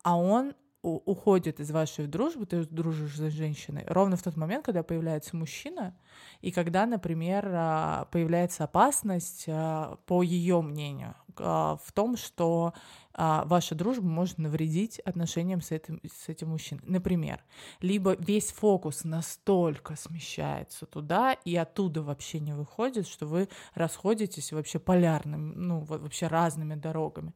а 0.03 0.17
он 0.17 0.55
уходит 0.83 1.59
из 1.59 1.71
вашей 1.73 2.07
дружбы, 2.07 2.47
ты 2.47 2.65
дружишь 2.65 3.17
с 3.17 3.33
женщиной, 3.33 3.85
ровно 3.89 4.17
в 4.17 4.23
тот 4.23 4.37
момент, 4.37 4.65
когда 4.65 4.83
появляется 4.85 5.37
мужчина, 5.37 5.97
и 6.41 6.53
когда, 6.53 6.87
например, 6.87 7.51
а, 7.53 8.05
появляется 8.12 8.65
опасность, 8.65 9.47
а, 9.49 9.99
по 10.07 10.23
ее 10.23 10.62
мнению, 10.62 11.17
а, 11.39 11.77
в 11.83 11.93
том, 11.93 12.17
что 12.17 12.73
ваша 13.16 13.74
дружба 13.74 14.07
может 14.07 14.38
навредить 14.38 14.98
отношениям 15.00 15.62
с 15.62 15.70
этим, 15.70 16.00
с 16.05 16.29
этим 16.29 16.50
мужчиной. 16.50 16.83
Например, 16.87 17.42
либо 17.81 18.14
весь 18.18 18.52
фокус 18.52 19.05
настолько 19.05 19.96
смещается 19.96 20.85
туда, 20.87 21.33
и 21.33 21.57
оттуда 21.57 22.02
вообще 22.02 22.40
не 22.40 22.52
выходит, 22.52 23.09
что 23.09 23.26
вы 23.26 23.48
расходитесь 23.74 24.52
вообще 24.52 24.79
полярными, 24.79 25.55
ну, 25.55 25.81
вообще 25.81 26.26
разными 26.26 26.74
дорогами. 26.74 27.33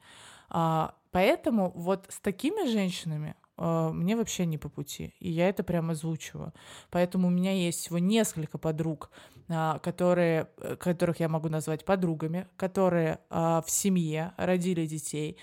Поэтому 1.13 1.73
вот 1.75 2.07
с 2.09 2.21
такими 2.21 2.71
женщинами 2.71 3.35
мне 3.61 4.17
вообще 4.17 4.47
не 4.47 4.59
по 4.59 4.69
пути. 4.69 5.15
И 5.21 5.31
я 5.31 5.49
это 5.49 5.63
прямо 5.63 5.93
озвучиваю. 5.93 6.53
Поэтому 6.91 7.29
у 7.29 7.31
меня 7.31 7.53
есть 7.53 7.81
всего 7.81 7.99
несколько 7.99 8.59
подруг, 8.59 9.11
э, 9.49 9.79
которые, 9.83 10.49
э, 10.59 10.77
которых 10.77 11.21
я 11.21 11.29
могу 11.29 11.49
назвать 11.49 11.85
подругами, 11.85 12.49
которые 12.57 13.19
э, 13.31 13.61
в 13.65 13.71
семье 13.71 14.33
родили 14.37 14.87
детей, 14.87 15.37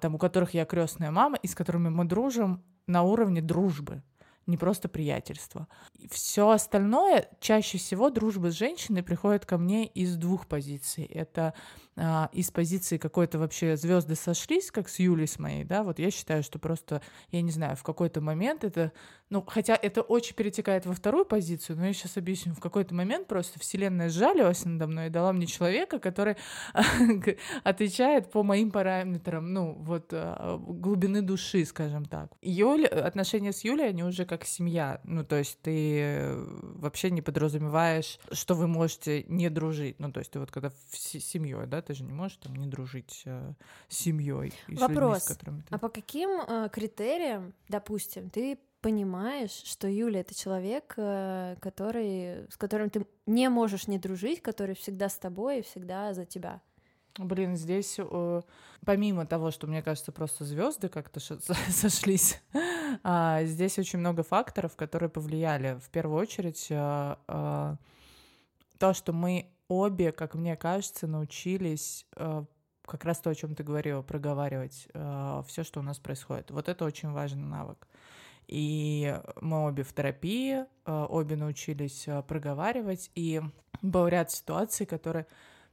там, 0.00 0.14
у 0.14 0.18
которых 0.18 0.54
я 0.54 0.64
крестная 0.64 1.10
мама, 1.10 1.38
и 1.42 1.46
с 1.46 1.54
которыми 1.54 1.90
мы 1.90 2.04
дружим 2.04 2.62
на 2.86 3.02
уровне 3.02 3.42
дружбы 3.42 4.02
не 4.46 4.56
просто 4.56 4.88
приятельство. 4.88 5.66
Все 6.10 6.48
остальное, 6.50 7.28
чаще 7.40 7.78
всего 7.78 8.10
дружба 8.10 8.50
с 8.50 8.54
женщиной 8.54 9.02
приходит 9.02 9.44
ко 9.44 9.58
мне 9.58 9.86
из 9.86 10.16
двух 10.16 10.46
позиций. 10.46 11.04
Это 11.04 11.52
а, 11.98 12.28
из 12.32 12.50
позиции 12.50 12.98
какой-то 12.98 13.38
вообще 13.38 13.74
звезды 13.76 14.16
сошлись, 14.16 14.70
как 14.70 14.88
с 14.90 14.98
Юлей 14.98 15.26
с 15.26 15.38
моей, 15.38 15.64
да, 15.64 15.82
вот 15.82 15.98
я 15.98 16.10
считаю, 16.10 16.42
что 16.42 16.58
просто, 16.58 17.00
я 17.30 17.40
не 17.40 17.50
знаю, 17.50 17.74
в 17.74 17.82
какой-то 17.82 18.20
момент 18.20 18.64
это, 18.64 18.92
ну, 19.30 19.42
хотя 19.42 19.78
это 19.80 20.02
очень 20.02 20.34
перетекает 20.34 20.84
во 20.84 20.92
вторую 20.92 21.24
позицию, 21.24 21.78
но 21.78 21.86
я 21.86 21.94
сейчас 21.94 22.18
объясню, 22.18 22.52
в 22.52 22.60
какой-то 22.60 22.94
момент 22.94 23.28
просто 23.28 23.58
вселенная 23.58 24.10
сжалилась 24.10 24.66
надо 24.66 24.86
мной 24.86 25.06
и 25.06 25.10
дала 25.10 25.32
мне 25.32 25.46
человека, 25.46 25.98
который 25.98 26.36
отвечает 27.64 28.30
по 28.30 28.42
моим 28.42 28.70
параметрам, 28.70 29.50
ну, 29.50 29.72
вот 29.72 30.10
а, 30.12 30.58
глубины 30.58 31.22
души, 31.22 31.64
скажем 31.64 32.04
так. 32.04 32.30
Юля, 32.42 32.88
отношения 32.88 33.52
с 33.54 33.64
Юлей, 33.64 33.88
они 33.88 34.04
уже 34.04 34.26
как 34.26 34.44
семья, 34.44 35.00
ну, 35.04 35.24
то 35.24 35.36
есть 35.36 35.62
ты 35.62 36.34
вообще 36.60 37.10
не 37.10 37.22
подразумеваешь, 37.22 38.18
что 38.32 38.54
вы 38.54 38.66
можете 38.66 39.24
не 39.28 39.48
дружить, 39.48 39.98
ну, 39.98 40.12
то 40.12 40.20
есть 40.20 40.30
ты 40.30 40.40
вот 40.40 40.50
когда 40.50 40.70
с 40.70 41.18
семьей, 41.18 41.66
да, 41.66 41.85
ты 41.86 41.94
же 41.94 42.04
не 42.04 42.12
можешь 42.12 42.38
там 42.38 42.54
не 42.56 42.66
дружить 42.66 43.22
э, 43.24 43.52
с 43.88 43.96
семьей. 43.96 44.52
Вопрос. 44.68 45.30
Людьми, 45.30 45.60
с 45.60 45.64
ты... 45.68 45.74
А 45.74 45.78
по 45.78 45.88
каким 45.88 46.30
э, 46.40 46.68
критериям, 46.72 47.54
допустим, 47.68 48.28
ты 48.30 48.58
понимаешь, 48.80 49.62
что 49.64 49.88
Юля 49.88 50.20
это 50.20 50.34
человек, 50.34 50.94
э, 50.96 51.56
который, 51.60 52.48
с 52.50 52.56
которым 52.56 52.90
ты 52.90 53.06
не 53.26 53.48
можешь 53.48 53.86
не 53.86 53.98
дружить, 53.98 54.42
который 54.42 54.74
всегда 54.74 55.08
с 55.08 55.18
тобой 55.18 55.60
и 55.60 55.62
всегда 55.62 56.12
за 56.12 56.24
тебя? 56.24 56.60
Блин, 57.18 57.56
здесь 57.56 57.96
э, 57.98 58.42
помимо 58.84 59.26
того, 59.26 59.50
что 59.50 59.66
мне 59.66 59.82
кажется, 59.82 60.12
просто 60.12 60.44
звезды 60.44 60.88
как-то 60.88 61.20
сошлись, 61.68 62.42
э, 63.04 63.40
здесь 63.44 63.78
очень 63.78 63.98
много 63.98 64.22
факторов, 64.22 64.76
которые 64.76 65.08
повлияли. 65.08 65.78
В 65.80 65.88
первую 65.90 66.20
очередь 66.20 66.66
э, 66.70 67.16
э, 67.28 67.76
то, 68.78 68.94
что 68.94 69.12
мы 69.12 69.50
обе, 69.68 70.12
как 70.12 70.34
мне 70.34 70.56
кажется, 70.56 71.06
научились 71.06 72.06
э, 72.16 72.44
как 72.84 73.04
раз 73.04 73.18
то, 73.18 73.30
о 73.30 73.34
чем 73.34 73.54
ты 73.54 73.62
говорила, 73.62 74.02
проговаривать 74.02 74.88
э, 74.94 75.42
все, 75.46 75.64
что 75.64 75.80
у 75.80 75.82
нас 75.82 75.98
происходит. 75.98 76.50
Вот 76.50 76.68
это 76.68 76.84
очень 76.84 77.10
важный 77.10 77.44
навык. 77.44 77.86
И 78.46 79.18
мы 79.40 79.66
обе 79.66 79.82
в 79.82 79.92
терапии, 79.92 80.64
э, 80.86 81.06
обе 81.08 81.36
научились 81.36 82.06
проговаривать, 82.28 83.10
и 83.14 83.40
был 83.82 84.06
ряд 84.08 84.30
ситуаций, 84.30 84.86
которые 84.86 85.26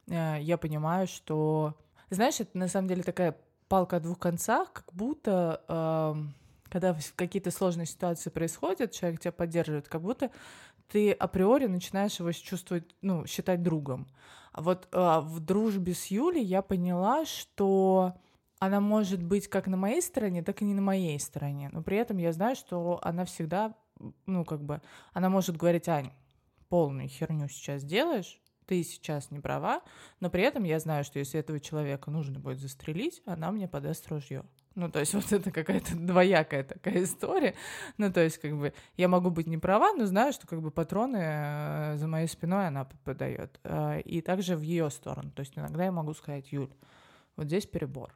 я 0.05 0.57
понимаю, 0.57 1.07
что... 1.07 1.77
Знаешь, 2.09 2.41
это 2.41 2.57
на 2.57 2.67
самом 2.67 2.89
деле 2.89 3.03
такая 3.03 3.37
палка 3.69 3.95
о 3.95 3.99
двух 4.01 4.19
концах, 4.19 4.73
как 4.73 4.93
будто 4.93 5.63
эм, 5.69 6.35
когда 6.73 6.97
какие-то 7.15 7.51
сложные 7.51 7.85
ситуации 7.85 8.31
происходят, 8.31 8.91
человек 8.91 9.19
тебя 9.19 9.31
поддерживает, 9.31 9.87
как 9.87 10.01
будто 10.01 10.31
ты 10.89 11.11
априори 11.11 11.67
начинаешь 11.67 12.19
его 12.19 12.31
чувствовать, 12.31 12.95
ну, 13.01 13.25
считать 13.25 13.63
другом. 13.63 14.07
А 14.51 14.61
вот 14.61 14.87
э, 14.91 15.19
в 15.21 15.39
дружбе 15.39 15.93
с 15.93 16.07
Юлей 16.07 16.43
я 16.43 16.61
поняла, 16.61 17.25
что 17.25 18.13
она 18.59 18.79
может 18.79 19.21
быть 19.21 19.47
как 19.47 19.67
на 19.67 19.75
моей 19.75 20.01
стороне, 20.01 20.43
так 20.43 20.61
и 20.61 20.65
не 20.65 20.73
на 20.73 20.81
моей 20.81 21.19
стороне. 21.19 21.69
Но 21.73 21.81
при 21.83 21.97
этом 21.97 22.17
я 22.17 22.31
знаю, 22.31 22.55
что 22.55 22.99
она 23.01 23.25
всегда, 23.25 23.73
ну, 24.25 24.45
как 24.45 24.63
бы, 24.63 24.81
она 25.11 25.29
может 25.29 25.57
говорить, 25.57 25.89
Ань, 25.89 26.13
полную 26.69 27.09
херню 27.09 27.49
сейчас 27.49 27.83
делаешь, 27.83 28.39
ты 28.65 28.83
сейчас 28.83 29.31
не 29.31 29.39
права, 29.39 29.81
но 30.19 30.29
при 30.29 30.43
этом 30.43 30.63
я 30.63 30.79
знаю, 30.79 31.03
что 31.03 31.19
если 31.19 31.39
этого 31.39 31.59
человека 31.59 32.09
нужно 32.09 32.39
будет 32.39 32.59
застрелить, 32.59 33.21
она 33.25 33.51
мне 33.51 33.67
подаст 33.67 34.07
ружье. 34.07 34.45
Ну, 34.75 34.89
то 34.89 34.99
есть 34.99 35.13
вот 35.13 35.31
это 35.31 35.51
какая-то 35.51 35.95
двоякая 35.95 36.63
такая 36.63 37.03
история. 37.03 37.53
Ну, 37.97 38.11
то 38.11 38.21
есть 38.21 38.39
как 38.39 38.57
бы 38.57 38.73
я 38.97 39.07
могу 39.07 39.29
быть 39.29 39.47
не 39.47 39.57
права, 39.57 39.93
но 39.93 40.05
знаю, 40.05 40.33
что 40.33 40.47
как 40.47 40.61
бы 40.61 40.71
патроны 40.71 41.17
э, 41.19 41.97
за 41.97 42.07
моей 42.07 42.27
спиной 42.27 42.67
она 42.67 42.85
подает. 43.03 43.59
Э, 43.63 44.01
и 44.01 44.21
также 44.21 44.55
в 44.55 44.61
ее 44.61 44.89
сторону. 44.89 45.31
То 45.31 45.41
есть 45.41 45.57
иногда 45.57 45.85
я 45.85 45.91
могу 45.91 46.13
сказать, 46.13 46.51
Юль, 46.51 46.73
вот 47.35 47.45
здесь 47.45 47.67
перебор. 47.67 48.13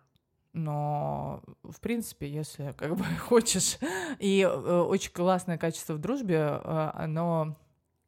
Но, 0.53 1.43
в 1.61 1.79
принципе, 1.79 2.27
если 2.27 2.73
как 2.75 2.95
бы 2.95 3.05
хочешь... 3.19 3.77
И 4.17 4.41
э, 4.41 4.47
очень 4.49 5.11
классное 5.11 5.59
качество 5.59 5.93
в 5.93 5.99
дружбе, 5.99 6.41
оно 6.43 7.55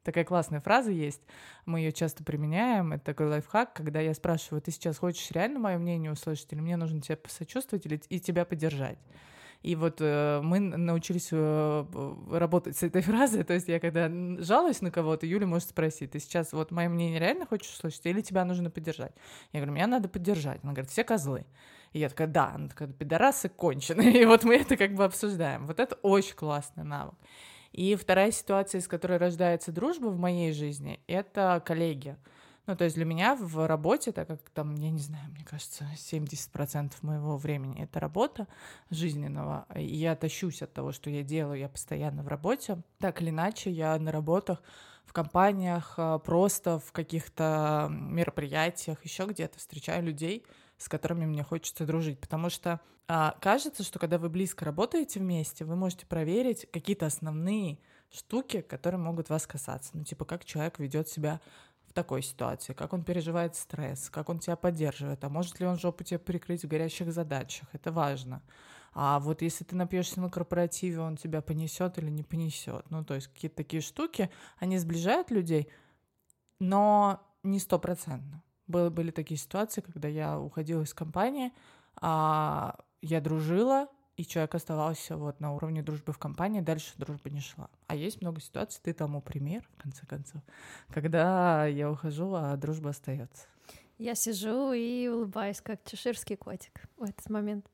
Такая 0.02 0.24
классная 0.24 0.60
фраза 0.60 0.90
есть, 0.90 1.20
мы 1.66 1.80
ее 1.80 1.92
часто 1.92 2.24
применяем, 2.24 2.92
это 2.92 3.04
такой 3.04 3.28
лайфхак, 3.28 3.74
когда 3.74 4.00
я 4.00 4.14
спрашиваю, 4.14 4.62
ты 4.62 4.70
сейчас 4.70 4.96
хочешь 4.96 5.30
реально 5.30 5.58
мое 5.58 5.76
мнение 5.76 6.10
услышать, 6.10 6.50
или 6.52 6.60
мне 6.60 6.76
нужно 6.76 7.02
тебя 7.02 7.16
посочувствовать, 7.16 7.84
или 7.84 8.00
и 8.08 8.18
тебя 8.18 8.46
поддержать? 8.46 8.98
И 9.62 9.76
вот 9.76 9.96
э, 10.00 10.40
мы 10.42 10.58
научились 10.58 11.28
э, 11.32 11.84
работать 12.30 12.78
с 12.78 12.82
этой 12.82 13.02
фразой. 13.02 13.44
То 13.44 13.52
есть 13.52 13.68
я 13.68 13.78
когда 13.78 14.10
жалуюсь 14.42 14.80
на 14.80 14.90
кого-то, 14.90 15.26
Юля 15.26 15.46
может 15.46 15.68
спросить, 15.68 16.12
ты 16.12 16.18
сейчас 16.18 16.52
вот 16.52 16.70
мое 16.70 16.88
мнение 16.88 17.20
реально 17.20 17.44
хочешь 17.44 17.70
услышать, 17.70 18.04
или 18.06 18.22
тебя 18.22 18.44
нужно 18.46 18.70
поддержать? 18.70 19.12
Я 19.52 19.60
говорю, 19.60 19.74
меня 19.74 19.86
надо 19.86 20.08
поддержать. 20.08 20.60
Она 20.62 20.72
говорит, 20.72 20.90
все 20.90 21.04
козлы. 21.04 21.44
И 21.92 21.98
я 21.98 22.08
такая, 22.08 22.28
да, 22.28 22.52
она 22.54 22.68
такая, 22.68 22.88
пидорасы 22.88 23.50
конченые. 23.50 24.22
И 24.22 24.24
вот 24.24 24.44
мы 24.44 24.56
это 24.56 24.78
как 24.78 24.94
бы 24.94 25.04
обсуждаем. 25.04 25.66
Вот 25.66 25.78
это 25.78 25.96
очень 25.96 26.34
классный 26.36 26.84
навык. 26.84 27.14
И 27.72 27.94
вторая 27.94 28.32
ситуация, 28.32 28.80
из 28.80 28.88
которой 28.88 29.18
рождается 29.18 29.72
дружба 29.72 30.06
в 30.06 30.18
моей 30.18 30.52
жизни, 30.52 31.00
это 31.06 31.62
коллеги. 31.64 32.16
Ну, 32.66 32.76
то 32.76 32.84
есть 32.84 32.94
для 32.94 33.04
меня 33.04 33.34
в 33.34 33.66
работе, 33.66 34.12
так 34.12 34.28
как 34.28 34.48
там, 34.50 34.74
я 34.76 34.90
не 34.90 35.00
знаю, 35.00 35.24
мне 35.30 35.44
кажется, 35.44 35.88
70% 35.96 36.92
моего 37.02 37.36
времени— 37.36 37.82
это 37.82 37.98
работа 37.98 38.46
жизненного, 38.90 39.66
и 39.74 39.84
я 39.84 40.14
тащусь 40.14 40.62
от 40.62 40.72
того, 40.72 40.92
что 40.92 41.10
я 41.10 41.22
делаю, 41.22 41.58
я 41.58 41.68
постоянно 41.68 42.22
в 42.22 42.28
работе. 42.28 42.78
Так 42.98 43.22
или 43.22 43.30
иначе, 43.30 43.70
я 43.70 43.98
на 43.98 44.12
работах, 44.12 44.62
в 45.04 45.12
компаниях, 45.12 45.94
а, 45.96 46.18
просто 46.20 46.78
в 46.78 46.92
каких-то 46.92 47.88
мероприятиях, 47.90 49.04
еще 49.04 49.26
где-то 49.26 49.58
встречаю 49.58 50.04
людей, 50.04 50.44
с 50.78 50.88
которыми 50.88 51.26
мне 51.26 51.42
хочется 51.42 51.84
дружить, 51.84 52.20
потому 52.20 52.48
что 52.48 52.80
а, 53.12 53.36
кажется, 53.40 53.82
что 53.82 53.98
когда 53.98 54.18
вы 54.18 54.28
близко 54.28 54.64
работаете 54.64 55.18
вместе, 55.18 55.64
вы 55.64 55.74
можете 55.74 56.06
проверить 56.06 56.68
какие-то 56.70 57.06
основные 57.06 57.80
штуки, 58.08 58.60
которые 58.60 59.00
могут 59.00 59.30
вас 59.30 59.48
касаться. 59.48 59.90
Ну, 59.94 60.04
типа, 60.04 60.24
как 60.24 60.44
человек 60.44 60.78
ведет 60.78 61.08
себя 61.08 61.40
в 61.88 61.92
такой 61.92 62.22
ситуации, 62.22 62.72
как 62.72 62.92
он 62.92 63.02
переживает 63.02 63.56
стресс, 63.56 64.10
как 64.10 64.28
он 64.28 64.38
тебя 64.38 64.54
поддерживает, 64.54 65.24
а 65.24 65.28
может 65.28 65.58
ли 65.58 65.66
он 65.66 65.76
жопу 65.76 66.04
тебе 66.04 66.20
прикрыть 66.20 66.62
в 66.62 66.68
горящих 66.68 67.12
задачах, 67.12 67.66
это 67.72 67.90
важно. 67.90 68.42
А 68.94 69.18
вот 69.18 69.42
если 69.42 69.64
ты 69.64 69.74
напьешься 69.74 70.20
на 70.20 70.30
корпоративе, 70.30 71.00
он 71.00 71.16
тебя 71.16 71.42
понесет 71.42 71.98
или 71.98 72.10
не 72.10 72.22
понесет. 72.22 72.88
Ну, 72.90 73.04
то 73.04 73.16
есть 73.16 73.26
какие-то 73.26 73.56
такие 73.56 73.82
штуки, 73.82 74.30
они 74.60 74.78
сближают 74.78 75.32
людей, 75.32 75.68
но 76.60 77.20
не 77.42 77.58
стопроцентно. 77.58 78.44
Было, 78.68 78.88
были 78.88 79.10
такие 79.10 79.36
ситуации, 79.36 79.80
когда 79.80 80.06
я 80.06 80.38
уходила 80.38 80.82
из 80.82 80.94
компании, 80.94 81.52
а 82.00 82.76
я 83.02 83.20
дружила, 83.20 83.88
и 84.16 84.26
человек 84.26 84.54
оставался 84.54 85.16
вот 85.16 85.40
на 85.40 85.54
уровне 85.54 85.82
дружбы 85.82 86.12
в 86.12 86.18
компании, 86.18 86.60
дальше 86.60 86.92
дружба 86.98 87.30
не 87.30 87.40
шла. 87.40 87.70
А 87.86 87.96
есть 87.96 88.20
много 88.20 88.40
ситуаций, 88.40 88.80
ты 88.82 88.92
тому 88.92 89.22
пример, 89.22 89.66
в 89.78 89.82
конце 89.82 90.04
концов, 90.06 90.42
когда 90.88 91.66
я 91.66 91.90
ухожу, 91.90 92.34
а 92.34 92.56
дружба 92.56 92.90
остается. 92.90 93.46
Я 93.98 94.14
сижу 94.14 94.72
и 94.72 95.08
улыбаюсь, 95.08 95.60
как 95.60 95.84
чеширский 95.84 96.36
котик 96.36 96.72
в 96.96 97.04
этот 97.04 97.28
момент. 97.28 97.66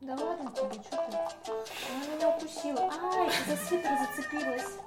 Да 0.00 0.14
ладно 0.14 0.52
тебе, 0.52 0.82
что 0.82 0.90
ты? 0.90 1.62
Она 1.90 2.14
меня 2.14 2.36
укусила. 2.36 2.80
Ай, 2.80 3.30
за 3.48 3.56
свитер 3.56 3.90
зацепилась. 3.98 4.78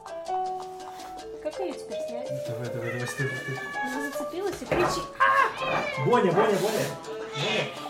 Как 1.44 1.60
ее 1.60 1.74
теперь 1.74 2.02
снять? 2.08 2.30
Давай, 2.48 2.68
давай, 2.68 2.92
давай, 2.92 3.08
стой, 3.08 3.28
стой. 3.28 3.58
Она 3.84 4.12
зацепилась 4.12 4.62
и 4.62 4.66
кричит. 4.66 5.04
Боня, 6.06 6.32
Боня, 6.32 6.58
Боня. 6.58 6.86
Боня. 7.36 7.89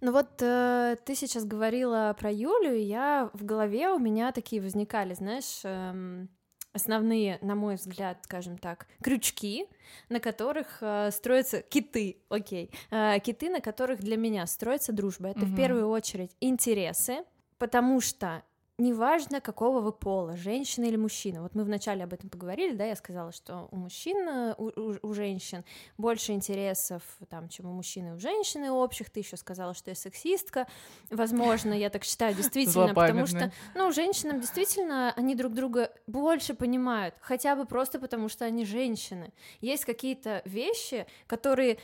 Ну 0.00 0.12
вот 0.12 0.40
э, 0.40 0.96
ты 1.04 1.14
сейчас 1.14 1.44
говорила 1.44 2.14
про 2.18 2.30
Юлю, 2.30 2.74
и 2.74 2.80
я 2.80 3.30
в 3.34 3.44
голове 3.44 3.90
у 3.90 3.98
меня 3.98 4.32
такие 4.32 4.62
возникали, 4.62 5.12
знаешь, 5.14 5.60
э, 5.64 6.26
основные, 6.72 7.38
на 7.42 7.54
мой 7.54 7.74
взгляд, 7.74 8.18
скажем 8.22 8.56
так, 8.58 8.86
крючки, 9.02 9.66
на 10.08 10.20
которых 10.20 10.78
э, 10.80 11.10
строятся 11.10 11.62
киты, 11.62 12.22
окей, 12.28 12.70
э, 12.90 13.18
киты, 13.20 13.50
на 13.50 13.60
которых 13.60 14.00
для 14.00 14.16
меня 14.16 14.46
строится 14.46 14.92
дружба. 14.92 15.28
Это 15.28 15.40
mm-hmm. 15.40 15.52
в 15.52 15.56
первую 15.56 15.88
очередь 15.88 16.36
интересы, 16.40 17.24
потому 17.58 18.00
что 18.00 18.42
неважно, 18.80 19.40
какого 19.40 19.80
вы 19.80 19.92
пола, 19.92 20.36
женщина 20.36 20.86
или 20.86 20.96
мужчина. 20.96 21.42
Вот 21.42 21.54
мы 21.54 21.64
вначале 21.64 22.04
об 22.04 22.12
этом 22.12 22.30
поговорили, 22.30 22.74
да, 22.74 22.84
я 22.84 22.96
сказала, 22.96 23.32
что 23.32 23.68
у 23.70 23.76
мужчин, 23.76 24.28
э, 24.28 24.54
у, 24.58 24.68
у, 24.68 24.96
у 25.02 25.12
женщин 25.12 25.64
больше 25.98 26.32
интересов, 26.32 27.02
там, 27.28 27.48
чем 27.48 27.66
у 27.66 27.72
мужчины 27.72 28.08
и 28.08 28.12
у 28.12 28.18
женщины 28.18 28.70
общих. 28.70 29.10
Ты 29.10 29.20
еще 29.20 29.36
сказала, 29.36 29.74
что 29.74 29.90
я 29.90 29.94
сексистка. 29.94 30.66
Возможно, 31.10 31.74
я 31.74 31.90
так 31.90 32.04
считаю, 32.04 32.34
действительно, 32.34 32.94
потому 32.94 33.26
что, 33.26 33.52
ну, 33.74 33.92
женщинам 33.92 34.40
действительно 34.40 35.12
они 35.16 35.34
друг 35.34 35.54
друга 35.54 35.92
больше 36.06 36.54
понимают, 36.54 37.14
хотя 37.20 37.56
бы 37.56 37.66
просто 37.66 37.98
потому, 37.98 38.28
что 38.28 38.44
они 38.44 38.64
женщины. 38.64 39.32
Есть 39.60 39.84
какие-то 39.84 40.42
вещи, 40.44 41.06
которые 41.26 41.78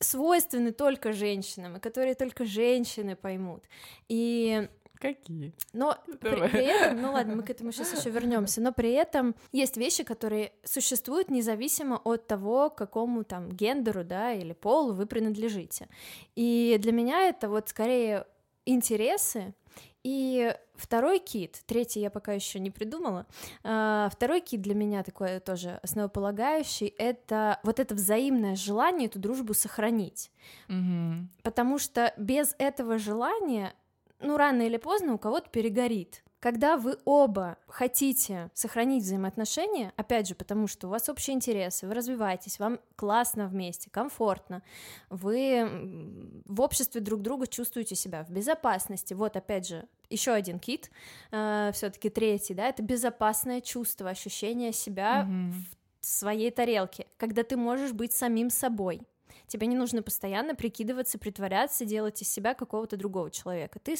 свойственны 0.00 0.72
только 0.72 1.12
женщинам, 1.12 1.76
и 1.76 1.80
которые 1.80 2.14
только 2.14 2.44
женщины 2.44 3.16
поймут. 3.16 3.64
И 4.08 4.68
Какие? 4.98 5.52
Но 5.72 5.96
при, 6.20 6.48
при 6.48 6.64
этом, 6.64 7.00
ну 7.00 7.12
ладно, 7.12 7.36
мы 7.36 7.42
к 7.44 7.50
этому 7.50 7.70
сейчас 7.70 7.98
еще 7.98 8.10
вернемся, 8.10 8.60
но 8.60 8.72
при 8.72 8.90
этом 8.92 9.36
есть 9.52 9.76
вещи, 9.76 10.02
которые 10.02 10.52
существуют 10.64 11.30
независимо 11.30 12.00
от 12.04 12.26
того, 12.26 12.68
какому 12.68 13.22
там 13.22 13.48
гендеру, 13.50 14.02
да, 14.02 14.32
или 14.32 14.52
полу 14.52 14.92
вы 14.92 15.06
принадлежите. 15.06 15.88
И 16.34 16.76
для 16.80 16.92
меня 16.92 17.28
это 17.28 17.48
вот 17.48 17.68
скорее 17.68 18.26
интересы, 18.66 19.54
и 20.02 20.54
второй 20.74 21.18
кит, 21.18 21.62
третий 21.66 22.00
я 22.00 22.10
пока 22.10 22.32
еще 22.32 22.58
не 22.58 22.70
придумала, 22.70 23.26
а, 23.62 24.08
второй 24.10 24.40
кит 24.40 24.62
для 24.62 24.74
меня 24.74 25.02
такой 25.02 25.38
тоже 25.40 25.78
основополагающий, 25.82 26.86
это 26.98 27.60
вот 27.62 27.78
это 27.78 27.94
взаимное 27.94 28.56
желание 28.56 29.06
эту 29.06 29.18
дружбу 29.18 29.54
сохранить. 29.54 30.30
Mm-hmm. 30.68 31.24
Потому 31.42 31.78
что 31.78 32.12
без 32.16 32.54
этого 32.58 32.98
желания 32.98 33.74
ну, 34.20 34.36
рано 34.36 34.62
или 34.62 34.76
поздно 34.76 35.14
у 35.14 35.18
кого-то 35.18 35.48
перегорит. 35.50 36.22
Когда 36.40 36.76
вы 36.76 36.98
оба 37.04 37.58
хотите 37.66 38.50
сохранить 38.54 39.02
взаимоотношения, 39.02 39.92
опять 39.96 40.28
же, 40.28 40.36
потому 40.36 40.68
что 40.68 40.86
у 40.86 40.90
вас 40.90 41.08
общие 41.08 41.34
интересы, 41.34 41.88
вы 41.88 41.94
развиваетесь, 41.94 42.60
вам 42.60 42.78
классно 42.94 43.48
вместе, 43.48 43.90
комфортно, 43.90 44.62
вы 45.10 46.42
в 46.44 46.60
обществе 46.60 47.00
друг 47.00 47.22
друга 47.22 47.48
чувствуете 47.48 47.96
себя 47.96 48.22
в 48.22 48.30
безопасности. 48.30 49.14
Вот, 49.14 49.36
опять 49.36 49.66
же, 49.66 49.88
еще 50.10 50.30
один 50.30 50.60
кит, 50.60 50.92
э, 51.32 51.72
все-таки 51.74 52.08
третий, 52.08 52.54
да, 52.54 52.68
это 52.68 52.84
безопасное 52.84 53.60
чувство, 53.60 54.08
ощущение 54.10 54.72
себя 54.72 55.26
mm-hmm. 55.28 55.52
в 56.00 56.06
своей 56.06 56.52
тарелке, 56.52 57.08
когда 57.16 57.42
ты 57.42 57.56
можешь 57.56 57.92
быть 57.92 58.12
самим 58.12 58.50
собой. 58.50 59.00
Тебе 59.48 59.66
не 59.66 59.76
нужно 59.76 60.02
постоянно 60.02 60.54
прикидываться, 60.54 61.18
притворяться, 61.18 61.84
делать 61.84 62.22
из 62.22 62.30
себя 62.30 62.54
какого-то 62.54 62.96
другого 62.96 63.30
человека. 63.30 63.80
Ты 63.80 63.96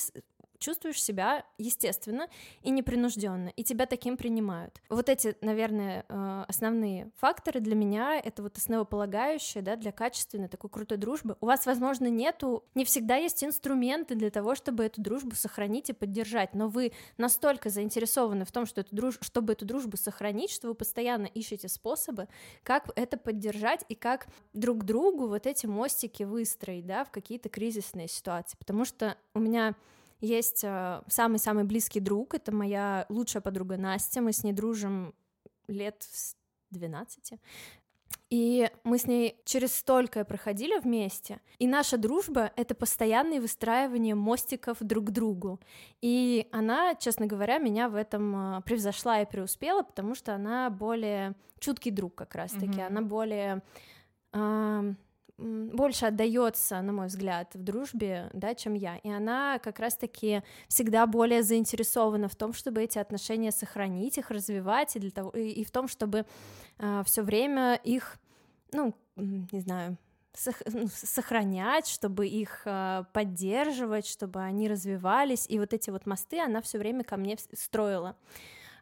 чувствуешь 0.59 1.02
себя 1.02 1.44
естественно 1.59 2.28
и 2.62 2.70
непринужденно, 2.70 3.48
и 3.48 3.64
тебя 3.64 3.86
таким 3.86 4.16
принимают. 4.16 4.80
Вот 4.88 5.09
эти, 5.09 5.36
наверное, 5.40 6.04
э, 6.09 6.44
основные 6.48 7.11
факторы 7.16 7.61
для 7.61 7.74
меня 7.74 8.18
это 8.18 8.42
вот 8.42 8.56
основополагающее, 8.56 9.62
да, 9.62 9.76
для 9.76 9.92
качественной 9.92 10.48
такой 10.48 10.70
крутой 10.70 10.98
дружбы. 10.98 11.36
У 11.40 11.46
вас, 11.46 11.66
возможно, 11.66 12.09
нету, 12.09 12.64
не 12.74 12.84
всегда 12.84 13.16
есть 13.16 13.42
инструменты 13.44 14.14
для 14.14 14.30
того, 14.30 14.54
чтобы 14.54 14.84
эту 14.84 15.00
дружбу 15.00 15.34
сохранить 15.34 15.90
и 15.90 15.92
поддержать, 15.92 16.54
но 16.54 16.68
вы 16.68 16.92
настолько 17.16 17.70
заинтересованы 17.70 18.44
в 18.44 18.52
том, 18.52 18.66
что 18.66 18.80
эту 18.80 18.94
друж... 18.94 19.18
чтобы 19.20 19.52
эту 19.52 19.64
дружбу 19.64 19.96
сохранить, 19.96 20.50
что 20.50 20.68
вы 20.68 20.74
постоянно 20.74 21.26
ищете 21.26 21.68
способы, 21.68 22.28
как 22.62 22.90
это 22.96 23.16
поддержать 23.16 23.84
и 23.88 23.94
как 23.94 24.26
друг 24.52 24.84
другу 24.84 25.28
вот 25.28 25.46
эти 25.46 25.66
мостики 25.66 26.22
выстроить, 26.22 26.86
да, 26.86 27.04
в 27.04 27.11
какие-то 27.11 27.48
кризисные 27.48 28.09
ситуации, 28.09 28.56
потому 28.56 28.84
что 28.84 29.16
у 29.34 29.40
меня 29.40 29.74
есть 30.21 30.64
э, 30.64 31.03
самый-самый 31.09 31.64
близкий 31.64 32.01
друг, 32.01 32.35
это 32.35 32.53
моя 32.53 33.07
лучшая 33.09 33.41
подруга 33.41 33.77
Настя, 33.77 34.21
мы 34.21 34.33
с 34.33 34.45
ней 34.45 34.53
дружим 34.53 35.14
лет 35.69 36.07
с 36.11 36.37
12. 36.71 37.35
И 38.31 38.71
мы 38.85 38.99
с 38.99 39.07
ней 39.07 39.41
через 39.45 39.75
столько 39.75 40.25
проходили 40.25 40.79
вместе. 40.79 41.41
И 41.59 41.66
наша 41.66 41.97
дружба— 41.97 42.53
это 42.57 42.75
постоянное 42.75 43.41
выстраивание 43.41 44.14
мостиков 44.14 44.77
друг 44.81 45.07
к 45.07 45.11
другу. 45.11 45.61
И 46.03 46.47
она, 46.53 46.95
честно 46.95 47.27
говоря, 47.27 47.59
меня 47.59 47.89
в 47.89 47.95
этом 47.95 48.59
э, 48.59 48.62
превзошла 48.62 49.21
и 49.21 49.27
преуспела, 49.27 49.83
потому 49.83 50.14
что 50.14 50.35
она 50.35 50.69
более 50.69 51.35
чуткий 51.59 51.91
друг 51.91 52.14
как 52.16 52.35
раз-таки. 52.35 52.81
Mm-hmm. 52.81 52.87
Она 52.87 53.03
более 53.03 53.62
больше 55.39 56.07
отдается, 56.07 56.82
на 56.82 56.93
мой 56.93 57.07
взгляд, 57.07 57.55
в 57.55 57.62
дружбе, 57.62 58.28
да, 58.32 58.55
чем 58.55 58.74
я. 58.74 58.97
И 58.99 59.09
она 59.11 59.59
как 59.61 59.78
раз-таки 59.78 60.43
всегда 60.66 61.07
более 61.07 61.43
заинтересована 61.43 62.28
в 62.28 62.34
том, 62.34 62.53
чтобы 62.53 62.82
эти 62.82 62.99
отношения 62.99 63.53
сохранить, 63.53 64.18
их 64.18 64.30
развивать, 64.30 64.97
и, 64.97 64.99
для 64.99 65.11
того, 65.11 65.30
и, 65.30 65.49
и 65.49 65.64
в 65.64 65.70
том, 65.70 65.86
чтобы 65.86 66.26
э, 66.78 67.03
все 67.07 67.22
время 67.22 67.80
их, 67.84 68.18
ну, 68.72 68.95
не 69.16 69.61
знаю, 69.61 69.97
ну, 70.72 70.89
сохранять, 70.89 71.86
чтобы 71.86 72.26
их 72.26 72.62
э, 72.64 73.05
поддерживать, 73.12 74.07
чтобы 74.07 74.41
они 74.41 74.68
развивались. 74.68 75.47
И 75.49 75.59
вот 75.59 75.72
эти 75.72 75.91
вот 75.91 76.07
мосты 76.07 76.41
она 76.41 76.61
все 76.61 76.78
время 76.78 77.05
ко 77.05 77.16
мне 77.16 77.36
строила. 77.53 78.16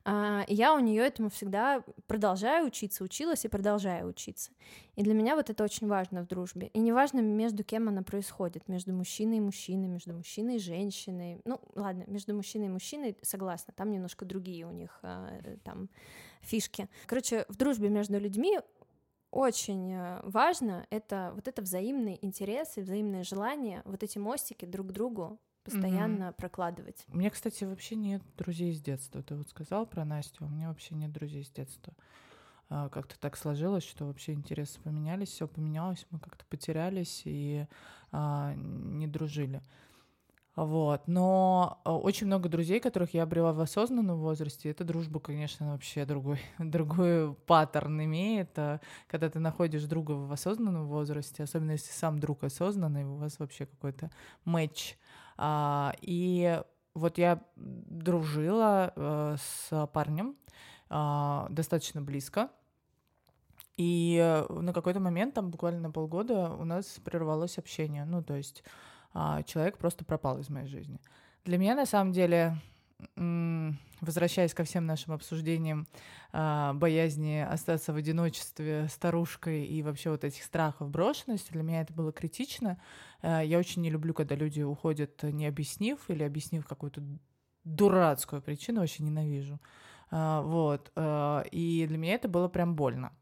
А, 0.09 0.45
я 0.47 0.73
у 0.73 0.79
нее 0.79 1.03
этому 1.03 1.31
всегда 1.31 1.83
продолжаю 2.07 2.69
учиться, 2.69 3.03
училась 3.03 3.45
и 3.45 3.49
продолжаю 3.49 4.07
учиться. 4.07 4.53
И 4.95 5.03
для 5.03 5.15
меня 5.15 5.35
вот 5.35 5.51
это 5.51 5.65
очень 5.65 5.89
важно 5.89 6.23
в 6.23 6.29
дружбе. 6.29 6.69
И 6.69 6.79
неважно, 6.79 7.19
между 7.19 7.65
кем 7.65 7.89
она 7.89 8.03
происходит, 8.03 8.69
между 8.69 8.93
мужчиной 8.93 9.39
и 9.39 9.41
мужчиной, 9.41 9.89
между 9.89 10.15
мужчиной 10.15 10.57
и 10.57 10.59
женщиной. 10.61 11.41
Ну, 11.45 11.61
ладно, 11.75 12.05
между 12.07 12.35
мужчиной 12.35 12.67
и 12.67 12.71
мужчиной 12.71 13.17
согласна, 13.23 13.75
там 13.77 13.91
немножко 13.91 14.25
другие 14.25 14.65
у 14.65 14.71
них 14.71 14.97
а, 15.03 15.29
э, 15.43 15.57
там 15.65 15.91
фишки. 16.41 16.89
Короче, 17.07 17.45
в 17.49 17.57
дружбе 17.57 17.89
между 17.89 18.21
людьми 18.21 18.61
очень 19.33 19.93
э, 19.93 20.21
важно 20.23 20.87
это 20.91 21.33
вот 21.35 21.49
это 21.49 21.63
взаимный 21.63 22.17
интерес 22.23 22.79
и 22.79 22.81
взаимное 22.81 23.25
желание, 23.25 23.83
вот 23.85 24.05
эти 24.05 24.19
мостики 24.19 24.67
друг 24.67 24.87
к 24.87 24.93
другу 24.93 25.41
постоянно 25.67 26.25
mm-hmm. 26.25 26.37
прокладывать. 26.37 27.05
У 27.09 27.17
меня, 27.17 27.31
кстати, 27.31 27.65
вообще 27.65 27.97
нет 27.97 28.23
друзей 28.39 28.73
с 28.73 28.81
детства. 28.81 29.23
Ты 29.23 29.35
вот 29.35 29.49
сказал 29.49 29.87
про 29.87 30.05
Настю, 30.05 30.47
у 30.47 30.49
меня 30.49 30.69
вообще 30.69 30.95
нет 30.95 31.13
друзей 31.13 31.45
с 31.45 31.51
детства. 31.51 31.93
А, 32.69 32.89
как-то 32.89 33.19
так 33.19 33.37
сложилось, 33.37 33.85
что 33.85 34.07
вообще 34.07 34.33
интересы 34.33 34.81
поменялись, 34.81 35.29
все 35.29 35.47
поменялось, 35.47 36.07
мы 36.11 36.19
как-то 36.19 36.45
потерялись 36.47 37.23
и 37.25 37.67
а, 38.13 38.55
не 38.55 39.07
дружили. 39.07 39.61
Вот. 40.57 41.03
Но 41.07 41.81
а, 41.85 41.97
очень 41.97 42.27
много 42.27 42.49
друзей, 42.49 42.81
которых 42.81 43.13
я 43.13 43.25
обрела 43.25 43.53
в 43.53 43.61
осознанном 43.61 44.19
возрасте, 44.19 44.71
эта 44.71 44.85
дружба, 44.85 45.21
конечно, 45.21 45.73
вообще 45.73 46.07
другой, 46.07 46.41
другой 46.59 47.35
паттерн 47.47 48.05
имеет. 48.05 48.59
А, 48.59 48.81
когда 49.07 49.29
ты 49.29 49.39
находишь 49.39 49.85
друга 49.85 50.13
в 50.13 50.33
осознанном 50.33 50.87
возрасте, 50.87 51.43
особенно 51.43 51.73
если 51.73 51.93
сам 51.93 52.19
друг 52.19 52.43
осознанный, 52.43 53.05
у 53.05 53.17
вас 53.17 53.39
вообще 53.39 53.67
какой-то 53.67 54.11
матч 54.47 54.97
а, 54.97 55.06
и 55.39 56.63
вот 56.95 57.19
я 57.19 57.43
дружила 57.57 58.93
э, 58.97 59.37
с 59.39 59.87
парнем 59.93 60.35
а, 60.89 61.47
достаточно 61.51 62.01
близко. 62.01 62.51
И 63.77 64.45
на 64.49 64.73
какой-то 64.73 65.01
момент, 65.01 65.35
там 65.35 65.51
буквально 65.51 65.81
на 65.81 65.91
полгода, 65.91 66.51
у 66.51 66.65
нас 66.65 66.99
прервалось 67.05 67.59
общение. 67.59 68.07
Ну, 68.07 68.23
то 68.23 68.35
есть 68.35 68.65
а, 69.13 69.43
человек 69.43 69.77
просто 69.77 70.05
пропал 70.05 70.39
из 70.39 70.49
моей 70.49 70.67
жизни. 70.67 70.99
Для 71.45 71.59
меня, 71.59 71.75
на 71.75 71.87
самом 71.87 72.13
деле, 72.13 72.57
возвращаясь 74.01 74.55
ко 74.55 74.65
всем 74.65 74.87
нашим 74.87 75.13
обсуждениям 75.13 75.87
э, 76.33 76.73
боязни 76.75 77.47
остаться 77.47 77.93
в 77.93 77.97
одиночестве 77.97 78.89
старушкой 78.89 79.65
и 79.65 79.83
вообще 79.83 80.11
вот 80.11 80.25
этих 80.25 80.43
страхов 80.43 80.91
брошенности, 80.91 81.53
для 81.53 81.63
меня 81.63 81.83
это 81.83 81.93
было 81.93 82.13
критично. 82.13 82.81
Э, 83.23 83.43
я 83.45 83.59
очень 83.59 83.83
не 83.83 83.91
люблю, 83.91 84.15
когда 84.15 84.35
люди 84.35 84.63
уходят, 84.63 85.23
не 85.23 85.47
объяснив 85.47 85.99
или 86.09 86.23
объяснив 86.23 86.67
какую-то 86.67 87.03
дурацкую 87.65 88.43
причину, 88.43 88.81
вообще 88.81 89.03
ненавижу. 89.03 89.61
Э, 90.11 90.41
вот. 90.43 90.91
И 91.51 91.85
для 91.89 91.99
меня 91.99 92.15
это 92.15 92.29
было 92.29 92.49
прям 92.49 92.77
больно. 92.77 93.13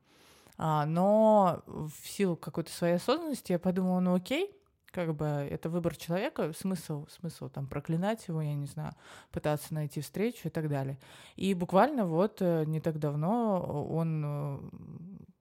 А, 0.56 0.86
но 0.86 1.62
в 1.66 2.06
силу 2.06 2.36
какой-то 2.36 2.70
своей 2.70 2.94
осознанности 2.94 3.52
я 3.52 3.58
подумала, 3.58 4.00
ну 4.00 4.14
окей, 4.14 4.50
как 4.94 5.14
бы 5.16 5.26
это 5.26 5.68
выбор 5.68 5.96
человека, 5.96 6.52
смысл, 6.52 7.06
смысл 7.08 7.48
там 7.48 7.66
проклинать 7.66 8.28
его, 8.28 8.40
я 8.40 8.54
не 8.54 8.66
знаю, 8.66 8.94
пытаться 9.32 9.74
найти 9.74 10.00
встречу 10.00 10.46
и 10.46 10.50
так 10.50 10.68
далее. 10.68 10.98
И 11.34 11.52
буквально 11.52 12.06
вот 12.06 12.40
э, 12.40 12.64
не 12.64 12.80
так 12.80 13.00
давно 13.00 13.60
он 13.90 14.22
э, 14.24 14.58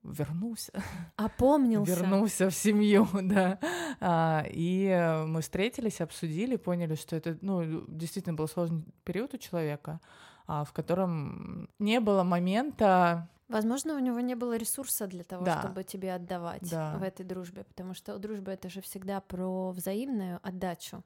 вернулся. 0.04 0.72
Опомнился. 1.18 1.96
Вернулся 1.96 2.50
в 2.50 2.56
семью, 2.56 3.08
да. 3.14 3.60
А, 4.00 4.44
и 4.50 5.24
мы 5.28 5.42
встретились, 5.42 6.02
обсудили, 6.02 6.56
поняли, 6.56 6.96
что 6.96 7.16
это, 7.16 7.38
ну, 7.42 7.86
действительно 7.88 8.34
был 8.34 8.48
сложный 8.48 8.84
период 9.04 9.36
у 9.36 9.38
человека, 9.38 10.02
а, 10.48 10.64
в 10.64 10.74
котором 10.74 11.70
не 11.78 12.00
было 12.00 12.24
момента 12.24 13.30
Возможно, 13.54 13.96
у 13.96 14.00
него 14.00 14.20
не 14.20 14.36
было 14.36 14.58
ресурса 14.58 15.06
для 15.06 15.24
того, 15.24 15.46
да. 15.46 15.62
чтобы 15.62 15.84
тебе 15.84 16.14
отдавать 16.14 16.70
да. 16.70 16.98
в 16.98 17.04
этой 17.04 17.24
дружбе, 17.24 17.64
потому 17.64 17.94
что 17.94 18.18
дружба 18.18 18.52
это 18.52 18.68
же 18.68 18.82
всегда 18.82 19.22
про 19.22 19.72
взаимную 19.72 20.40
отдачу 20.42 21.04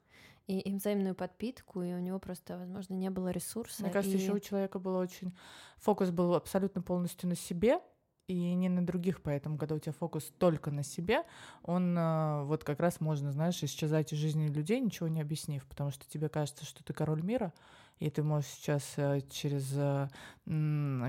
и, 0.47 0.59
и 0.59 0.73
взаимную 0.73 1.13
подпитку, 1.13 1.81
и 1.81 1.93
у 1.93 1.99
него 1.99 2.19
просто, 2.19 2.57
возможно, 2.57 2.93
не 2.93 3.09
было 3.09 3.29
ресурса. 3.29 3.83
Мне 3.83 3.91
кажется, 3.91 4.17
и... 4.17 4.21
еще 4.21 4.31
у 4.31 4.39
человека 4.39 4.79
был 4.79 4.95
очень 4.95 5.35
фокус 5.77 6.09
был 6.09 6.35
абсолютно 6.35 6.81
полностью 6.81 7.27
на 7.27 7.35
себе, 7.35 7.81
и 8.27 8.53
не 8.55 8.67
на 8.67 8.85
других, 8.85 9.21
поэтому, 9.21 9.57
когда 9.57 9.75
у 9.75 9.79
тебя 9.79 9.93
фокус 9.93 10.33
только 10.37 10.69
на 10.69 10.83
себе, 10.83 11.23
он 11.63 11.97
э, 11.97 12.43
вот 12.43 12.65
как 12.65 12.81
раз 12.81 12.99
можно, 12.99 13.31
знаешь, 13.31 13.63
исчезать 13.63 14.11
из 14.11 14.17
жизни 14.17 14.47
людей, 14.47 14.81
ничего 14.81 15.07
не 15.07 15.21
объяснив, 15.21 15.65
потому 15.65 15.91
что 15.91 16.05
тебе 16.09 16.27
кажется, 16.27 16.65
что 16.65 16.83
ты 16.83 16.91
король 16.93 17.21
мира, 17.21 17.53
и 17.99 18.09
ты 18.09 18.23
можешь 18.23 18.49
сейчас 18.49 18.93
э, 18.97 19.21
через 19.29 19.71
э, 19.75 20.07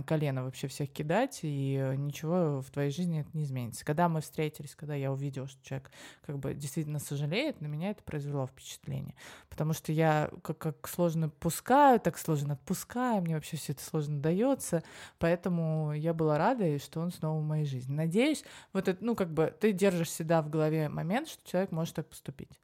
колено 0.07 0.45
вообще 0.45 0.69
всех 0.69 0.91
кидать, 0.91 1.41
и 1.43 1.77
э, 1.79 1.95
ничего 1.97 2.61
в 2.61 2.71
твоей 2.71 2.91
жизни 2.91 3.21
это 3.21 3.31
не 3.35 3.45
изменится. 3.45 3.85
Когда 3.85 4.09
мы 4.09 4.21
встретились, 4.21 4.75
когда 4.75 4.95
я 4.95 5.13
увидела, 5.13 5.47
что 5.47 5.63
человек 5.63 5.91
как 6.25 6.39
бы 6.39 6.55
действительно 6.55 6.99
сожалеет, 6.99 7.61
на 7.61 7.67
меня 7.67 7.91
это 7.91 8.03
произвело 8.03 8.47
впечатление. 8.47 9.15
Потому 9.51 9.75
что 9.75 9.93
я 9.93 10.31
как, 10.43 10.59
как 10.59 10.89
сложно 10.89 11.29
пускаю, 11.29 12.01
так 12.01 12.17
сложно 12.19 12.55
отпускаю, 12.55 13.23
мне 13.23 13.35
вообще 13.35 13.57
все 13.57 13.73
это 13.73 13.83
сложно 13.83 14.21
дается, 14.21 14.83
поэтому 15.19 15.93
я 15.93 16.15
была 16.15 16.39
рада, 16.39 16.79
что 16.79 17.01
он 17.01 17.13
снова 17.13 17.41
в 17.41 17.45
моей 17.45 17.67
жизни. 17.67 17.93
Надеюсь, 17.93 18.45
вот 18.73 18.89
это, 18.89 19.05
ну, 19.05 19.15
как 19.15 19.33
бы 19.33 19.55
ты 19.61 19.73
держишь 19.73 20.09
всегда 20.09 20.41
в 20.41 20.49
голове 20.49 20.89
момент, 20.89 21.29
что 21.29 21.49
человек 21.49 21.71
может 21.71 21.95
так 21.95 22.09
поступить. 22.09 22.59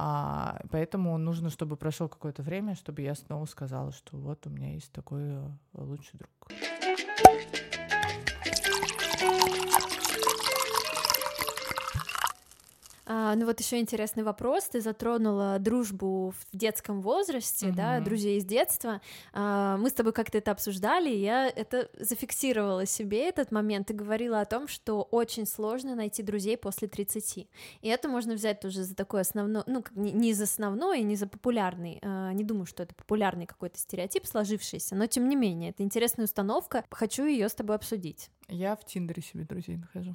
А, 0.00 0.60
поэтому 0.70 1.18
нужно, 1.18 1.50
чтобы 1.50 1.76
прошло 1.76 2.06
какое-то 2.06 2.40
время, 2.40 2.76
чтобы 2.76 3.02
я 3.02 3.16
снова 3.16 3.46
сказала, 3.46 3.90
что 3.90 4.16
вот 4.16 4.46
у 4.46 4.50
меня 4.50 4.74
есть 4.74 4.92
такой 4.92 5.22
э, 5.22 5.48
лучший 5.74 6.18
друг. 6.18 6.30
А, 13.10 13.34
ну 13.36 13.46
вот 13.46 13.58
еще 13.58 13.80
интересный 13.80 14.22
вопрос. 14.22 14.64
Ты 14.64 14.82
затронула 14.82 15.58
дружбу 15.58 16.32
в 16.32 16.56
детском 16.56 17.00
возрасте, 17.00 17.68
mm-hmm. 17.68 17.74
да, 17.74 18.00
друзей 18.00 18.36
из 18.36 18.44
детства. 18.44 19.00
А, 19.32 19.78
мы 19.78 19.88
с 19.88 19.94
тобой 19.94 20.12
как-то 20.12 20.36
это 20.36 20.50
обсуждали, 20.50 21.08
и 21.08 21.18
я 21.18 21.48
это 21.48 21.88
зафиксировала 21.98 22.84
себе 22.84 23.26
этот 23.26 23.50
момент. 23.50 23.86
Ты 23.86 23.94
говорила 23.94 24.42
о 24.42 24.44
том, 24.44 24.68
что 24.68 25.02
очень 25.10 25.46
сложно 25.46 25.94
найти 25.94 26.22
друзей 26.22 26.58
после 26.58 26.86
30. 26.86 27.38
И 27.38 27.88
это 27.88 28.10
можно 28.10 28.34
взять 28.34 28.60
тоже 28.60 28.84
за 28.84 28.94
такой 28.94 29.22
основной, 29.22 29.62
ну, 29.66 29.82
не 29.94 30.34
за 30.34 30.44
основной, 30.44 31.00
не 31.00 31.16
за 31.16 31.26
популярный. 31.26 32.00
А, 32.02 32.34
не 32.34 32.44
думаю, 32.44 32.66
что 32.66 32.82
это 32.82 32.94
популярный 32.94 33.46
какой-то 33.46 33.78
стереотип 33.78 34.26
сложившийся, 34.26 34.94
но 34.94 35.06
тем 35.06 35.30
не 35.30 35.36
менее, 35.36 35.70
это 35.70 35.82
интересная 35.82 36.26
установка. 36.26 36.84
Хочу 36.90 37.24
ее 37.24 37.48
с 37.48 37.54
тобой 37.54 37.76
обсудить. 37.76 38.30
Я 38.48 38.76
в 38.76 38.84
Тиндере 38.84 39.22
себе 39.22 39.44
друзей 39.44 39.78
нахожу. 39.78 40.14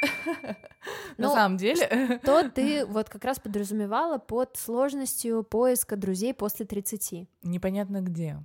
На 1.18 1.30
самом 1.30 1.56
деле... 1.56 2.18
То 2.24 2.48
ты 2.54 2.84
вот 2.86 3.08
как 3.08 3.24
раз 3.24 3.38
подразумевала 3.40 4.18
под 4.18 4.56
сложностью 4.56 5.42
поиска 5.42 5.96
друзей 5.96 6.34
после 6.34 6.66
30. 6.66 7.28
Непонятно 7.42 8.00
где. 8.00 8.38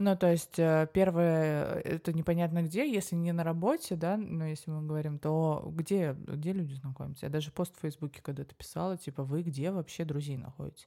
Ну, 0.00 0.16
то 0.16 0.30
есть, 0.30 0.58
э, 0.58 0.88
первое, 0.92 1.80
это 1.80 2.12
непонятно 2.12 2.62
где, 2.62 2.88
если 2.88 3.16
не 3.16 3.32
на 3.32 3.42
работе, 3.42 3.96
да, 3.96 4.16
но 4.16 4.46
если 4.46 4.70
мы 4.70 4.86
говорим, 4.86 5.18
то 5.18 5.72
где, 5.74 6.12
где 6.12 6.52
люди 6.52 6.74
знакомятся? 6.74 7.26
Я 7.26 7.30
даже 7.30 7.50
пост 7.50 7.76
в 7.76 7.80
Фейсбуке 7.80 8.22
когда-то 8.22 8.54
писала, 8.54 8.96
типа, 8.96 9.24
вы 9.24 9.42
где 9.42 9.72
вообще 9.72 10.04
друзей 10.04 10.36
находите? 10.36 10.86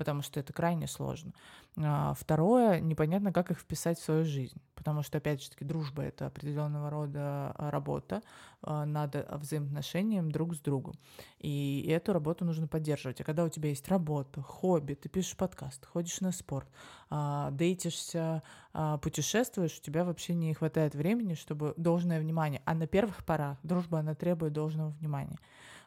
Потому 0.00 0.22
что 0.22 0.40
это 0.40 0.54
крайне 0.54 0.86
сложно. 0.86 1.34
А, 1.76 2.14
второе, 2.18 2.80
непонятно, 2.80 3.34
как 3.34 3.50
их 3.50 3.58
вписать 3.58 3.98
в 3.98 4.02
свою 4.02 4.24
жизнь, 4.24 4.56
потому 4.74 5.02
что, 5.02 5.18
опять 5.18 5.42
же 5.42 5.50
таки, 5.50 5.62
дружба— 5.62 6.02
это 6.04 6.26
определенного 6.26 6.88
рода 6.88 7.54
работа, 7.58 8.22
а, 8.62 8.86
надо 8.86 9.28
взаимоотношениям 9.30 10.32
друг 10.32 10.54
с 10.54 10.60
другом, 10.60 10.94
и 11.38 11.86
эту 11.90 12.14
работу 12.14 12.46
нужно 12.46 12.66
поддерживать. 12.66 13.20
А 13.20 13.24
когда 13.24 13.44
у 13.44 13.50
тебя 13.50 13.68
есть 13.68 13.86
работа, 13.88 14.40
хобби, 14.40 14.94
ты 14.94 15.10
пишешь 15.10 15.36
подкаст, 15.36 15.84
ходишь 15.84 16.22
на 16.22 16.32
спорт, 16.32 16.70
а, 17.10 17.50
дейтишься, 17.50 18.42
путешествуешь, 19.02 19.76
у 19.78 19.82
тебя 19.82 20.04
вообще 20.04 20.32
не 20.32 20.54
хватает 20.54 20.94
времени, 20.94 21.34
чтобы 21.34 21.74
должное 21.76 22.20
внимание. 22.20 22.62
А 22.64 22.72
на 22.72 22.86
первых 22.86 23.26
порах 23.26 23.58
дружба, 23.62 23.98
она 23.98 24.14
требует 24.14 24.54
должного 24.54 24.90
внимания. 24.92 25.36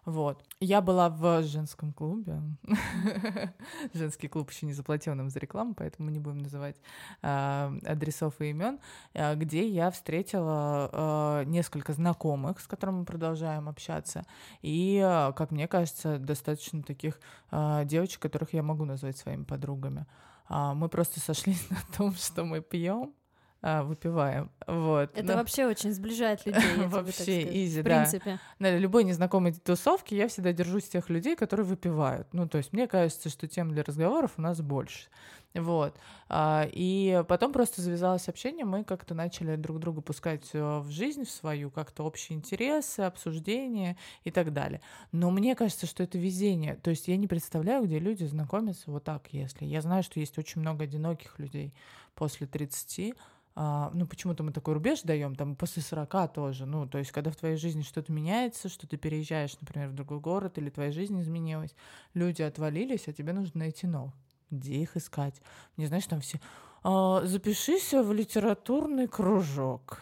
Вот. 0.06 0.43
Я 0.60 0.82
была 0.82 1.10
в 1.10 1.43
женском 1.43 1.93
клубе. 1.93 2.41
Женский 3.93 4.28
клуб 4.28 4.51
еще 4.51 4.66
не 4.66 4.74
заплатил 4.74 5.16
нам 5.16 5.30
за 5.30 5.39
рекламу, 5.39 5.76
поэтому 5.76 6.10
не 6.10 6.20
будем 6.20 6.39
называть 6.39 6.76
э, 7.22 7.80
адресов 7.86 8.41
и 8.41 8.49
имен, 8.49 8.80
э, 9.14 9.36
где 9.36 9.68
я 9.68 9.91
встретила 9.91 10.89
э, 10.91 11.43
несколько 11.45 11.93
знакомых, 11.93 12.60
с 12.60 12.68
которыми 12.68 12.99
мы 12.99 13.06
продолжаем 13.06 13.70
общаться, 13.70 14.26
и, 14.62 14.99
как 15.36 15.51
мне 15.51 15.68
кажется, 15.68 16.18
достаточно 16.18 16.84
таких 16.84 17.20
девочек, 17.51 18.22
которых 18.22 18.54
я 18.54 18.64
могу 18.64 18.86
назвать 18.86 19.18
своими 19.18 19.43
подругами. 19.43 20.06
Мы 20.49 20.89
просто 20.89 21.20
сошлись 21.20 21.68
на 21.70 21.78
том, 21.97 22.14
что 22.14 22.43
мы 22.43 22.62
пьем, 22.62 23.14
а, 23.14 23.22
выпиваем. 23.64 24.51
Вот. 24.68 25.18
Это 25.18 25.24
Но... 25.24 25.34
вообще 25.36 25.66
очень 25.66 25.93
сближает 25.93 26.45
людей. 26.45 26.61
вообще 26.88 27.64
изи, 27.64 27.80
в 27.82 27.84
принципе. 27.84 28.39
На 28.59 28.78
любой 28.78 29.05
незнакомой 29.05 29.53
тусовке 29.53 30.18
я 30.18 30.28
всегда 30.28 30.51
держусь 30.51 30.89
тех 30.89 31.09
людей, 31.09 31.36
которые 31.38 31.66
выпивают. 31.66 32.28
Ну, 32.34 32.47
то 32.47 32.57
есть 32.57 32.74
мне 32.74 32.88
кажется, 32.88 33.30
что 33.30 33.47
тем 33.47 33.72
для 33.72 33.84
разговоров 33.84 34.34
у 34.38 34.41
нас 34.41 34.61
больше. 34.61 35.07
Вот. 35.53 35.95
А, 36.30 36.68
и 36.72 37.24
потом 37.28 37.53
просто 37.53 37.82
завязалось 37.82 38.28
общение, 38.28 38.66
мы 38.66 38.84
как-то 38.84 39.14
начали 39.14 39.55
друг 39.55 39.80
друга 39.80 40.01
пускать 40.01 40.49
э, 40.53 40.80
в 40.80 40.89
жизнь 40.89 41.26
в 41.26 41.30
свою, 41.30 41.70
как-то 41.70 42.03
общие 42.03 42.38
интересы, 42.38 43.01
обсуждения 43.01 43.95
и 44.24 44.32
так 44.32 44.51
далее. 44.51 44.82
Но 45.11 45.30
мне 45.30 45.55
кажется, 45.55 45.86
что 45.86 46.01
это 46.01 46.18
везение. 46.18 46.76
То 46.76 46.89
есть 46.89 47.07
я 47.07 47.18
не 47.18 47.28
представляю, 47.28 47.86
где 47.86 47.99
люди 47.99 48.24
знакомятся 48.24 48.89
вот 48.89 49.03
так, 49.03 49.28
если. 49.32 49.66
Я 49.66 49.82
знаю, 49.82 50.01
что 50.01 50.20
есть 50.20 50.38
очень 50.39 50.61
много 50.61 50.86
одиноких 50.86 51.38
людей 51.38 51.74
после 52.16 52.47
30, 52.47 53.14
а, 53.56 53.91
ну, 53.93 54.08
почему-то 54.08 54.43
мы 54.43 54.51
такой 54.51 54.74
рубеж 54.74 55.01
даем, 55.04 55.36
там, 55.36 55.56
после 55.56 55.84
40 55.84 56.34
тоже, 56.34 56.66
ну, 56.66 56.88
то 56.88 56.97
есть, 56.97 57.12
когда 57.12 57.30
в 57.30 57.36
твоей 57.36 57.56
жизни 57.56 57.84
что-то 57.84 58.12
меняется, 58.12 58.68
что 58.68 58.88
ты 58.88 58.97
переезжаешь, 58.97 59.56
например, 59.62 59.89
в 59.89 59.93
другой 59.93 60.20
город, 60.20 60.58
или 60.58 60.70
твоя 60.70 60.91
жизнь 60.91 61.20
изменилась, 61.22 61.76
люди 62.14 62.41
отвалились, 62.41 63.08
а 63.08 63.14
тебе 63.14 63.34
нужно 63.34 63.60
найти 63.60 63.86
новых. 63.86 64.14
Где 64.49 64.76
их 64.76 64.97
искать? 64.97 65.41
Не 65.78 65.86
знаешь, 65.86 66.06
там 66.08 66.22
все, 66.22 66.39
а, 66.84 67.22
запишись 67.26 67.93
в 67.93 68.12
литературный 68.12 69.08
кружок. 69.08 70.01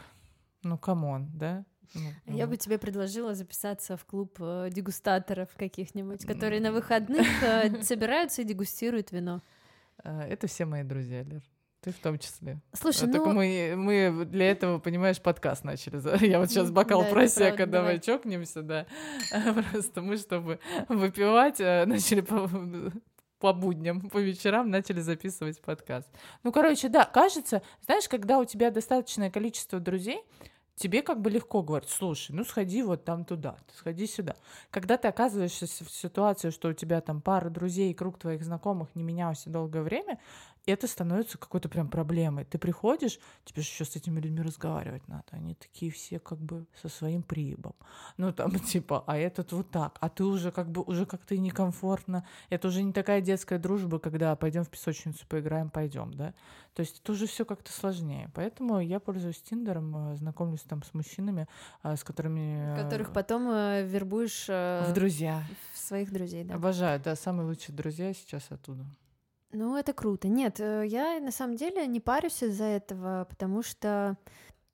Ну, 0.64 0.78
come 0.78 1.08
on, 1.08 1.30
да? 1.34 1.66
Ну, 1.94 2.38
Я 2.38 2.48
бы 2.48 2.56
тебе 2.56 2.78
предложила 2.78 3.36
записаться 3.36 3.98
в 3.98 4.06
клуб 4.06 4.38
э, 4.40 4.70
дегустаторов 4.72 5.50
каких-нибудь, 5.58 6.26
которые 6.26 6.62
на 6.62 6.72
выходных 6.72 7.28
э, 7.44 7.84
собираются 7.84 8.44
и 8.44 8.46
дегустируют 8.46 9.12
вино. 9.12 9.42
Э, 10.04 10.22
это 10.22 10.48
все 10.48 10.66
мои 10.66 10.84
друзья, 10.84 11.24
Лер. 11.24 11.44
Ты 11.82 11.92
в 11.92 11.98
том 11.98 12.20
числе. 12.20 12.60
Слушай, 12.74 13.08
ну... 13.08 13.14
Так 13.14 13.26
мы, 13.26 13.74
мы 13.76 14.26
для 14.26 14.52
этого, 14.52 14.78
понимаешь, 14.78 15.20
подкаст 15.20 15.64
начали. 15.64 16.00
Я 16.30 16.40
вот 16.40 16.52
сейчас 16.52 16.70
бокал 16.70 17.02
да, 17.02 17.10
просекко, 17.10 17.66
давай, 17.66 17.68
давай 17.68 18.00
чокнемся, 18.00 18.62
да. 18.62 18.86
Просто 19.72 20.02
мы, 20.04 20.18
чтобы 20.18 20.60
выпивать, 20.90 21.60
э, 21.60 21.86
начали 21.88 22.22
по, 22.22 22.48
по 23.40 23.54
будням, 23.54 24.00
по 24.10 24.20
вечерам 24.20 24.70
начали 24.70 25.02
записывать 25.02 25.60
подкаст. 25.60 26.08
Ну, 26.44 26.52
короче, 26.52 26.88
да, 26.88 27.04
кажется, 27.04 27.64
знаешь, 27.84 28.08
когда 28.08 28.38
у 28.38 28.46
тебя 28.46 28.70
достаточное 28.70 29.32
количество 29.32 29.80
друзей, 29.80 30.24
тебе 30.76 31.02
как 31.02 31.22
бы 31.22 31.30
легко 31.30 31.62
говорить, 31.62 31.90
слушай, 31.90 32.32
ну 32.32 32.44
сходи 32.44 32.82
вот 32.84 33.04
там 33.04 33.26
туда, 33.26 33.58
сходи 33.76 34.08
сюда. 34.08 34.36
Когда 34.70 34.98
ты 34.98 35.08
оказываешься 35.08 35.66
в 35.66 35.92
ситуации, 35.92 36.50
что 36.50 36.70
у 36.70 36.74
тебя 36.74 37.02
там 37.02 37.22
пара 37.22 37.50
друзей, 37.50 37.94
круг 37.94 38.18
твоих 38.18 38.44
знакомых 38.44 38.90
не 38.96 39.04
менялся 39.04 39.50
долгое 39.50 39.84
время, 39.84 40.20
это 40.66 40.88
становится 40.88 41.38
какой-то 41.38 41.70
прям 41.70 41.90
проблемой. 41.90 42.46
Ты 42.46 42.58
приходишь, 42.58 43.20
тебе 43.46 43.62
же 43.62 43.70
еще 43.70 43.86
с 43.86 43.96
этими 43.96 44.20
людьми 44.20 44.42
разговаривать 44.42 45.08
надо. 45.08 45.26
Они 45.32 45.56
такие 45.56 45.92
все 45.92 46.20
как 46.20 46.40
бы 46.40 46.68
со 46.80 46.90
своим 46.90 47.24
прибом. 47.24 47.74
Ну, 48.18 48.32
там, 48.32 48.52
типа, 48.60 49.04
а 49.08 49.18
этот 49.18 49.52
вот 49.54 49.72
так. 49.72 49.98
А 50.00 50.10
ты 50.10 50.24
уже 50.24 50.52
как 50.52 50.70
бы, 50.70 50.84
уже 50.84 51.06
как-то 51.06 51.36
некомфортно. 51.38 52.26
Это 52.50 52.68
уже 52.68 52.84
не 52.84 52.94
такая 52.94 53.22
детская 53.22 53.58
дружба, 53.58 54.00
когда 54.00 54.36
пойдем 54.36 54.64
в 54.64 54.70
песочницу 54.70 55.26
поиграем, 55.28 55.70
пойдем, 55.70 56.14
да? 56.14 56.34
То 56.74 56.82
есть 56.82 57.02
это 57.02 57.12
уже 57.12 57.28
все 57.28 57.44
как-то 57.44 57.72
сложнее. 57.72 58.30
Поэтому 58.34 58.80
я 58.80 59.00
пользуюсь 59.00 59.42
Тиндером, 59.42 60.14
э, 60.14 60.16
знакомлюсь 60.16 60.62
там 60.62 60.84
с 60.84 60.94
мужчинами, 60.94 61.48
э, 61.84 61.96
с 61.96 62.04
которыми... 62.04 62.76
Э, 62.76 62.84
Которых 62.84 63.12
потом 63.12 63.48
вербуешь... 63.86 64.48
В 64.48 64.92
друзья. 64.94 65.44
В 65.74 65.78
своих 65.78 66.14
друзей, 66.14 66.44
да. 66.44 66.56
Обожаю, 66.56 67.00
да, 67.00 67.16
самые 67.16 67.48
лучшие 67.48 67.76
друзья 67.76 68.14
сейчас 68.14 68.46
оттуда. 68.50 68.86
Ну, 69.54 69.76
это 69.76 69.94
круто. 69.94 70.28
Нет, 70.28 70.60
э, 70.60 70.86
я 70.88 71.20
на 71.20 71.32
самом 71.32 71.56
деле 71.56 71.86
не 71.88 72.00
парюсь 72.00 72.42
из-за 72.44 72.66
этого, 72.66 73.26
потому 73.30 73.64
что 73.64 74.18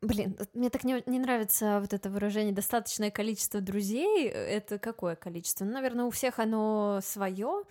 Блин, 0.01 0.37
мне 0.53 0.69
так 0.69 0.83
не, 0.83 1.01
не 1.07 1.17
нравится 1.17 1.79
вот 1.81 1.91
это 1.91 2.11
выражение 2.11 2.53
достаточное 2.53 3.09
количество 3.09 3.61
друзей. 3.61 4.27
Это 4.27 4.77
какое 4.77 5.15
количество? 5.15 5.65
Ну, 5.65 5.71
наверное, 5.71 6.05
у 6.05 6.11
всех 6.11 6.37
оно 6.37 6.99
свое. 7.01 7.63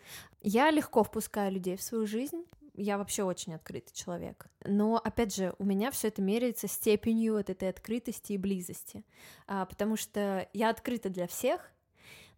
Я 0.43 0.73
легко 0.73 1.05
впускаю 1.05 1.53
людей 1.53 1.77
в 1.77 1.83
свою 1.83 2.05
жизнь. 2.05 2.45
Я 2.75 2.99
вообще 2.99 3.23
очень 3.23 3.55
открытый 3.55 3.95
человек. 3.95 4.49
Но, 4.65 4.97
опять 4.97 5.37
же, 5.37 5.55
у 5.59 5.65
меня 5.65 5.93
все 5.93 6.09
это 6.09 6.21
меряется 6.21 6.67
степенью 6.67 7.35
вот 7.35 7.49
этой 7.49 7.69
открытости 7.69 8.33
и 8.33 8.39
близости. 8.39 9.05
А, 9.47 9.65
потому 9.65 9.97
что 9.97 10.49
я 10.53 10.71
открыта 10.71 11.11
для 11.11 11.29
всех, 11.29 11.71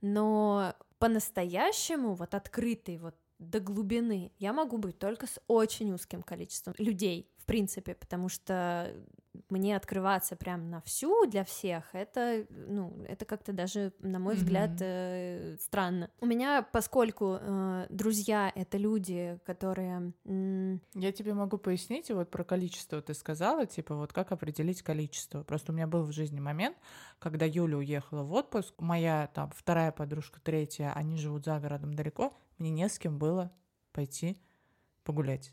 но 0.02 0.74
по-настоящему 0.98 2.14
вот 2.14 2.34
открытый 2.34 2.98
вот 2.98 3.14
до 3.38 3.60
глубины. 3.60 4.32
Я 4.38 4.52
могу 4.52 4.78
быть 4.78 4.98
только 4.98 5.26
с 5.26 5.40
очень 5.46 5.92
узким 5.92 6.22
количеством 6.22 6.74
людей, 6.78 7.30
принципе, 7.48 7.94
потому 7.94 8.28
что 8.28 8.94
мне 9.48 9.76
открываться 9.76 10.36
прям 10.36 10.70
на 10.70 10.80
всю 10.82 11.26
для 11.26 11.44
всех, 11.44 11.84
это, 11.94 12.46
ну, 12.50 13.02
это 13.08 13.24
как-то 13.24 13.52
даже, 13.52 13.92
на 14.00 14.18
мой 14.18 14.34
mm-hmm. 14.34 14.36
взгляд, 14.36 14.70
э, 14.80 15.56
странно. 15.60 16.10
У 16.20 16.26
меня, 16.26 16.62
поскольку 16.62 17.38
э, 17.40 17.86
друзья— 17.88 18.52
это 18.54 18.78
люди, 18.78 19.38
которые... 19.44 20.12
М- 20.24 20.80
Я 20.94 21.12
тебе 21.12 21.34
могу 21.34 21.58
пояснить, 21.58 22.10
вот 22.10 22.30
про 22.30 22.44
количество 22.44 23.00
ты 23.00 23.14
сказала, 23.14 23.66
типа, 23.66 23.94
вот 23.94 24.12
как 24.12 24.32
определить 24.32 24.82
количество. 24.82 25.42
Просто 25.42 25.72
у 25.72 25.74
меня 25.74 25.86
был 25.86 26.04
в 26.04 26.12
жизни 26.12 26.40
момент, 26.40 26.76
когда 27.18 27.46
Юля 27.46 27.78
уехала 27.78 28.22
в 28.22 28.32
отпуск, 28.32 28.74
моя 28.78 29.30
там 29.34 29.50
вторая 29.54 29.92
подружка, 29.92 30.40
третья, 30.40 30.92
они 30.94 31.16
живут 31.16 31.44
за 31.44 31.58
городом 31.58 31.94
далеко, 31.94 32.32
мне 32.58 32.70
не 32.70 32.88
с 32.88 32.98
кем 32.98 33.18
было 33.18 33.52
пойти 33.92 34.36
погулять. 35.04 35.52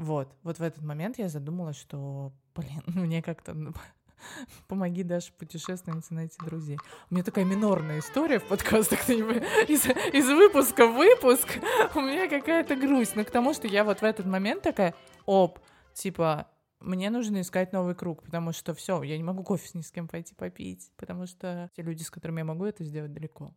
Вот, 0.00 0.34
вот 0.44 0.58
в 0.58 0.62
этот 0.62 0.82
момент 0.82 1.18
я 1.18 1.28
задумалась, 1.28 1.76
что, 1.76 2.32
блин, 2.54 2.82
мне 2.86 3.20
как-то 3.20 3.52
ну, 3.52 3.74
помоги 4.66 5.02
даже 5.02 5.30
путешественнице 5.30 6.14
найти 6.14 6.38
друзей. 6.42 6.78
У 7.10 7.14
меня 7.14 7.22
такая 7.22 7.44
минорная 7.44 7.98
история 7.98 8.38
в 8.38 8.48
подкастах, 8.48 9.06
из, 9.10 9.84
из 9.84 10.26
выпуска 10.26 10.86
в 10.86 10.94
выпуск 10.94 11.46
у 11.94 12.00
меня 12.00 12.30
какая-то 12.30 12.76
грусть, 12.76 13.14
но 13.14 13.26
к 13.26 13.30
тому, 13.30 13.52
что 13.52 13.68
я 13.68 13.84
вот 13.84 14.00
в 14.00 14.02
этот 14.02 14.24
момент 14.24 14.62
такая, 14.62 14.94
оп, 15.26 15.58
типа, 15.92 16.46
мне 16.80 17.10
нужно 17.10 17.42
искать 17.42 17.74
новый 17.74 17.94
круг, 17.94 18.22
потому 18.22 18.52
что 18.52 18.72
все, 18.72 19.02
я 19.02 19.18
не 19.18 19.22
могу 19.22 19.42
кофе 19.42 19.68
ни 19.74 19.82
с 19.82 19.92
кем 19.92 20.08
пойти 20.08 20.34
попить, 20.34 20.90
потому 20.96 21.26
что 21.26 21.68
те 21.76 21.82
люди, 21.82 22.02
с 22.02 22.10
которыми 22.10 22.38
я 22.38 22.46
могу 22.46 22.64
это 22.64 22.84
сделать, 22.84 23.12
далеко. 23.12 23.54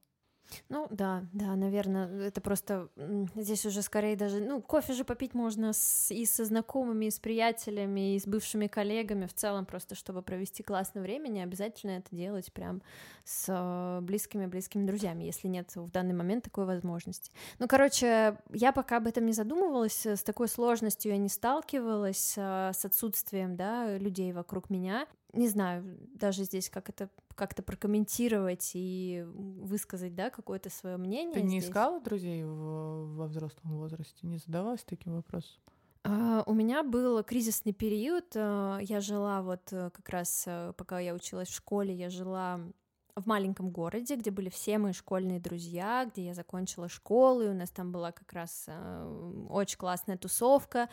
Ну 0.70 0.88
да, 0.91 1.26
да, 1.34 1.56
наверное, 1.56 2.28
это 2.28 2.41
просто 2.41 2.89
здесь 3.36 3.66
уже 3.66 3.82
скорее 3.82 4.16
даже, 4.16 4.39
ну, 4.39 4.62
кофе 4.62 4.94
же 4.94 5.04
попить 5.04 5.34
можно 5.34 5.74
с, 5.74 6.12
и 6.12 6.26
со 6.26 6.46
знакомыми, 6.46 7.06
и 7.06 7.12
с 7.12 7.20
приятелями, 7.20 8.16
и 8.16 8.20
с 8.20 8.28
бывшими 8.28 8.68
коллегами, 8.68 9.26
в 9.26 9.34
целом 9.34 9.66
просто, 9.66 9.96
чтобы 9.96 10.22
провести 10.22 10.62
классное 10.62 11.02
время, 11.02 11.30
не 11.30 11.41
обязательно 11.41 11.91
это 11.91 12.16
делать 12.16 12.52
прям 12.54 12.82
с 13.26 14.00
близкими-близкими 14.02 14.86
друзьями, 14.86 15.24
если 15.24 15.48
нет 15.48 15.76
в 15.76 15.89
данный 15.89 16.14
момент 16.14 16.44
такой 16.44 16.66
возможности. 16.66 17.32
Ну, 17.60 17.68
короче, 17.68 18.38
я 18.52 18.72
пока 18.74 18.98
об 18.98 19.08
этом 19.08 19.26
не 19.26 19.34
задумывалась, 19.34 20.06
с 20.06 20.24
такой 20.24 20.48
сложностью 20.48 21.12
я 21.12 21.18
не 21.18 21.30
сталкивалась, 21.30 22.34
с 22.38 22.86
отсутствием, 22.86 23.56
да, 23.56 23.98
людей 23.98 24.34
вокруг 24.34 24.70
меня, 24.70 25.08
не 25.34 25.48
знаю, 25.48 25.98
даже 26.14 26.44
здесь 26.44 26.70
как 26.70 26.90
это 26.90 27.10
как-то 27.36 27.64
прокомментировать 27.64 28.72
и 28.76 29.26
высказать, 29.28 30.16
да, 30.16 30.30
какое-то 30.30 30.70
свое 30.70 30.98
мнение. 30.98 31.34
Ты 31.34 31.42
не 31.42 31.60
здесь. 31.60 31.70
искала 31.70 32.00
друзей 32.00 32.44
в, 32.44 33.16
во 33.16 33.26
взрослом 33.26 33.78
возрасте? 33.78 34.20
Не 34.22 34.38
задавалась 34.38 34.84
таким 34.84 35.16
вопросом? 35.16 35.60
Uh, 36.04 36.44
у 36.46 36.54
меня 36.54 36.84
был 36.84 37.24
кризисный 37.24 37.74
период. 37.74 38.36
Uh, 38.36 38.84
я 38.84 39.00
жила 39.02 39.42
вот 39.42 39.72
uh, 39.72 39.90
как 39.90 40.10
раз, 40.10 40.48
пока 40.78 41.00
я 41.00 41.14
училась 41.14 41.48
в 41.48 41.56
школе, 41.56 41.94
я 41.94 42.10
жила 42.10 42.60
в 43.16 43.28
маленьком 43.28 43.70
городе, 43.70 44.16
где 44.16 44.32
были 44.32 44.50
все 44.50 44.78
мои 44.78 44.94
школьные 44.94 45.40
друзья, 45.40 46.10
где 46.12 46.26
я 46.26 46.34
закончила 46.34 46.90
школу, 46.90 47.44
и 47.44 47.48
у 47.48 47.54
нас 47.54 47.70
там 47.70 47.92
была 47.92 48.12
как 48.12 48.34
раз 48.34 48.66
э, 48.68 49.46
очень 49.50 49.78
классная 49.78 50.18
тусовка, 50.18 50.90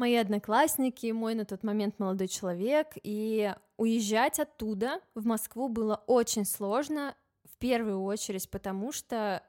мои 0.00 0.16
одноклассники, 0.16 1.12
мой 1.12 1.34
на 1.34 1.44
тот 1.44 1.62
момент 1.62 1.98
молодой 1.98 2.26
человек, 2.26 2.94
и 3.02 3.54
уезжать 3.76 4.40
оттуда 4.40 5.00
в 5.14 5.26
Москву 5.26 5.68
было 5.68 6.02
очень 6.06 6.44
сложно, 6.44 7.14
в 7.44 7.56
первую 7.58 8.02
очередь 8.02 8.50
потому, 8.50 8.90
что 8.90 9.42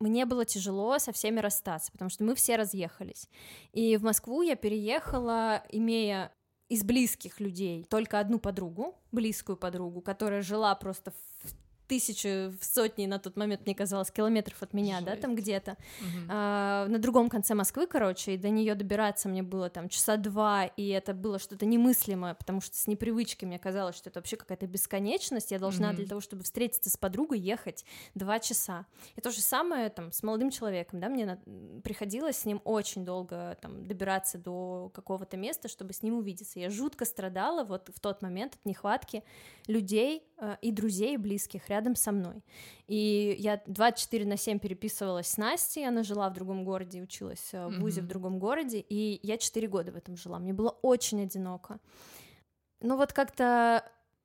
мне 0.00 0.24
было 0.24 0.44
тяжело 0.44 0.98
со 0.98 1.12
всеми 1.12 1.40
расстаться, 1.40 1.92
потому 1.92 2.08
что 2.08 2.24
мы 2.24 2.34
все 2.34 2.56
разъехались. 2.56 3.28
И 3.72 3.96
в 3.96 4.02
Москву 4.02 4.42
я 4.42 4.56
переехала, 4.56 5.62
имея 5.68 6.32
из 6.68 6.84
близких 6.84 7.40
людей 7.40 7.84
только 7.84 8.18
одну 8.18 8.38
подругу, 8.38 8.94
близкую 9.12 9.56
подругу, 9.56 10.00
которая 10.00 10.42
жила 10.42 10.74
просто 10.74 11.12
в 11.42 11.54
тысячи, 11.88 12.50
в 12.50 12.64
сотни 12.64 13.06
на 13.06 13.18
тот 13.18 13.36
момент, 13.36 13.62
мне 13.64 13.74
казалось, 13.74 14.10
километров 14.10 14.62
от 14.62 14.74
меня, 14.74 14.96
Жесть. 14.96 15.06
да, 15.06 15.16
там 15.16 15.34
где-то, 15.34 15.72
угу. 15.72 16.26
а, 16.28 16.86
на 16.86 16.98
другом 16.98 17.28
конце 17.28 17.54
Москвы, 17.54 17.86
короче, 17.86 18.34
и 18.34 18.36
до 18.36 18.50
нее 18.50 18.74
добираться 18.74 19.28
мне 19.28 19.42
было 19.42 19.70
там 19.70 19.88
часа 19.88 20.16
два, 20.16 20.66
и 20.66 20.88
это 20.88 21.14
было 21.14 21.38
что-то 21.38 21.66
немыслимое, 21.66 22.34
потому 22.34 22.60
что 22.60 22.76
с 22.76 22.86
непривычки 22.86 23.44
мне 23.44 23.58
казалось, 23.58 23.96
что 23.96 24.10
это 24.10 24.20
вообще 24.20 24.36
какая-то 24.36 24.66
бесконечность, 24.66 25.50
я 25.50 25.58
должна 25.58 25.88
угу. 25.88 25.96
для 25.96 26.06
того, 26.06 26.20
чтобы 26.20 26.44
встретиться 26.44 26.90
с 26.90 26.96
подругой, 26.96 27.40
ехать 27.40 27.84
два 28.14 28.38
часа. 28.38 28.86
И 29.16 29.20
то 29.20 29.30
же 29.30 29.40
самое 29.40 29.88
там 29.88 30.12
с 30.12 30.22
молодым 30.22 30.50
человеком, 30.50 31.00
да, 31.00 31.08
мне 31.08 31.24
на... 31.24 31.80
приходилось 31.82 32.36
с 32.36 32.44
ним 32.44 32.60
очень 32.64 33.04
долго 33.04 33.56
там 33.62 33.86
добираться 33.86 34.36
до 34.36 34.90
какого-то 34.92 35.36
места, 35.36 35.68
чтобы 35.68 35.94
с 35.94 36.02
ним 36.02 36.18
увидеться. 36.18 36.60
Я 36.60 36.68
жутко 36.68 37.06
страдала 37.06 37.64
вот 37.64 37.90
в 37.94 37.98
тот 37.98 38.20
момент 38.20 38.54
от 38.54 38.66
нехватки 38.66 39.24
людей 39.66 40.27
и 40.60 40.70
друзей, 40.70 41.14
и 41.14 41.16
близких 41.16 41.68
рядом 41.68 41.78
рядом 41.78 41.96
со 41.96 42.12
мной. 42.12 42.44
И 42.86 43.36
я 43.38 43.60
24 43.66 44.24
на 44.24 44.36
7 44.36 44.58
переписывалась 44.58 45.28
с 45.28 45.36
Настей, 45.36 45.88
она 45.88 46.02
жила 46.02 46.28
в 46.28 46.34
другом 46.34 46.64
городе, 46.64 47.02
училась 47.02 47.50
э, 47.52 47.66
в 47.66 47.80
ВУЗе 47.80 48.00
mm-hmm. 48.00 48.04
в 48.04 48.08
другом 48.08 48.38
городе, 48.38 48.80
и 48.80 49.20
я 49.22 49.36
4 49.36 49.68
года 49.68 49.92
в 49.92 49.96
этом 49.96 50.16
жила. 50.16 50.38
Мне 50.38 50.52
было 50.52 50.70
очень 50.82 51.22
одиноко. 51.22 51.78
Ну 52.80 52.96
вот 52.96 53.12
как-то 53.12 53.82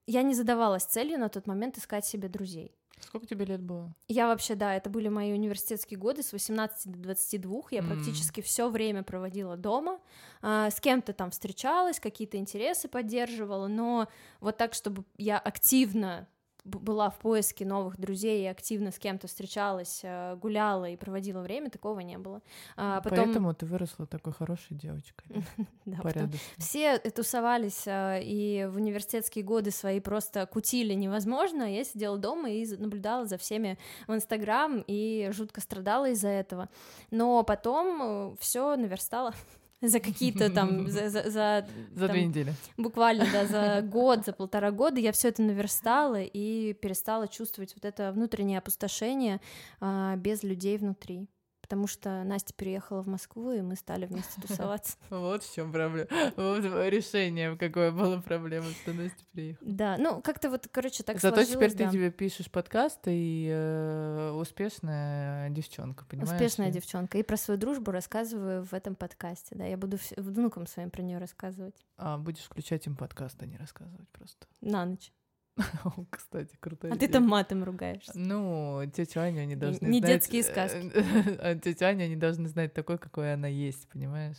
я 0.08 0.24
не 0.24 0.34
задавалась 0.34 0.84
целью 0.84 1.20
на 1.20 1.30
тот 1.30 1.48
момент 1.48 1.78
искать 1.78 2.06
себе 2.06 2.28
друзей. 2.28 2.76
Сколько 3.00 3.28
тебе 3.28 3.46
лет 3.46 3.62
было? 3.62 3.94
Я 4.08 4.28
вообще, 4.28 4.56
да, 4.56 4.76
это 4.76 4.90
были 4.90 5.08
мои 5.10 5.34
университетские 5.34 6.00
годы 6.00 6.24
с 6.24 6.32
18 6.32 6.92
до 6.92 7.00
22. 7.00 7.62
Я 7.72 7.80
mm. 7.80 7.88
практически 7.88 8.42
все 8.42 8.70
время 8.70 9.04
проводила 9.04 9.58
дома. 9.58 10.00
А, 10.42 10.70
с 10.70 10.80
кем-то 10.80 11.14
там 11.14 11.32
встречалась, 11.32 12.00
какие-то 12.00 12.38
интересы 12.38 12.88
поддерживала, 12.88 13.68
но 13.68 14.08
вот 14.40 14.58
так, 14.58 14.74
чтобы 14.74 15.04
я 15.18 15.38
активно 15.38 16.28
была 16.64 17.10
в 17.10 17.20
поиске 17.20 17.66
новых 17.66 17.98
друзей 17.98 18.44
и 18.44 18.48
активно 18.48 18.92
с 18.92 19.00
кем-то 19.00 19.28
встречалась, 19.28 20.00
э, 20.04 20.36
гуляла 20.36 20.90
и 20.90 20.96
проводила 20.96 21.42
время, 21.42 21.70
такого 21.70 22.00
не 22.00 22.18
было. 22.18 22.42
А 22.78 23.02
потом... 23.02 23.26
Поэтому 23.26 23.54
ты 23.54 23.66
выросла 23.66 24.06
такой 24.06 24.34
хорошей 24.34 24.76
девочкой. 24.78 25.44
Все 26.58 27.00
тусовались 27.00 27.84
э, 27.86 28.22
и 28.24 28.66
в 28.72 28.78
университетские 28.78 29.44
годы 29.44 29.72
свои 29.72 30.00
просто 30.00 30.46
кутили 30.46 30.94
невозможно. 30.94 31.64
Я 31.64 31.84
сидела 31.84 32.18
дома 32.18 32.50
и 32.50 32.66
наблюдала 32.78 33.26
за 33.26 33.38
всеми 33.38 33.78
в 34.08 34.14
Инстаграм 34.14 34.84
и 34.88 35.30
жутко 35.34 35.60
страдала 35.60 36.10
из-за 36.10 36.30
этого. 36.30 36.70
Но 37.12 37.44
потом 37.44 38.02
э, 38.02 38.36
все 38.40 38.76
наверстала 38.78 39.34
за 39.88 40.00
какие-то 40.00 40.50
там 40.50 40.88
за 40.90 41.10
за 41.10 41.30
за, 41.30 41.68
за 41.94 42.08
там, 42.08 42.16
две 42.16 42.26
недели. 42.26 42.54
буквально 42.78 43.26
да 43.32 43.46
за 43.46 43.82
год 43.88 44.26
за 44.26 44.34
полтора 44.34 44.72
года 44.72 45.00
я 45.00 45.12
все 45.12 45.30
это 45.30 45.42
наверстала 45.42 46.22
и 46.22 46.74
перестала 46.74 47.28
чувствовать 47.28 47.74
вот 47.76 47.86
это 47.86 48.12
внутреннее 48.12 48.58
опустошение 48.60 49.42
а, 49.80 50.16
без 50.16 50.44
людей 50.44 50.78
внутри 50.78 51.28
потому 51.64 51.88
что 51.88 52.24
Настя 52.26 52.54
переехала 52.54 53.02
в 53.02 53.08
Москву, 53.08 53.54
и 53.54 53.62
мы 53.62 53.78
стали 53.78 54.06
вместе 54.06 54.40
тусоваться. 54.42 54.98
Вот 55.10 55.44
в 55.44 55.56
чем 55.56 55.72
проблема. 55.72 56.08
Вот 56.36 56.64
решение, 56.90 57.56
какое 57.58 57.92
было 57.92 58.20
проблема, 58.20 58.68
что 58.82 58.92
Настя 58.92 59.24
приехала. 59.32 59.72
Да, 59.72 59.96
ну 59.98 60.22
как-то 60.22 60.50
вот, 60.50 60.68
короче, 60.70 61.04
так 61.04 61.20
Зато 61.20 61.44
теперь 61.46 61.72
ты 61.72 61.90
тебе 61.90 62.12
пишешь 62.12 62.52
подкаст, 62.52 63.00
и 63.08 63.50
э, 63.50 64.32
успешная 64.32 65.50
девчонка, 65.52 66.06
понимаешь? 66.06 66.34
Успешная 66.34 66.70
девчонка. 66.70 67.18
И 67.18 67.24
про 67.24 67.38
свою 67.38 67.58
дружбу 67.58 67.92
рассказываю 67.92 68.66
в 68.66 68.74
этом 68.74 68.96
подкасте, 68.96 69.56
да. 69.56 69.66
Я 69.66 69.78
буду 69.78 69.98
внукам 70.18 70.68
своим 70.68 70.92
про 70.92 71.02
нее 71.02 71.18
рассказывать. 71.18 71.86
А 71.98 72.18
будешь 72.18 72.44
включать 72.44 72.86
им 72.88 72.98
подкаст, 72.98 73.42
а 73.42 73.46
не 73.46 73.56
рассказывать 73.56 74.10
просто. 74.10 74.48
На 74.60 74.86
ночь. 74.86 75.14
Кстати, 76.10 76.56
круто. 76.60 76.90
А 76.92 76.96
ты 76.96 77.08
там 77.08 77.28
матом 77.28 77.64
ругаешься. 77.64 78.12
Ну, 78.16 78.82
тетя 78.94 79.22
Аня 79.22 79.42
они 79.42 79.56
должны 79.56 79.86
не 79.86 80.00
знать... 80.00 80.10
Не 80.10 80.16
детские 80.16 80.44
сказки. 80.44 80.92
А 81.40 81.56
тетя 81.56 81.88
Аня 81.88 82.06
они 82.06 82.16
должны 82.16 82.48
знать 82.48 82.74
такой, 82.74 82.98
какой 82.98 83.34
она 83.34 83.48
есть, 83.48 83.88
понимаешь? 83.90 84.38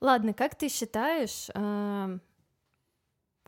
Ладно, 0.00 0.32
как 0.32 0.54
ты 0.54 0.68
считаешь, 0.68 1.48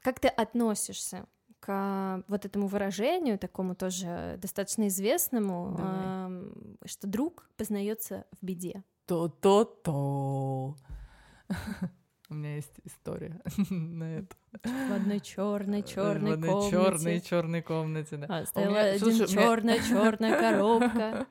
как 0.03 0.21
ты 0.21 0.29
относишься 0.29 1.27
к 1.61 2.25
вот 2.27 2.45
этому 2.45 2.67
выражению, 2.67 3.39
такому 3.39 3.75
тоже 3.75 4.37
достаточно 4.39 4.89
известному, 4.89 5.75
Давай. 5.77 6.89
что 6.89 7.07
друг 7.07 7.49
познается 7.57 8.25
в 8.41 8.45
беде? 8.45 8.83
То-то-то. 9.11 10.77
У 12.29 12.35
меня 12.35 12.55
есть 12.55 12.81
история 12.85 13.41
на 13.71 14.19
это. 14.19 14.37
В 14.63 14.93
одной 14.93 15.19
черной 15.19 15.83
черной 15.83 16.41
комнате. 16.41 16.47
В 16.47 16.53
одной 16.53 16.71
черной 16.71 17.21
черной 17.21 17.63
комнате, 17.63 18.17
да. 18.19 18.27
А, 18.29 18.47
стояла 18.47 18.79
один 18.79 19.27
черная 19.27 19.81
черная 19.89 20.39
коробка. 20.41 21.27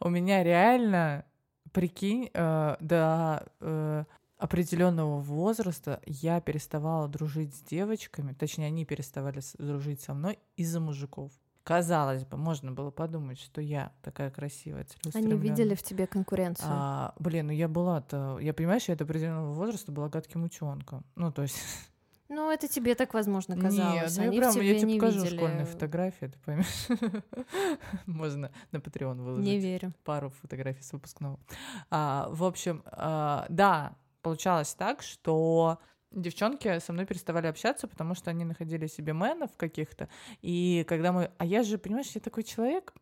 У 0.00 0.10
меня 0.10 0.44
реально, 0.44 1.24
прикинь, 1.72 2.28
э, 2.34 2.76
до 2.78 3.46
э, 3.60 4.04
определенного 4.36 5.18
возраста 5.18 6.02
я 6.04 6.42
переставала 6.42 7.08
дружить 7.08 7.54
с 7.54 7.62
девочками, 7.62 8.34
точнее, 8.34 8.66
они 8.66 8.84
переставали 8.84 9.40
дружить 9.56 10.02
со 10.02 10.12
мной 10.12 10.38
из-за 10.56 10.78
мужиков. 10.78 11.32
Казалось 11.68 12.24
бы, 12.24 12.38
можно 12.38 12.72
было 12.72 12.90
подумать, 12.90 13.38
что 13.38 13.60
я 13.60 13.92
такая 14.00 14.30
красивая, 14.30 14.86
Они 15.12 15.36
видели 15.36 15.74
в 15.74 15.82
тебе 15.82 16.06
конкуренцию. 16.06 16.66
А, 16.70 17.14
блин, 17.18 17.48
ну 17.48 17.52
я 17.52 17.68
была-то... 17.68 18.38
Я, 18.40 18.54
понимаешь, 18.54 18.88
я 18.88 18.96
до 18.96 19.04
определенного 19.04 19.52
возраста 19.52 19.92
была 19.92 20.08
гадким 20.08 20.44
утенком. 20.44 21.04
Ну, 21.14 21.30
то 21.30 21.42
есть... 21.42 21.58
Ну, 22.30 22.50
это 22.50 22.68
тебе 22.68 22.94
так, 22.94 23.12
возможно, 23.12 23.54
казалось. 23.54 24.16
Нет, 24.16 24.26
ну, 24.26 24.32
я 24.32 24.40
прям, 24.40 24.60
я 24.60 24.78
тебе 24.78 24.92
не 24.92 24.98
покажу 24.98 25.20
видели... 25.20 25.36
школьные 25.36 25.64
фотографии, 25.64 26.26
ты 26.26 26.38
поймешь. 26.44 26.88
Можно 28.06 28.50
на 28.70 28.76
Patreon 28.76 29.22
выложить. 29.22 29.46
Не 29.46 29.58
верю. 29.58 29.92
Пару 30.04 30.28
фотографий 30.28 30.82
с 30.82 30.92
выпускного. 30.92 31.38
А, 31.90 32.28
в 32.30 32.44
общем, 32.44 32.82
а, 32.86 33.46
да, 33.48 33.96
получалось 34.20 34.74
так, 34.74 35.02
что 35.02 35.78
девчонки 36.10 36.78
со 36.78 36.92
мной 36.92 37.06
переставали 37.06 37.46
общаться, 37.46 37.86
потому 37.88 38.14
что 38.14 38.30
они 38.30 38.44
находили 38.44 38.86
себе 38.86 39.12
мэнов 39.12 39.50
каких-то. 39.56 40.08
И 40.42 40.84
когда 40.88 41.12
мы... 41.12 41.30
А 41.38 41.44
я 41.44 41.62
же, 41.62 41.78
понимаешь, 41.78 42.10
я 42.14 42.20
такой 42.20 42.42
человек... 42.44 42.94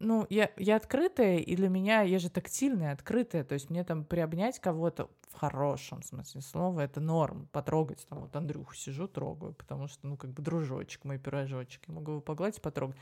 Ну, 0.00 0.26
я, 0.30 0.50
я 0.56 0.76
открытая, 0.76 1.36
и 1.36 1.54
для 1.54 1.68
меня 1.68 2.00
я 2.00 2.18
же 2.18 2.30
тактильная, 2.30 2.92
открытая. 2.92 3.44
То 3.44 3.52
есть 3.52 3.68
мне 3.68 3.84
там 3.84 4.04
приобнять 4.04 4.58
кого-то 4.58 5.10
в 5.28 5.38
хорошем 5.38 6.02
смысле 6.02 6.40
слова 6.40 6.80
это 6.80 7.00
норм. 7.00 7.48
Потрогать. 7.52 8.06
Там 8.08 8.20
вот 8.20 8.34
Андрюху 8.34 8.74
сижу, 8.74 9.06
трогаю, 9.06 9.52
потому 9.52 9.88
что, 9.88 10.06
ну, 10.06 10.16
как 10.16 10.30
бы 10.30 10.42
дружочек, 10.42 11.04
мой 11.04 11.18
пирожочек. 11.18 11.82
Я 11.86 11.92
могу 11.92 12.12
его 12.12 12.20
погладить, 12.22 12.62
потрогать. 12.62 12.96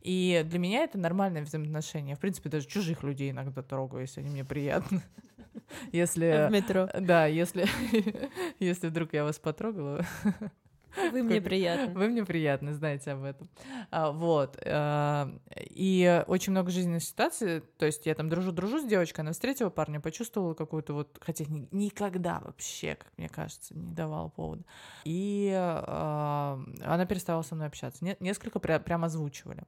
И 0.00 0.44
для 0.46 0.60
меня 0.60 0.84
это 0.84 0.96
нормальное 0.96 1.42
взаимоотношение. 1.42 2.10
Я, 2.10 2.16
в 2.16 2.20
принципе, 2.20 2.48
даже 2.48 2.68
чужих 2.68 3.02
людей 3.02 3.32
иногда 3.32 3.60
трогаю, 3.62 4.02
если 4.02 4.20
они 4.20 4.30
мне 4.30 4.44
приятны. 4.44 5.02
Если... 5.92 6.46
В 6.48 6.52
метро. 6.52 6.88
Да, 6.98 7.26
если, 7.26 7.66
если 8.58 8.88
вдруг 8.88 9.12
я 9.12 9.24
вас 9.24 9.38
потрогала, 9.38 10.04
Вы 11.12 11.22
мне 11.22 11.40
приятны. 11.40 11.94
Вы 11.94 12.08
мне 12.08 12.24
приятны, 12.24 12.72
знаете 12.74 13.12
об 13.12 13.24
этом. 13.24 13.48
А, 13.90 14.10
вот. 14.10 14.58
А, 14.64 15.30
и 15.56 16.24
очень 16.26 16.52
много 16.52 16.70
жизненных 16.70 17.02
ситуаций, 17.02 17.60
то 17.78 17.86
есть 17.86 18.06
я 18.06 18.14
там 18.14 18.28
дружу-дружу 18.28 18.80
с 18.80 18.84
девочкой, 18.84 19.22
она 19.22 19.32
встретила 19.32 19.70
парня, 19.70 20.00
почувствовала 20.00 20.54
какую-то 20.54 20.94
вот, 20.94 21.18
хотя 21.20 21.44
никогда 21.48 22.40
вообще, 22.40 22.96
как 22.96 23.12
мне 23.16 23.28
кажется, 23.28 23.76
не 23.76 23.92
давала 23.92 24.28
повода. 24.28 24.64
И 25.04 25.52
а, 25.54 26.60
она 26.84 27.06
перестала 27.06 27.42
со 27.42 27.54
мной 27.54 27.68
общаться. 27.68 28.04
Несколько 28.20 28.58
прямо 28.58 29.06
озвучивали. 29.06 29.64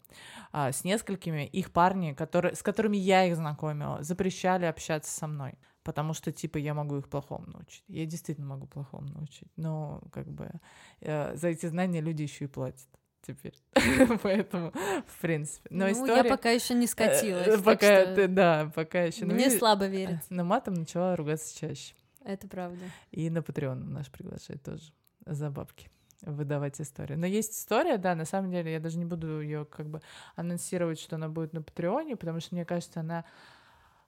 С 0.53 0.85
несколькими 0.85 1.47
их 1.47 1.73
парни, 1.73 2.13
которые, 2.13 2.55
с 2.55 2.63
которыми 2.63 2.97
я 2.97 3.27
их 3.27 3.37
знакомила, 3.37 4.03
запрещали 4.03 4.65
общаться 4.65 5.13
со 5.13 5.27
мной 5.27 5.55
потому 5.87 6.15
что, 6.15 6.33
типа, 6.33 6.59
я 6.59 6.75
могу 6.75 6.97
их 6.99 7.09
плохому 7.09 7.47
научить. 7.47 7.85
Я 7.87 8.07
действительно 8.07 8.49
могу 8.49 8.67
плохому 8.67 9.07
научить, 9.09 9.49
но, 9.57 10.03
как 10.11 10.27
бы, 10.27 10.51
э, 11.01 11.37
за 11.37 11.49
эти 11.49 11.67
знания 11.67 12.01
люди 12.01 12.23
еще 12.23 12.47
и 12.47 12.49
платят 12.49 12.89
теперь. 13.23 13.55
Поэтому, 14.23 14.73
в 15.07 15.21
принципе. 15.21 15.69
Но 15.71 15.87
ну, 15.87 15.93
история... 15.93 16.17
я 16.17 16.25
пока 16.25 16.51
еще 16.51 16.75
не 16.75 16.89
скатилась. 16.89 17.47
Э, 17.47 17.63
пока 17.63 18.03
что... 18.03 18.15
ты, 18.17 18.27
да, 18.27 18.73
пока 18.75 19.05
еще. 19.05 19.27
Мне 19.27 19.49
ну, 19.49 19.59
слабо 19.59 19.87
верить. 19.87 20.29
Но 20.29 20.43
матом 20.43 20.75
начала 20.75 21.15
ругаться 21.15 21.57
чаще. 21.57 21.95
Это 22.25 22.49
правда. 22.49 22.85
И 23.13 23.31
на 23.31 23.39
Patreon 23.39 23.77
наш 23.77 24.11
приглашает 24.11 24.65
тоже 24.65 24.93
за 25.25 25.51
бабки 25.51 25.89
выдавать 26.23 26.81
историю. 26.81 27.17
Но 27.19 27.27
есть 27.27 27.53
история, 27.53 27.99
да, 27.99 28.17
на 28.17 28.25
самом 28.25 28.51
деле 28.51 28.73
я 28.73 28.81
даже 28.81 28.99
не 28.99 29.05
буду 29.05 29.41
ее 29.41 29.65
как 29.67 29.89
бы 29.89 30.01
анонсировать, 30.35 30.99
что 30.99 31.15
она 31.15 31.29
будет 31.29 31.53
на 31.53 31.63
Патреоне, 31.63 32.17
потому 32.17 32.41
что 32.41 32.55
мне 32.57 32.65
кажется, 32.65 33.01
она 33.01 33.25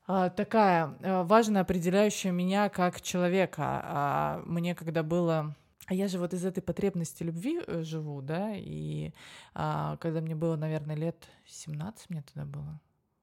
такая 0.09 0.97
а, 1.03 1.25
важная, 1.25 1.63
определяющая 1.63 2.33
меня 2.33 2.69
как 2.69 3.01
человека. 3.01 3.83
А, 3.85 4.43
мне 4.47 4.75
когда 4.75 5.03
было 5.03 5.55
а 5.89 5.95
я 5.95 6.07
же 6.07 6.19
вот 6.19 6.35
из 6.35 6.45
этой 6.45 6.61
потребности 6.61 7.23
любви 7.23 7.63
э, 7.67 7.83
живу, 7.83 8.21
да, 8.21 8.53
и 8.55 9.13
а, 9.55 9.97
когда 9.97 10.21
мне 10.21 10.35
было, 10.35 10.55
наверное, 10.55 10.95
лет 10.95 11.27
17, 11.47 12.11
мне 12.11 12.23
тогда 12.23 12.45
было, 12.45 12.79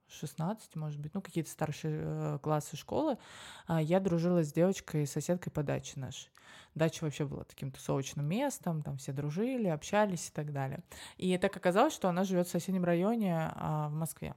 16, 0.08 0.76
может 0.76 1.00
быть, 1.00 1.14
ну, 1.14 1.22
какие-то 1.22 1.50
старшие 1.50 2.02
э, 2.04 2.40
классы 2.42 2.76
школы, 2.76 3.20
а, 3.68 3.80
я 3.82 4.00
дружила 4.00 4.44
с 4.44 4.52
девочкой, 4.52 5.06
соседкой 5.06 5.52
по 5.52 5.62
даче 5.62 6.00
нашей. 6.00 6.32
Дача 6.74 7.04
вообще 7.04 7.26
была 7.26 7.44
таким 7.44 7.72
тусовочным 7.72 8.26
местом, 8.26 8.82
там 8.82 8.98
все 8.98 9.14
дружили, 9.14 9.68
общались 9.68 10.30
и 10.30 10.32
так 10.32 10.52
далее. 10.52 10.84
И 11.18 11.38
так 11.38 11.56
оказалось, 11.56 11.94
что 11.94 12.10
она 12.10 12.24
живет 12.24 12.48
в 12.48 12.52
соседнем 12.52 12.84
районе 12.84 13.52
а, 13.54 13.90
в 13.90 13.94
Москве. 13.94 14.34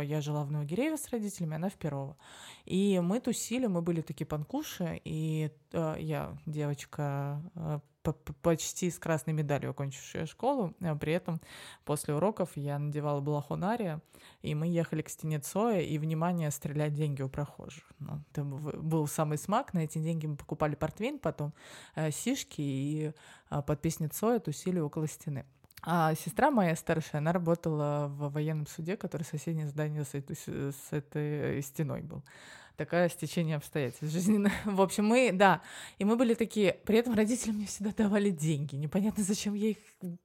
Я 0.00 0.20
жила 0.20 0.44
в 0.44 0.50
Новогиреево 0.50 0.96
с 0.96 1.08
родителями, 1.10 1.56
она 1.56 1.68
в 1.68 1.74
Перово. 1.74 2.16
И 2.64 3.00
мы 3.00 3.20
тусили, 3.20 3.66
мы 3.66 3.82
были 3.82 4.00
такие 4.00 4.26
панкуши, 4.26 5.00
и 5.04 5.50
э, 5.72 5.96
я 5.98 6.36
девочка 6.46 7.42
э, 7.54 7.80
почти 8.42 8.90
с 8.90 8.98
красной 8.98 9.32
медалью 9.32 9.70
окончившая 9.70 10.26
школу, 10.26 10.74
а 10.80 10.94
при 10.96 11.12
этом 11.12 11.40
после 11.84 12.14
уроков 12.14 12.50
я 12.56 12.78
надевала 12.78 13.20
балахонария, 13.20 14.02
и 14.42 14.54
мы 14.54 14.66
ехали 14.66 15.02
к 15.02 15.08
стене 15.08 15.38
Цоя, 15.38 15.80
и, 15.80 15.98
внимание, 15.98 16.50
стрелять 16.50 16.92
деньги 16.92 17.22
у 17.22 17.28
прохожих. 17.28 17.84
Ну, 17.98 18.20
это 18.30 18.44
был 18.44 19.06
самый 19.06 19.38
смак, 19.38 19.72
на 19.72 19.80
эти 19.80 19.98
деньги 19.98 20.26
мы 20.26 20.36
покупали 20.36 20.74
портвейн, 20.74 21.18
потом 21.18 21.54
э, 21.94 22.10
сишки, 22.10 22.60
и 22.60 23.12
э, 23.50 23.62
под 23.62 23.80
песни 23.80 24.06
Цоя 24.08 24.38
тусили 24.38 24.80
около 24.80 25.08
стены. 25.08 25.46
А 25.86 26.14
сестра 26.14 26.50
моя 26.50 26.74
старшая, 26.76 27.20
она 27.20 27.32
работала 27.32 28.06
в 28.08 28.32
военном 28.32 28.66
суде, 28.66 28.96
который 28.96 29.24
соседнее 29.24 29.68
здание 29.68 30.04
с 30.04 30.14
этой, 30.14 30.34
с 30.34 30.92
этой 30.92 31.60
стеной 31.62 32.00
был 32.00 32.22
такое 32.76 33.08
стечение 33.08 33.56
обстоятельств 33.56 34.12
жизненное. 34.12 34.52
В 34.64 34.80
общем, 34.80 35.06
мы, 35.06 35.30
да, 35.32 35.62
и 35.98 36.04
мы 36.04 36.16
были 36.16 36.34
такие, 36.34 36.78
при 36.84 36.98
этом 36.98 37.14
родители 37.14 37.52
мне 37.52 37.66
всегда 37.66 37.92
давали 37.96 38.30
деньги, 38.30 38.74
непонятно, 38.76 39.22
зачем 39.22 39.54
я 39.54 39.70
их 39.70 39.76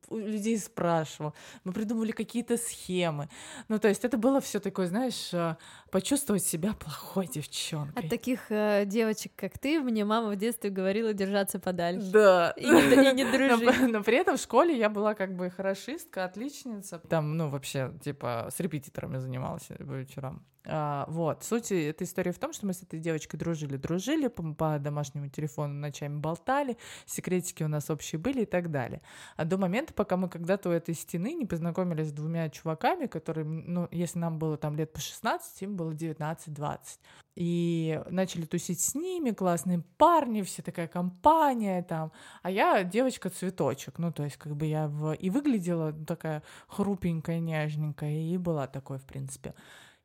у 0.07 0.17
людей 0.17 0.57
спрашивала. 0.57 1.33
Мы 1.63 1.73
придумывали 1.73 2.11
какие-то 2.11 2.57
схемы. 2.57 3.29
Ну, 3.67 3.79
то 3.79 3.87
есть 3.87 4.03
это 4.03 4.17
было 4.17 4.41
все 4.41 4.59
такое, 4.59 4.87
знаешь, 4.87 5.33
э, 5.33 5.55
почувствовать 5.91 6.43
себя 6.43 6.73
плохой 6.73 7.27
девчонкой. 7.27 8.03
От 8.03 8.09
таких 8.09 8.51
э, 8.51 8.85
девочек, 8.85 9.31
как 9.35 9.57
ты, 9.57 9.79
мне 9.79 10.05
мама 10.05 10.29
в 10.29 10.35
детстве 10.35 10.69
говорила 10.69 11.13
держаться 11.13 11.59
подальше. 11.59 12.11
Да. 12.11 12.51
И 12.57 12.65
не, 12.65 13.09
и 13.09 13.13
не 13.13 13.25
дружить. 13.31 13.79
Но, 13.81 13.87
но 13.99 14.03
при 14.03 14.17
этом 14.17 14.37
в 14.37 14.41
школе 14.41 14.77
я 14.77 14.89
была 14.89 15.13
как 15.13 15.35
бы 15.35 15.49
хорошистка, 15.49 16.25
отличница. 16.25 16.99
Там, 17.09 17.37
ну, 17.37 17.49
вообще, 17.49 17.93
типа, 18.03 18.49
с 18.51 18.59
репетиторами 18.59 19.17
занималась 19.17 19.67
по 19.67 19.93
вечерам. 19.93 20.45
А, 20.71 21.05
вот, 21.07 21.43
суть 21.43 21.71
этой 21.71 22.03
истории 22.03 22.31
в 22.31 22.39
том, 22.39 22.53
что 22.53 22.65
мы 22.67 22.73
с 22.73 22.83
этой 22.83 22.99
девочкой 22.99 23.39
дружили, 23.39 23.77
дружили, 23.77 24.27
по, 24.27 24.43
по 24.53 24.77
домашнему 24.77 25.29
телефону 25.29 25.73
ночами 25.73 26.19
болтали, 26.19 26.77
секретики 27.05 27.63
у 27.63 27.67
нас 27.67 27.89
общие 27.89 28.19
были 28.19 28.41
и 28.41 28.45
так 28.45 28.69
далее. 28.69 29.01
А 29.35 29.45
до 29.45 29.57
момента, 29.57 29.93
пока 29.93 30.17
мы 30.17 30.29
когда-то 30.29 30.69
у 30.69 30.71
этой 30.71 30.95
стены 30.95 31.33
не 31.33 31.45
познакомились 31.45 32.09
с 32.09 32.11
двумя 32.11 32.49
чуваками, 32.49 33.07
которые, 33.07 33.45
ну, 33.45 33.87
если 33.91 34.19
нам 34.19 34.37
было 34.37 34.57
там 34.57 34.75
лет 34.75 34.91
по 34.91 34.99
16, 34.99 35.61
им 35.63 35.75
было 35.79 35.91
19-20. 35.91 36.79
И 37.35 38.01
начали 38.09 38.45
тусить 38.45 38.81
с 38.81 38.95
ними, 38.95 39.31
классные 39.31 39.81
парни, 39.97 40.41
все 40.41 40.61
такая 40.61 40.87
компания 40.87 41.81
там. 41.83 42.11
А 42.43 42.51
я 42.51 42.83
девочка-цветочек, 42.83 43.97
ну, 43.97 44.11
то 44.11 44.23
есть 44.23 44.35
как 44.35 44.55
бы 44.55 44.65
я 44.65 44.87
в... 44.87 45.13
и 45.13 45.29
выглядела 45.29 45.93
такая 45.93 46.43
хрупенькая, 46.67 47.39
нежненькая, 47.39 48.11
и 48.11 48.37
была 48.37 48.67
такой, 48.67 48.97
в 48.97 49.05
принципе. 49.05 49.53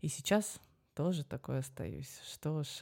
И 0.01 0.09
сейчас 0.09 0.61
тоже 0.95 1.25
такой 1.25 1.59
остаюсь. 1.59 2.21
Что 2.33 2.63
ж 2.63 2.81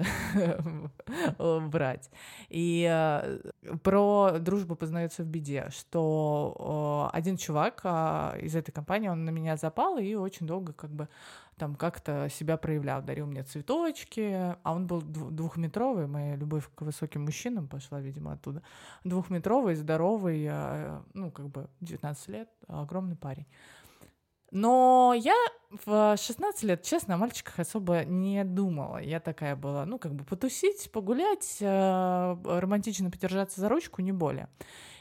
брать. 1.68 2.10
И 2.48 2.86
э, 2.90 3.40
про 3.82 4.38
дружбу 4.38 4.76
познается 4.76 5.22
в 5.22 5.26
беде, 5.26 5.68
что 5.70 7.10
э, 7.12 7.16
один 7.16 7.36
чувак 7.36 7.80
э, 7.84 8.40
из 8.42 8.54
этой 8.54 8.72
компании, 8.72 9.08
он 9.08 9.24
на 9.24 9.30
меня 9.30 9.56
запал 9.56 9.98
и 9.98 10.14
очень 10.14 10.46
долго 10.46 10.72
как 10.72 10.90
бы 10.90 11.08
там 11.56 11.74
как-то 11.74 12.28
себя 12.28 12.56
проявлял, 12.56 13.02
дарил 13.02 13.26
мне 13.26 13.44
цветочки, 13.44 14.56
а 14.62 14.74
он 14.74 14.86
был 14.86 15.00
двухметровый, 15.02 16.06
моя 16.06 16.36
любовь 16.36 16.68
к 16.74 16.82
высоким 16.82 17.22
мужчинам 17.22 17.68
пошла, 17.68 18.00
видимо, 18.00 18.32
оттуда. 18.32 18.62
Двухметровый, 19.04 19.74
здоровый, 19.74 20.46
э, 20.48 21.00
ну, 21.14 21.30
как 21.30 21.48
бы 21.48 21.68
19 21.80 22.28
лет, 22.28 22.48
огромный 22.68 23.16
парень. 23.16 23.46
Но 24.52 25.14
я 25.16 25.34
в 25.86 26.14
16 26.18 26.62
лет, 26.64 26.82
честно, 26.82 27.14
о 27.14 27.16
мальчиках 27.16 27.58
особо 27.58 28.04
не 28.04 28.44
думала. 28.44 28.98
Я 28.98 29.18
такая 29.18 29.56
была, 29.56 29.86
ну, 29.86 29.98
как 29.98 30.14
бы 30.14 30.24
потусить, 30.24 30.90
погулять, 30.92 31.56
э, 31.60 32.36
романтично 32.44 33.10
подержаться 33.10 33.62
за 33.62 33.70
ручку, 33.70 34.02
не 34.02 34.12
более. 34.12 34.50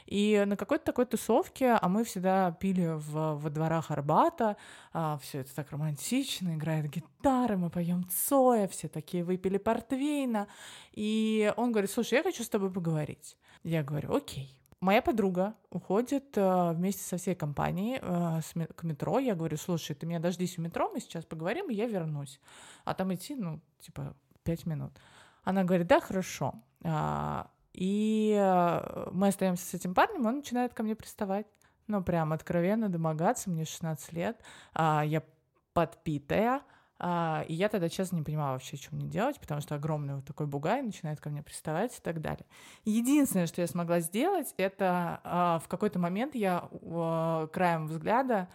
И 0.06 0.42
на 0.46 0.56
какой-то 0.56 0.86
такой 0.86 1.04
тусовке, 1.04 1.72
а 1.72 1.88
мы 1.90 2.04
всегда 2.04 2.50
пили 2.52 2.94
в, 2.96 3.34
во 3.34 3.50
дворах 3.50 3.90
Арбата, 3.90 4.56
а, 4.94 5.18
все 5.18 5.40
это 5.40 5.54
так 5.54 5.70
романтично, 5.70 6.54
играет 6.54 6.90
гитара, 6.90 7.58
мы 7.58 7.68
поем 7.68 8.08
Цоя, 8.08 8.68
все 8.68 8.88
такие 8.88 9.22
выпили 9.22 9.58
портвейна. 9.58 10.48
И 10.92 11.52
он 11.58 11.72
говорит, 11.72 11.90
слушай, 11.90 12.14
я 12.14 12.22
хочу 12.22 12.42
с 12.42 12.48
тобой 12.48 12.72
поговорить. 12.72 13.36
Я 13.64 13.82
говорю, 13.82 14.14
окей. 14.14 14.56
Моя 14.82 15.00
подруга 15.00 15.54
уходит 15.70 16.36
э, 16.36 16.72
вместе 16.72 17.04
со 17.04 17.16
всей 17.16 17.36
компанией 17.36 18.00
э, 18.02 18.64
к 18.74 18.82
метро. 18.82 19.20
Я 19.20 19.36
говорю, 19.36 19.56
слушай, 19.56 19.94
ты 19.94 20.06
меня 20.06 20.18
дождись 20.18 20.58
у 20.58 20.60
метро, 20.60 20.90
мы 20.92 20.98
сейчас 20.98 21.24
поговорим, 21.24 21.70
и 21.70 21.74
я 21.74 21.86
вернусь. 21.86 22.40
А 22.84 22.92
там 22.92 23.14
идти, 23.14 23.36
ну, 23.36 23.60
типа, 23.78 24.16
пять 24.42 24.66
минут. 24.66 24.90
Она 25.44 25.62
говорит, 25.62 25.86
да, 25.86 26.00
хорошо. 26.00 26.54
А, 26.82 27.48
и 27.72 28.36
э, 28.36 29.10
мы 29.12 29.28
остаемся 29.28 29.64
с 29.64 29.72
этим 29.72 29.94
парнем, 29.94 30.26
он 30.26 30.38
начинает 30.38 30.74
ко 30.74 30.82
мне 30.82 30.96
приставать. 30.96 31.46
Ну, 31.86 32.02
прям 32.02 32.32
откровенно 32.32 32.88
домогаться, 32.88 33.50
мне 33.50 33.64
16 33.64 34.12
лет. 34.12 34.40
А, 34.74 35.04
я 35.04 35.22
подпитая, 35.74 36.60
а, 37.04 37.44
и 37.48 37.54
я 37.54 37.68
тогда, 37.68 37.88
честно, 37.88 38.14
не 38.14 38.22
понимала 38.22 38.52
вообще, 38.52 38.76
что 38.76 38.94
мне 38.94 39.08
делать, 39.08 39.40
потому 39.40 39.60
что 39.60 39.74
огромный 39.74 40.14
вот 40.14 40.24
такой 40.24 40.46
бугай 40.46 40.82
начинает 40.82 41.20
ко 41.20 41.30
мне 41.30 41.42
приставать 41.42 41.98
и 41.98 42.00
так 42.00 42.20
далее. 42.20 42.46
Единственное, 42.84 43.48
что 43.48 43.60
я 43.60 43.66
смогла 43.66 43.98
сделать, 43.98 44.54
это 44.56 45.20
а, 45.24 45.58
в 45.58 45.66
какой-то 45.66 45.98
момент 45.98 46.36
я 46.36 46.68
а, 46.70 47.48
краем 47.48 47.88
взгляда 47.88 48.48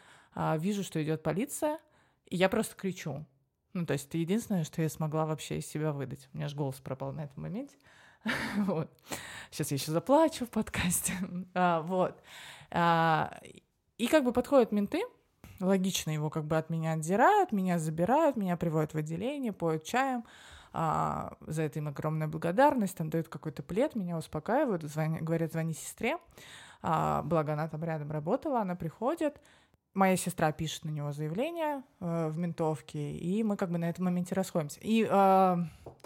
вижу, 0.58 0.84
что 0.84 1.04
идет 1.04 1.24
полиция, 1.24 1.80
и 2.28 2.38
я 2.38 2.48
просто 2.48 2.76
кричу. 2.76 3.26
Ну, 3.74 3.86
то 3.86 3.94
есть 3.94 4.08
это 4.08 4.20
единственное, 4.20 4.64
что 4.64 4.84
я 4.84 4.88
смогла 4.88 5.26
вообще 5.26 5.58
из 5.58 5.66
себя 5.66 5.92
выдать. 5.92 6.30
У 6.32 6.38
меня 6.38 6.48
же 6.48 6.56
голос 6.56 6.76
пропал 6.76 7.12
на 7.12 7.22
этом 7.22 7.42
моменте. 7.42 7.76
вот. 8.60 8.90
Сейчас 9.50 9.72
я 9.72 9.76
еще 9.76 9.92
заплачу 9.92 10.46
в 10.46 10.50
подкасте. 10.50 11.14
вот. 11.56 12.22
И 12.72 14.08
как 14.08 14.24
бы 14.24 14.32
подходят 14.32 14.72
менты, 14.72 15.02
логично 15.60 16.12
его 16.12 16.30
как 16.30 16.46
бы 16.46 16.58
от 16.58 16.70
меня 16.70 16.94
отдирают, 16.94 17.52
меня 17.52 17.80
забирают, 17.80 18.36
меня 18.36 18.58
приводят 18.58 18.94
в 18.94 18.98
отделение, 18.98 19.54
поют 19.54 19.84
чаем, 19.84 20.24
а, 20.74 21.38
за 21.42 21.64
это 21.64 21.80
им 21.80 21.88
огромная 21.88 22.28
благодарность, 22.28 22.96
там 22.98 23.10
дают 23.10 23.30
какой-то 23.30 23.64
плед, 23.64 23.96
меня 23.96 24.18
успокаивают, 24.18 24.84
звони, 24.84 25.20
говорят, 25.20 25.52
звони 25.52 25.74
сестре, 25.74 26.18
а, 26.82 27.22
благо 27.24 27.54
она 27.54 27.68
там 27.68 27.84
рядом 27.84 28.12
работала, 28.12 28.62
она 28.62 28.76
приходит, 28.76 29.42
моя 29.98 30.16
сестра 30.16 30.52
пишет 30.52 30.86
на 30.86 30.90
него 30.90 31.12
заявление 31.12 31.84
э, 32.00 32.28
в 32.30 32.38
ментовке, 32.38 33.12
и 33.18 33.44
мы 33.44 33.58
как 33.58 33.72
бы 33.72 33.78
на 33.78 33.90
этом 33.90 34.06
моменте 34.06 34.36
расходимся. 34.36 34.80
И 34.82 35.06
э, 35.10 35.58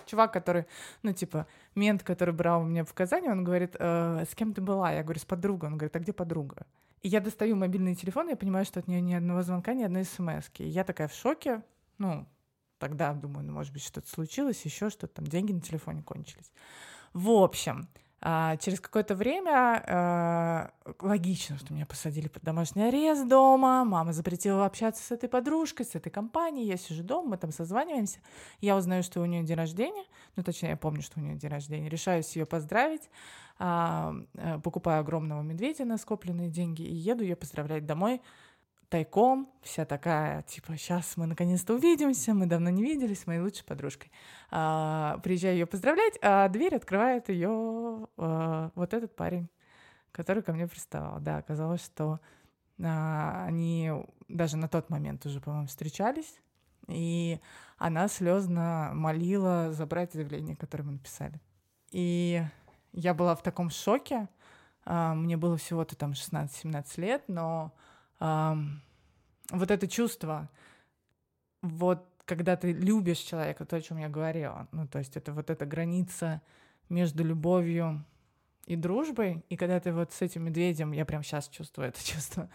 чувак, 0.06 0.32
который, 0.32 0.66
ну, 1.04 1.14
типа, 1.14 1.46
мент, 1.76 2.02
который 2.02 2.34
брал 2.34 2.62
у 2.62 2.66
меня 2.66 2.86
показания, 2.86 3.30
он 3.30 3.44
говорит, 3.44 3.76
э, 3.78 4.24
с 4.30 4.34
кем 4.34 4.54
ты 4.54 4.62
была? 4.62 4.94
Я 4.94 5.04
говорю, 5.04 5.20
с 5.20 5.26
подругой. 5.26 5.70
Он 5.70 5.78
говорит, 5.78 5.96
а 5.96 6.00
где 6.00 6.14
подруга? 6.14 6.66
И 7.02 7.10
я 7.10 7.20
достаю 7.20 7.56
мобильный 7.56 7.96
телефон, 7.96 8.28
и 8.28 8.32
я 8.32 8.38
понимаю, 8.38 8.66
что 8.66 8.80
от 8.80 8.88
нее 8.88 9.02
ни 9.02 9.14
одного 9.14 9.42
звонка, 9.42 9.74
ни 9.74 9.84
одной 9.84 10.06
смс. 10.06 10.50
И 10.58 10.68
я 10.68 10.84
такая 10.84 11.10
в 11.10 11.14
шоке, 11.14 11.62
ну, 11.98 12.26
тогда 12.78 13.14
думаю, 13.14 13.46
ну, 13.46 13.54
может 13.54 13.74
быть, 13.74 13.84
что-то 13.84 14.10
случилось, 14.10 14.64
еще 14.64 14.90
что-то, 14.90 15.16
там 15.16 15.28
деньги 15.28 15.52
на 15.52 15.62
телефоне 15.62 16.02
кончились. 16.02 16.52
В 17.14 17.30
общем, 17.30 17.90
а, 18.24 18.56
через 18.58 18.80
какое-то 18.80 19.16
время 19.16 19.84
а, 19.88 20.72
логично, 21.00 21.58
что 21.58 21.74
меня 21.74 21.88
посадили 21.88 22.28
под 22.28 22.44
домашний 22.44 22.84
арест 22.84 23.28
дома, 23.28 23.84
мама 23.84 24.14
запретила 24.14 24.66
общаться 24.68 25.04
с 25.04 25.12
этой 25.12 25.28
подружкой, 25.28 25.88
с 25.88 25.96
этой 25.96 26.12
компанией, 26.12 26.68
я 26.68 26.78
сижу 26.78 27.04
дома, 27.04 27.30
мы 27.30 27.38
там 27.38 27.52
созваниваемся, 27.52 28.20
я 28.60 28.78
узнаю, 28.78 29.02
что 29.02 29.22
у 29.22 29.26
нее 29.26 29.44
день 29.44 29.58
рождения, 29.58 30.04
ну, 30.36 30.44
точнее, 30.44 30.70
я 30.70 30.78
помню, 30.78 31.02
что 31.02 31.20
у 31.20 31.24
нее 31.24 31.36
день 31.36 31.50
рождения, 31.50 31.90
решаюсь 31.90 32.36
ее 32.36 32.46
поздравить, 32.46 33.10
а, 33.58 34.14
а, 34.38 34.60
покупаю 34.60 35.02
огромного 35.02 35.42
медведя 35.42 35.86
на 35.86 35.98
скопленные 35.98 36.50
деньги 36.50 36.84
и 36.84 36.94
еду 36.94 37.24
ее 37.24 37.36
поздравлять 37.36 37.88
домой, 37.88 38.22
тайком, 38.92 39.50
вся 39.62 39.86
такая, 39.86 40.42
типа, 40.44 40.76
сейчас 40.76 41.16
мы 41.16 41.26
наконец-то 41.26 41.74
увидимся, 41.76 42.34
мы 42.34 42.46
давно 42.46 42.70
не 42.70 42.84
виделись 42.84 43.22
с 43.22 43.26
моей 43.26 43.40
лучшей 43.40 43.64
подружкой. 43.64 44.12
А, 44.52 45.18
приезжаю 45.24 45.56
ее 45.56 45.66
поздравлять, 45.66 46.20
а 46.22 46.50
дверь 46.50 46.76
открывает 46.76 47.30
ее 47.30 48.08
а, 48.18 48.70
вот 48.76 48.94
этот 48.94 49.16
парень, 49.16 49.50
который 50.12 50.44
ко 50.44 50.52
мне 50.52 50.68
приставал. 50.68 51.22
Да, 51.22 51.38
оказалось, 51.38 51.84
что 51.86 52.20
а, 52.84 53.46
они 53.46 53.94
даже 54.28 54.58
на 54.58 54.68
тот 54.68 54.90
момент 54.90 55.26
уже, 55.26 55.40
по-моему, 55.40 55.68
встречались, 55.68 56.42
и 56.90 57.40
она 57.78 58.10
слезно 58.10 58.92
молила 58.94 59.72
забрать 59.72 60.12
заявление, 60.12 60.58
которое 60.58 60.84
мы 60.84 60.92
написали. 60.92 61.40
И 61.92 62.44
я 62.92 63.14
была 63.14 63.36
в 63.38 63.42
таком 63.42 63.70
шоке, 63.70 64.28
а, 64.84 65.14
мне 65.14 65.38
было 65.38 65.56
всего-то 65.56 65.96
там 65.96 66.12
16-17 66.12 67.00
лет, 67.00 67.24
но 67.30 67.74
вот 68.22 69.72
это 69.72 69.88
чувство, 69.88 70.50
вот 71.62 72.08
когда 72.26 72.56
ты 72.56 72.72
любишь 72.72 73.18
человека, 73.18 73.66
то, 73.66 73.76
о 73.76 73.82
чем 73.82 73.98
я 73.98 74.08
говорила, 74.08 74.68
ну, 74.72 74.88
то 74.88 75.00
есть 75.00 75.18
это 75.18 75.34
вот 75.34 75.50
эта 75.50 75.66
граница 75.66 76.42
между 76.88 77.24
любовью 77.24 78.06
и 78.68 78.76
дружбой, 78.76 79.44
и 79.50 79.58
когда 79.58 79.80
ты 79.80 79.92
вот 79.92 80.14
с 80.14 80.22
этим 80.22 80.46
медведем, 80.46 80.92
я 80.92 81.06
прям 81.06 81.24
сейчас 81.24 81.50
чувствую 81.50 81.90
это 81.90 82.02
чувство, 82.06 82.50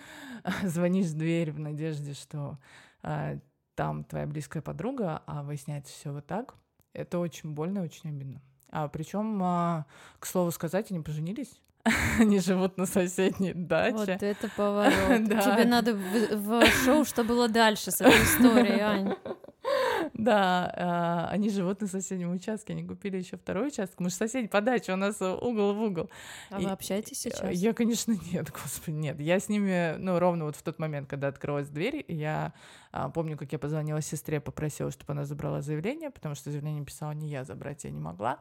звонишь 0.62 1.08
в 1.08 1.18
дверь 1.18 1.52
в 1.52 1.58
надежде, 1.58 2.14
что 2.14 2.58
а, 3.02 3.38
там 3.74 4.04
твоя 4.04 4.26
близкая 4.26 4.62
подруга, 4.62 5.22
а 5.26 5.42
выясняется 5.42 5.92
все 5.92 6.12
вот 6.12 6.26
так, 6.26 6.54
это 6.92 7.18
очень 7.18 7.52
больно 7.52 7.80
и 7.80 7.82
очень 7.82 8.10
обидно. 8.10 8.40
А 8.70 8.88
причем, 8.88 9.42
а, 9.42 9.86
к 10.18 10.26
слову 10.26 10.50
сказать, 10.50 10.90
они 10.90 11.00
поженились. 11.00 11.60
Они 12.20 12.40
живут 12.40 12.76
на 12.76 12.86
соседней 12.86 13.52
даче. 13.52 13.96
Вот 13.96 14.08
это 14.08 14.48
поворот. 14.56 15.24
да. 15.24 15.40
Тебе 15.40 15.64
надо 15.64 15.94
в, 15.94 16.36
в 16.36 16.66
шоу, 16.84 17.04
что 17.04 17.24
было 17.24 17.48
дальше 17.48 17.90
с 17.90 18.00
этой 18.00 18.22
историей, 18.22 18.80
Ань. 18.80 19.14
Да, 20.14 21.26
э, 21.28 21.34
они 21.34 21.50
живут 21.50 21.80
на 21.80 21.88
соседнем 21.88 22.30
участке, 22.30 22.72
они 22.72 22.84
купили 22.84 23.16
еще 23.16 23.36
второй 23.36 23.68
участок. 23.68 23.98
Мы 23.98 24.10
же 24.10 24.14
соседи 24.14 24.46
по 24.46 24.60
даче, 24.60 24.92
у 24.92 24.96
нас 24.96 25.20
угол 25.20 25.74
в 25.74 25.82
угол. 25.82 26.08
А 26.50 26.60
и, 26.60 26.64
вы 26.64 26.70
общаетесь 26.70 27.26
э, 27.26 27.30
сейчас? 27.30 27.50
Я, 27.52 27.74
конечно, 27.74 28.16
нет, 28.30 28.50
господи, 28.52 28.94
нет. 28.94 29.20
Я 29.20 29.40
с 29.40 29.48
ними, 29.48 29.96
ну, 29.98 30.20
ровно 30.20 30.44
вот 30.44 30.54
в 30.54 30.62
тот 30.62 30.78
момент, 30.78 31.08
когда 31.10 31.28
открылась 31.28 31.68
дверь, 31.68 32.04
я 32.06 32.52
а, 32.92 33.10
помню, 33.10 33.36
как 33.36 33.52
я 33.52 33.58
позвонила 33.58 34.00
сестре, 34.00 34.40
попросила, 34.40 34.90
чтобы 34.90 35.12
она 35.12 35.24
забрала 35.24 35.60
заявление, 35.60 36.10
потому 36.10 36.36
что 36.36 36.50
заявление 36.50 36.84
писала 36.84 37.10
не 37.10 37.28
я, 37.28 37.44
забрать 37.44 37.84
я 37.84 37.90
не 37.90 38.00
могла. 38.00 38.38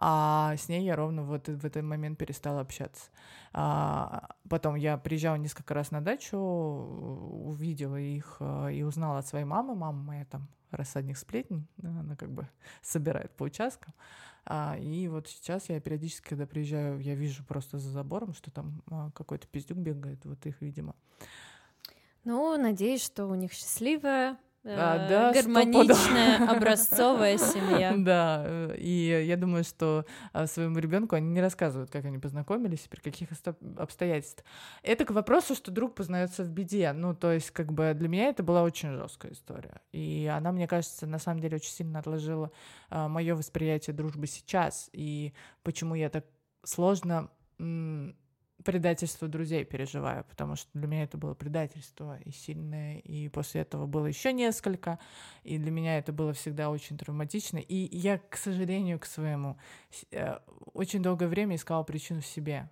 А 0.00 0.54
с 0.56 0.68
ней 0.68 0.84
я 0.84 0.94
ровно 0.94 1.24
вот 1.24 1.48
в 1.48 1.66
этот 1.66 1.82
момент 1.82 2.18
перестала 2.18 2.60
общаться. 2.60 3.10
А, 3.52 4.36
потом 4.48 4.76
я 4.76 4.96
приезжала 4.96 5.34
несколько 5.34 5.74
раз 5.74 5.90
на 5.90 6.00
дачу, 6.00 6.38
увидела 6.38 7.96
их 7.96 8.36
э, 8.38 8.74
и 8.74 8.84
узнала 8.84 9.18
от 9.18 9.26
своей 9.26 9.44
мамы. 9.44 9.74
Мама 9.74 10.00
моя 10.00 10.24
там 10.24 10.48
рассадник 10.70 11.18
сплетен, 11.18 11.66
она 11.82 12.14
как 12.14 12.30
бы 12.30 12.48
собирает 12.82 13.32
по 13.32 13.44
участкам. 13.44 13.92
А, 14.44 14.76
и 14.78 15.08
вот 15.08 15.28
сейчас 15.28 15.68
я 15.68 15.80
периодически, 15.80 16.28
когда 16.28 16.46
приезжаю, 16.46 17.00
я 17.00 17.16
вижу 17.16 17.44
просто 17.44 17.78
за 17.78 17.90
забором, 17.90 18.34
что 18.34 18.52
там 18.52 18.82
а, 18.90 19.10
какой-то 19.10 19.48
пиздюк 19.48 19.78
бегает, 19.78 20.24
вот 20.24 20.46
их, 20.46 20.60
видимо. 20.60 20.94
Ну, 22.22 22.56
надеюсь, 22.56 23.04
что 23.04 23.26
у 23.26 23.34
них 23.34 23.52
счастливая 23.52 24.38
а, 24.76 25.08
да, 25.08 25.32
гармоничная, 25.32 26.48
образцовая 26.50 27.38
семья. 27.38 27.94
Да, 27.96 28.42
э, 28.46 28.76
и 28.78 29.24
я 29.26 29.36
думаю, 29.36 29.64
что 29.64 30.04
а, 30.32 30.46
своему 30.46 30.78
ребенку 30.78 31.16
они 31.16 31.28
не 31.30 31.40
рассказывают, 31.40 31.90
как 31.90 32.04
они 32.04 32.18
познакомились, 32.18 32.80
при 32.88 33.00
каких 33.00 33.28
обстоятельствах. 33.76 34.44
Это 34.82 35.04
к 35.04 35.10
вопросу, 35.10 35.54
что 35.54 35.70
друг 35.70 35.94
познается 35.94 36.44
в 36.44 36.50
беде. 36.50 36.92
Ну, 36.92 37.14
то 37.14 37.32
есть, 37.32 37.50
как 37.50 37.72
бы 37.72 37.94
для 37.94 38.08
меня 38.08 38.28
это 38.28 38.42
была 38.42 38.62
очень 38.62 38.90
жесткая 38.90 39.32
история. 39.32 39.80
И 39.92 40.30
она, 40.32 40.52
мне 40.52 40.66
кажется, 40.68 41.06
на 41.06 41.18
самом 41.18 41.40
деле 41.40 41.56
очень 41.56 41.72
сильно 41.72 41.98
отложила 41.98 42.50
а, 42.90 43.08
мое 43.08 43.34
восприятие 43.34 43.94
дружбы 43.94 44.26
сейчас. 44.26 44.90
И 44.92 45.32
почему 45.62 45.94
я 45.94 46.10
так 46.10 46.24
сложно 46.64 47.30
предательство 48.64 49.28
друзей 49.28 49.64
переживаю, 49.64 50.24
потому 50.24 50.56
что 50.56 50.68
для 50.74 50.86
меня 50.86 51.04
это 51.04 51.16
было 51.16 51.34
предательство 51.34 52.18
и 52.24 52.30
сильное, 52.30 52.98
и 52.98 53.28
после 53.28 53.60
этого 53.60 53.86
было 53.86 54.06
еще 54.06 54.32
несколько, 54.32 54.98
и 55.44 55.58
для 55.58 55.70
меня 55.70 55.98
это 55.98 56.12
было 56.12 56.32
всегда 56.32 56.70
очень 56.70 56.98
травматично, 56.98 57.58
и 57.58 57.96
я, 57.96 58.18
к 58.18 58.36
сожалению, 58.36 58.98
к 58.98 59.06
своему, 59.06 59.56
э, 60.10 60.38
очень 60.74 61.02
долгое 61.02 61.28
время 61.28 61.56
искала 61.56 61.82
причину 61.84 62.20
в 62.20 62.26
себе. 62.26 62.68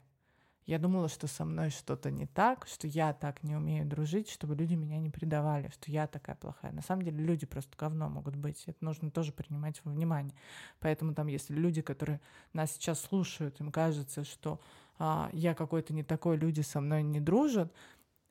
Я 0.67 0.81
думала, 0.81 1.09
что 1.09 1.29
со 1.29 1.45
мной 1.45 1.71
что-то 1.71 2.11
не 2.11 2.27
так, 2.27 2.67
что 2.67 2.89
я 2.89 3.13
так 3.13 3.45
не 3.45 3.55
умею 3.55 3.87
дружить, 3.87 4.29
чтобы 4.29 4.57
люди 4.57 4.75
меня 4.75 4.99
не 4.99 5.11
предавали, 5.11 5.69
что 5.69 5.93
я 5.93 6.09
такая 6.09 6.35
плохая. 6.35 6.73
На 6.73 6.83
самом 6.83 7.03
деле 7.03 7.25
люди 7.25 7.47
просто 7.47 7.77
говно 7.79 8.09
могут 8.09 8.35
быть. 8.35 8.65
Это 8.67 8.85
нужно 8.85 9.13
тоже 9.13 9.31
принимать 9.31 9.81
во 9.85 9.93
внимание. 9.93 10.35
Поэтому 10.81 11.15
там, 11.15 11.29
если 11.29 11.55
люди, 11.55 11.83
которые 11.83 12.21
нас 12.53 12.73
сейчас 12.73 13.01
слушают, 13.01 13.61
им 13.61 13.71
кажется, 13.71 14.25
что 14.25 14.61
а, 14.99 15.31
я 15.33 15.55
какой-то 15.55 15.93
не 15.93 16.03
такой, 16.03 16.37
люди 16.37 16.61
со 16.61 16.81
мной 16.81 17.03
не 17.03 17.21
дружат, 17.21 17.73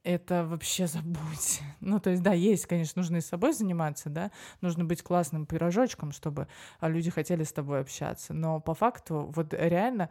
это 0.04 0.46
вообще 0.46 0.88
забудь. 0.88 1.62
Ну, 1.82 2.00
то 2.00 2.12
есть, 2.12 2.24
да, 2.24 2.34
есть, 2.34 2.66
конечно, 2.66 3.02
нужно 3.02 3.18
и 3.18 3.22
с 3.22 3.28
собой 3.28 3.54
заниматься, 3.54 4.10
да, 4.10 4.32
нужно 4.62 4.86
быть 4.86 5.04
классным 5.04 5.46
пирожочком, 5.46 6.12
чтобы 6.12 6.48
а, 6.80 6.90
люди 6.90 7.10
хотели 7.10 7.44
с 7.44 7.52
тобой 7.52 7.82
общаться. 7.82 8.34
Но 8.34 8.60
по 8.60 8.74
факту, 8.74 9.32
вот 9.36 9.54
реально 9.54 10.10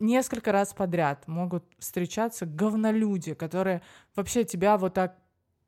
несколько 0.00 0.52
раз 0.52 0.74
подряд 0.74 1.26
могут 1.26 1.64
встречаться 1.78 2.46
говнолюди, 2.46 3.34
которые 3.34 3.82
вообще 4.14 4.44
тебя 4.44 4.76
вот 4.76 4.94
так 4.94 5.16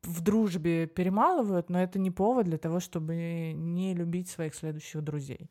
в 0.03 0.21
дружбе 0.21 0.87
перемалывают, 0.87 1.69
но 1.69 1.81
это 1.81 1.99
не 1.99 2.11
повод 2.11 2.45
для 2.45 2.57
того, 2.57 2.79
чтобы 2.79 3.53
не 3.53 3.93
любить 3.93 4.29
своих 4.29 4.55
следующих 4.55 5.01
друзей. 5.01 5.49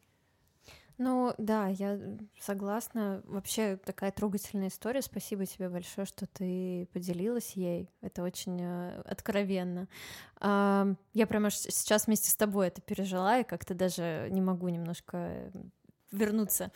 Ну 1.02 1.32
да, 1.38 1.68
я 1.68 1.98
согласна. 2.38 3.22
Вообще 3.24 3.78
такая 3.78 4.10
трогательная 4.12 4.68
история. 4.68 5.00
Спасибо 5.00 5.46
тебе 5.46 5.70
большое, 5.70 6.06
что 6.06 6.26
ты 6.26 6.90
поделилась 6.92 7.52
ей. 7.52 7.88
Это 8.02 8.22
очень 8.22 8.60
э, 8.60 9.00
откровенно. 9.06 9.88
Э, 10.42 10.94
я 11.14 11.26
прямо 11.26 11.48
сейчас 11.50 12.06
вместе 12.06 12.28
с 12.28 12.36
тобой 12.36 12.66
это 12.66 12.82
пережила, 12.82 13.38
и 13.38 13.44
как-то 13.44 13.72
даже 13.72 14.28
не 14.30 14.42
могу 14.42 14.68
немножко 14.68 15.50
вернуться 16.12 16.70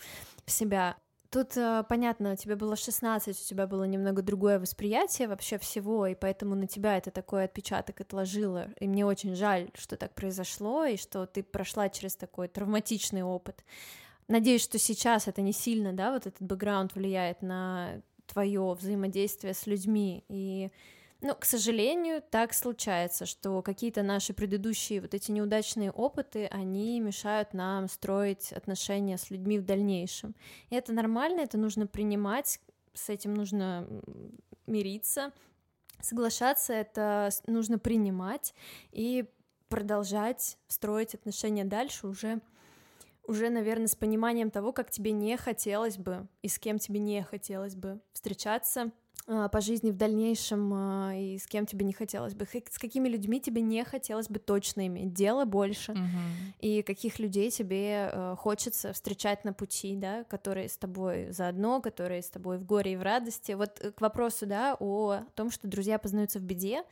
в 0.46 0.50
себя. 0.50 0.96
Тут 1.28 1.54
э, 1.58 1.84
понятно, 1.86 2.34
тебе 2.34 2.56
было 2.56 2.76
16, 2.76 3.38
у 3.38 3.44
тебя 3.44 3.66
было 3.66 3.84
немного 3.84 4.22
другое 4.22 4.58
восприятие 4.58 5.28
вообще 5.28 5.58
всего, 5.58 6.06
и 6.06 6.14
поэтому 6.14 6.54
на 6.54 6.66
тебя 6.66 6.96
это 6.96 7.10
такой 7.10 7.44
отпечаток 7.44 8.00
отложило. 8.00 8.68
И 8.80 8.88
мне 8.88 9.04
очень 9.04 9.34
жаль, 9.34 9.68
что 9.74 9.98
так 9.98 10.14
произошло, 10.14 10.86
и 10.86 10.96
что 10.96 11.26
ты 11.26 11.42
прошла 11.42 11.90
через 11.90 12.16
такой 12.16 12.48
травматичный 12.48 13.22
опыт. 13.22 13.62
Надеюсь, 14.28 14.62
что 14.62 14.78
сейчас 14.78 15.28
это 15.28 15.42
не 15.42 15.52
сильно, 15.52 15.92
да, 15.92 16.12
вот 16.12 16.26
этот 16.26 16.42
бэкграунд 16.42 16.94
влияет 16.94 17.42
на 17.42 18.00
твое 18.26 18.72
взаимодействие 18.72 19.52
с 19.52 19.66
людьми. 19.66 20.24
И, 20.28 20.70
ну, 21.20 21.34
к 21.34 21.44
сожалению, 21.44 22.22
так 22.30 22.54
случается, 22.54 23.26
что 23.26 23.60
какие-то 23.60 24.02
наши 24.02 24.32
предыдущие 24.32 25.02
вот 25.02 25.12
эти 25.12 25.30
неудачные 25.30 25.90
опыты, 25.90 26.46
они 26.46 27.00
мешают 27.00 27.52
нам 27.52 27.86
строить 27.88 28.52
отношения 28.52 29.18
с 29.18 29.30
людьми 29.30 29.58
в 29.58 29.64
дальнейшем. 29.64 30.34
И 30.70 30.74
это 30.74 30.92
нормально, 30.94 31.40
это 31.40 31.58
нужно 31.58 31.86
принимать, 31.86 32.60
с 32.94 33.10
этим 33.10 33.34
нужно 33.34 33.86
мириться, 34.66 35.32
соглашаться, 36.00 36.72
это 36.72 37.28
нужно 37.46 37.78
принимать 37.78 38.54
и 38.90 39.26
продолжать 39.68 40.56
строить 40.68 41.14
отношения 41.14 41.64
дальше 41.64 42.06
уже 42.06 42.40
уже, 43.26 43.50
наверное, 43.50 43.86
с 43.88 43.94
пониманием 43.96 44.50
того, 44.50 44.72
как 44.72 44.90
тебе 44.90 45.12
не 45.12 45.36
хотелось 45.36 45.96
бы 45.98 46.26
и 46.42 46.48
с 46.48 46.58
кем 46.58 46.78
тебе 46.78 47.00
не 47.00 47.22
хотелось 47.22 47.74
бы 47.74 48.00
встречаться 48.12 48.90
а, 49.26 49.48
по 49.48 49.60
жизни 49.62 49.90
в 49.90 49.96
дальнейшем 49.96 50.72
а, 50.74 51.14
и 51.14 51.38
с 51.38 51.46
кем 51.46 51.64
тебе 51.64 51.86
не 51.86 51.94
хотелось 51.94 52.34
бы, 52.34 52.46
с 52.46 52.78
какими 52.78 53.08
людьми 53.08 53.40
тебе 53.40 53.62
не 53.62 53.82
хотелось 53.84 54.28
бы 54.28 54.38
точно 54.38 54.86
иметь 54.86 55.14
дело 55.14 55.46
больше, 55.46 55.92
Мгм. 55.92 56.54
и 56.60 56.82
каких 56.82 57.18
людей 57.18 57.50
тебе 57.50 58.10
э, 58.12 58.34
хочется 58.38 58.92
встречать 58.92 59.44
на 59.44 59.54
пути, 59.54 59.96
да, 59.96 60.24
которые 60.24 60.68
с 60.68 60.76
тобой 60.76 61.30
заодно, 61.30 61.80
которые 61.80 62.20
с 62.20 62.28
тобой 62.28 62.58
в 62.58 62.66
горе 62.66 62.92
и 62.92 62.96
в 62.96 63.02
радости. 63.02 63.52
Вот 63.52 63.80
э, 63.80 63.92
к 63.92 64.00
вопросу, 64.02 64.44
да, 64.46 64.76
о 64.78 65.20
том, 65.34 65.50
что 65.50 65.68
друзья 65.68 65.98
познаются 65.98 66.38
в 66.38 66.42
беде, 66.42 66.82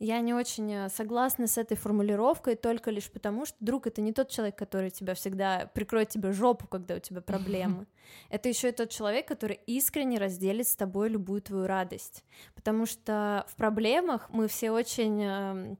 я 0.00 0.18
не 0.20 0.32
очень 0.32 0.72
э, 0.72 0.88
согласна 0.88 1.46
с 1.46 1.58
этой 1.58 1.76
формулировкой 1.76 2.56
только 2.56 2.90
лишь 2.90 3.10
потому, 3.10 3.44
что 3.44 3.56
друг 3.60 3.86
это 3.86 4.00
не 4.00 4.14
тот 4.14 4.30
человек, 4.30 4.56
который 4.56 4.90
тебя 4.90 5.14
всегда 5.14 5.70
прикроет 5.74 6.08
тебе 6.08 6.32
жопу, 6.32 6.66
когда 6.66 6.94
у 6.94 6.98
тебя 6.98 7.20
проблемы. 7.20 7.86
Это 8.30 8.48
еще 8.48 8.70
и 8.70 8.72
тот 8.72 8.88
человек, 8.88 9.28
который 9.28 9.60
искренне 9.66 10.18
разделит 10.18 10.66
с 10.66 10.74
тобой 10.74 11.10
любую 11.10 11.42
твою 11.42 11.66
радость. 11.66 12.24
Потому 12.54 12.86
что 12.86 13.44
в 13.48 13.56
проблемах 13.56 14.30
мы 14.30 14.48
все 14.48 14.70
очень 14.70 15.22
эм, 15.22 15.78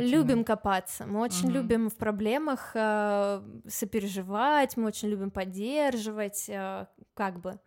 любим 0.00 0.42
копаться, 0.42 1.04
мы 1.06 1.20
очень 1.20 1.48
Мгм. 1.48 1.54
любим 1.54 1.90
в 1.90 1.96
проблемах 1.96 2.70
э, 2.74 3.42
сопереживать, 3.68 4.78
мы 4.78 4.86
очень 4.86 5.08
любим 5.08 5.30
поддерживать, 5.30 6.46
э, 6.48 6.86
как 7.12 7.40
бы. 7.40 7.60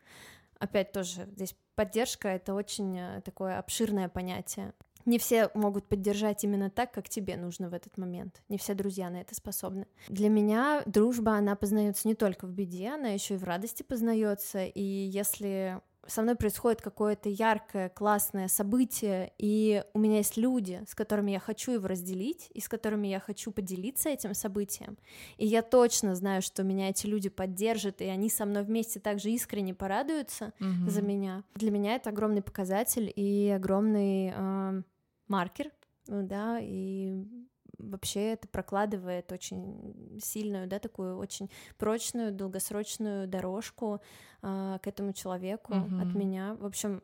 Опять 0.57 0.91
тоже 0.91 1.25
здесь 1.35 1.55
поддержка 1.75 2.27
это 2.27 2.53
очень 2.53 3.21
такое 3.23 3.59
обширное 3.59 4.09
понятие. 4.09 4.73
Не 5.05 5.17
все 5.17 5.49
могут 5.53 5.87
поддержать 5.87 6.43
именно 6.43 6.69
так, 6.69 6.91
как 6.91 7.09
тебе 7.09 7.37
нужно 7.37 7.69
в 7.69 7.73
этот 7.73 7.97
момент. 7.97 8.41
Не 8.49 8.57
все 8.57 8.73
друзья 8.73 9.09
на 9.09 9.21
это 9.21 9.35
способны. 9.35 9.87
Для 10.07 10.29
меня 10.29 10.83
дружба, 10.85 11.33
она 11.33 11.55
познается 11.55 12.07
не 12.07 12.15
только 12.15 12.45
в 12.45 12.51
беде, 12.51 12.89
она 12.89 13.09
еще 13.09 13.35
и 13.35 13.37
в 13.37 13.43
радости 13.43 13.83
познается. 13.83 14.65
И 14.65 14.81
если 14.81 15.81
со 16.09 16.21
мной 16.21 16.35
происходит 16.35 16.81
какое-то 16.81 17.29
яркое, 17.29 17.89
классное 17.89 18.47
событие, 18.47 19.31
и 19.37 19.83
у 19.93 19.99
меня 19.99 20.17
есть 20.17 20.37
люди, 20.37 20.81
с 20.87 20.95
которыми 20.95 21.31
я 21.31 21.39
хочу 21.39 21.71
его 21.73 21.87
разделить, 21.87 22.49
и 22.53 22.59
с 22.59 22.67
которыми 22.67 23.07
я 23.07 23.19
хочу 23.19 23.51
поделиться 23.51 24.09
этим 24.09 24.33
событием, 24.33 24.97
и 25.37 25.45
я 25.45 25.61
точно 25.61 26.15
знаю, 26.15 26.41
что 26.41 26.63
меня 26.63 26.89
эти 26.89 27.07
люди 27.07 27.29
поддержат, 27.29 28.01
и 28.01 28.05
они 28.05 28.29
со 28.29 28.45
мной 28.45 28.63
вместе 28.63 28.99
также 28.99 29.29
искренне 29.31 29.73
порадуются 29.73 30.53
Мгм. 30.59 30.89
за 30.89 31.01
меня. 31.01 31.43
Для 31.55 31.71
меня 31.71 31.95
это 31.95 32.09
огромный 32.09 32.41
показатель 32.41 33.11
и 33.15 33.49
огромный 33.55 34.33
э, 34.35 34.81
маркер, 35.27 35.71
ну 36.07 36.25
да, 36.27 36.59
и 36.59 37.23
вообще 37.79 38.33
это 38.33 38.47
прокладывает 38.47 39.31
очень 39.31 40.19
сильную, 40.21 40.67
да, 40.67 40.79
такую 40.79 41.17
очень 41.17 41.49
прочную, 41.77 42.31
долгосрочную 42.31 43.27
дорожку 43.27 44.01
а, 44.41 44.77
к 44.79 44.87
этому 44.87 45.13
человеку 45.13 45.73
от 45.73 45.89
Мгм. 45.91 46.19
меня. 46.19 46.55
В 46.55 46.65
общем, 46.65 47.01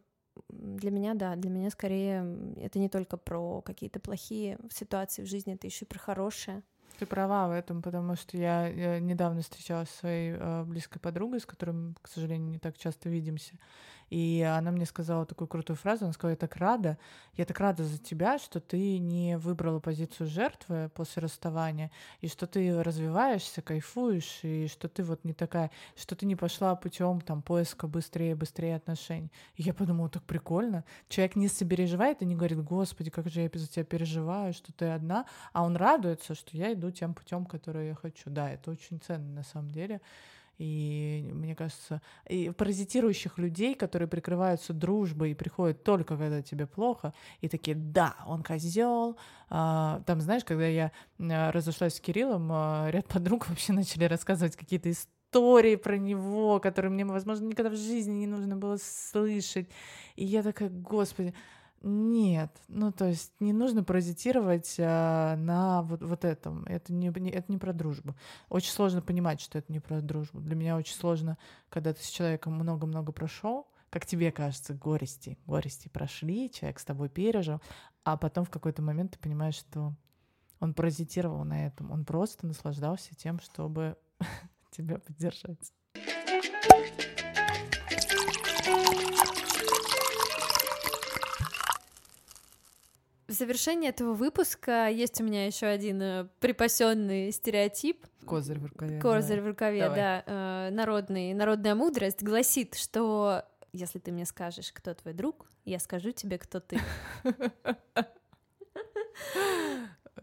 для 0.50 0.92
меня, 0.92 1.14
да, 1.14 1.36
для 1.36 1.50
меня 1.50 1.70
скорее 1.70 2.54
это 2.58 2.78
не 2.80 2.90
только 2.90 3.18
про 3.18 3.62
какие-то 3.62 4.00
плохие 4.00 4.58
ситуации 4.70 5.24
в 5.24 5.28
жизни, 5.28 5.54
это 5.56 5.68
еще 5.68 5.86
и 5.86 5.88
про 5.88 6.00
хорошие. 6.00 6.62
Ты 7.00 7.06
права 7.06 7.48
в 7.50 7.52
этом, 7.52 7.82
потому 7.82 8.16
что 8.16 8.38
я, 8.38 8.70
э, 8.70 9.00
недавно 9.00 9.42
встречалась 9.42 9.90
со 9.90 9.98
своей 10.00 10.32
э, 10.38 10.64
близкой 10.64 11.00
подругой, 11.00 11.42
с 11.42 11.46
которой, 11.46 11.72
мы, 11.72 11.94
к 12.02 12.08
сожалению, 12.08 12.50
не 12.50 12.60
так 12.60 12.78
часто 12.78 13.10
видимся. 13.10 13.58
И 14.10 14.42
она 14.42 14.72
мне 14.72 14.86
сказала 14.86 15.26
такую 15.26 15.48
крутую 15.48 15.78
фразу. 15.78 16.06
Она 16.06 16.14
сказала, 16.14 16.32
я 16.32 16.38
так 16.38 16.56
рада, 16.58 16.98
я 17.36 17.46
так 17.46 17.60
рада 17.60 17.84
за 17.84 17.98
тебя, 17.98 18.38
что 18.38 18.60
ты 18.60 19.00
не 19.00 19.38
выбрала 19.38 19.80
позицию 19.80 20.28
жертвы 20.28 20.90
после 20.94 21.24
расставания, 21.24 21.92
и 22.22 22.28
что 22.28 22.48
ты 22.48 22.84
развиваешься, 22.84 23.62
кайфуешь, 23.62 24.40
и 24.44 24.68
что 24.68 24.88
ты 24.88 25.04
вот 25.04 25.24
не 25.24 25.34
такая, 25.34 25.72
что 25.96 26.16
ты 26.16 26.26
не 26.26 26.36
пошла 26.36 26.76
путем 26.76 27.22
там 27.22 27.42
поиска 27.42 27.88
быстрее, 27.88 28.36
быстрее 28.36 28.76
отношений. 28.76 29.32
И 29.56 29.64
я 29.64 29.74
подумала, 29.74 30.10
так 30.10 30.24
прикольно. 30.24 30.84
Человек 31.10 31.36
не 31.36 31.48
сопереживает 31.48 32.22
и 32.22 32.26
не 32.26 32.36
говорит, 32.36 32.64
господи, 32.64 33.10
как 33.10 33.30
же 33.30 33.42
я 33.42 33.50
за 33.54 33.68
тебя 33.68 33.86
переживаю, 33.86 34.54
что 34.54 34.72
ты 34.72 34.86
одна, 34.86 35.26
а 35.54 35.64
он 35.64 35.76
радуется, 35.76 36.36
что 36.36 36.56
я 36.56 36.74
иду 36.74 36.92
тем 36.92 37.14
путем, 37.14 37.46
который 37.46 37.88
я 37.88 37.96
хочу. 37.96 38.30
Да, 38.30 38.52
это 38.52 38.72
очень 38.72 39.00
ценно 39.00 39.34
на 39.34 39.44
самом 39.44 39.72
деле. 39.72 40.02
И 40.58 41.30
мне 41.34 41.56
кажется, 41.56 42.02
и 42.30 42.50
паразитирующих 42.50 43.38
людей, 43.38 43.76
которые 43.76 44.08
прикрываются 44.08 44.74
дружбой 44.74 45.32
и 45.32 45.36
приходят 45.36 45.84
только 45.84 46.18
когда 46.18 46.42
тебе 46.42 46.66
плохо, 46.66 47.14
и 47.42 47.50
такие, 47.50 47.76
да, 47.76 48.16
он 48.26 48.44
козел. 48.44 49.18
там, 49.50 50.22
знаешь, 50.22 50.46
когда 50.46 50.68
я 50.68 50.92
а, 51.20 51.52
разошлась 51.52 51.96
с 51.96 52.00
Кириллом, 52.00 52.50
а, 52.52 52.90
ряд 52.90 53.08
подруг 53.08 53.50
вообще 53.50 53.74
начали 53.74 54.06
рассказывать 54.06 54.56
какие-то 54.56 54.90
истории 54.92 55.76
про 55.76 55.98
него, 55.98 56.60
которые 56.60 56.92
мне, 56.92 57.06
возможно, 57.06 57.46
никогда 57.46 57.70
в 57.70 57.76
жизни 57.76 58.14
не 58.14 58.28
нужно 58.28 58.56
было 58.56 58.78
слышать. 58.78 59.70
И 60.16 60.24
я 60.24 60.42
такая, 60.44 60.70
господи, 60.70 61.34
нет, 61.88 62.50
ну 62.68 62.92
то 62.92 63.06
есть 63.06 63.32
не 63.40 63.54
нужно 63.54 63.84
паразитировать 63.84 64.76
а, 64.80 65.36
на 65.36 65.84
вот, 65.84 66.02
вот 66.02 66.26
этом. 66.26 66.64
Это 66.66 66.92
не, 66.92 67.14
не, 67.16 67.30
это 67.30 67.52
не 67.52 67.60
про 67.60 67.74
дружбу. 67.74 68.16
Очень 68.50 68.72
сложно 68.72 69.04
понимать, 69.04 69.40
что 69.40 69.60
это 69.60 69.72
не 69.72 69.80
про 69.80 70.02
дружбу. 70.02 70.40
Для 70.40 70.56
меня 70.56 70.78
очень 70.78 70.96
сложно, 70.96 71.38
когда 71.70 71.94
ты 71.94 72.04
с 72.04 72.10
человеком 72.10 72.54
много-много 72.54 73.12
прошел, 73.12 73.68
как 73.92 74.08
тебе 74.08 74.32
кажется, 74.32 74.74
горести, 74.74 75.38
горести 75.46 75.88
прошли, 75.88 76.50
человек 76.50 76.80
с 76.80 76.86
тобой 76.86 77.08
пережил, 77.08 77.62
а 78.04 78.18
потом 78.18 78.46
в 78.46 78.50
какой-то 78.50 78.82
момент 78.82 79.12
ты 79.12 79.20
понимаешь, 79.20 79.54
что 79.54 79.94
он 80.60 80.74
паразитировал 80.74 81.44
на 81.44 81.68
этом, 81.68 81.92
он 81.92 82.04
просто 82.04 82.48
наслаждался 82.48 83.14
тем, 83.14 83.40
чтобы 83.40 83.96
тебя 84.72 84.98
поддержать. 84.98 85.72
В 93.36 93.38
завершении 93.38 93.90
этого 93.90 94.14
выпуска 94.14 94.88
есть 94.88 95.20
у 95.20 95.26
меня 95.26 95.46
еще 95.46 95.66
один 95.66 96.02
э, 96.02 96.28
припасенный 96.40 97.34
стереотип. 97.34 98.08
Козырь 98.26 98.60
в 98.60 98.68
рукаве. 98.68 99.02
Козырь 99.02 99.42
в 99.42 99.48
рукаве, 99.48 99.82
Давай. 99.82 99.98
да. 99.98 100.24
Э, 100.26 100.70
народный, 100.72 101.34
народная 101.34 101.76
мудрость 101.76 102.24
гласит, 102.24 102.76
что 102.76 103.44
если 103.74 104.00
ты 104.00 104.14
мне 104.14 104.26
скажешь, 104.26 104.72
кто 104.72 104.94
твой 104.94 105.14
друг, 105.14 105.48
я 105.66 105.80
скажу 105.80 106.12
тебе, 106.12 106.38
кто 106.38 106.62
ты. 106.62 106.80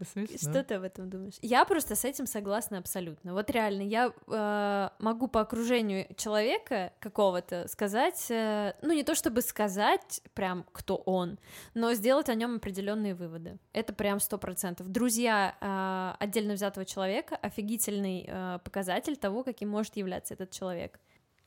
Смешно. 0.03 0.37
Что 0.37 0.63
ты 0.63 0.75
об 0.75 0.83
этом 0.83 1.09
думаешь? 1.09 1.35
Я 1.41 1.65
просто 1.65 1.95
с 1.95 2.05
этим 2.05 2.25
согласна 2.25 2.77
абсолютно. 2.77 3.33
Вот 3.33 3.49
реально, 3.49 3.81
я 3.81 4.13
э, 4.27 4.89
могу 4.99 5.27
по 5.27 5.41
окружению 5.41 6.07
человека 6.15 6.93
какого-то 6.99 7.67
сказать, 7.67 8.25
э, 8.29 8.73
ну 8.81 8.93
не 8.93 9.03
то 9.03 9.15
чтобы 9.15 9.41
сказать 9.41 10.21
прям, 10.33 10.65
кто 10.71 10.95
он, 10.95 11.39
но 11.73 11.93
сделать 11.93 12.29
о 12.29 12.35
нем 12.35 12.55
определенные 12.55 13.15
выводы. 13.15 13.57
Это 13.73 13.93
прям 13.93 14.19
сто 14.19 14.37
процентов. 14.37 14.87
Друзья 14.89 15.55
э, 15.59 16.23
отдельно 16.23 16.53
взятого 16.53 16.85
человека 16.85 17.35
офигительный 17.35 18.25
э, 18.27 18.59
показатель 18.63 19.17
того, 19.17 19.43
каким 19.43 19.69
может 19.69 19.95
являться 19.97 20.33
этот 20.33 20.51
человек. 20.51 20.99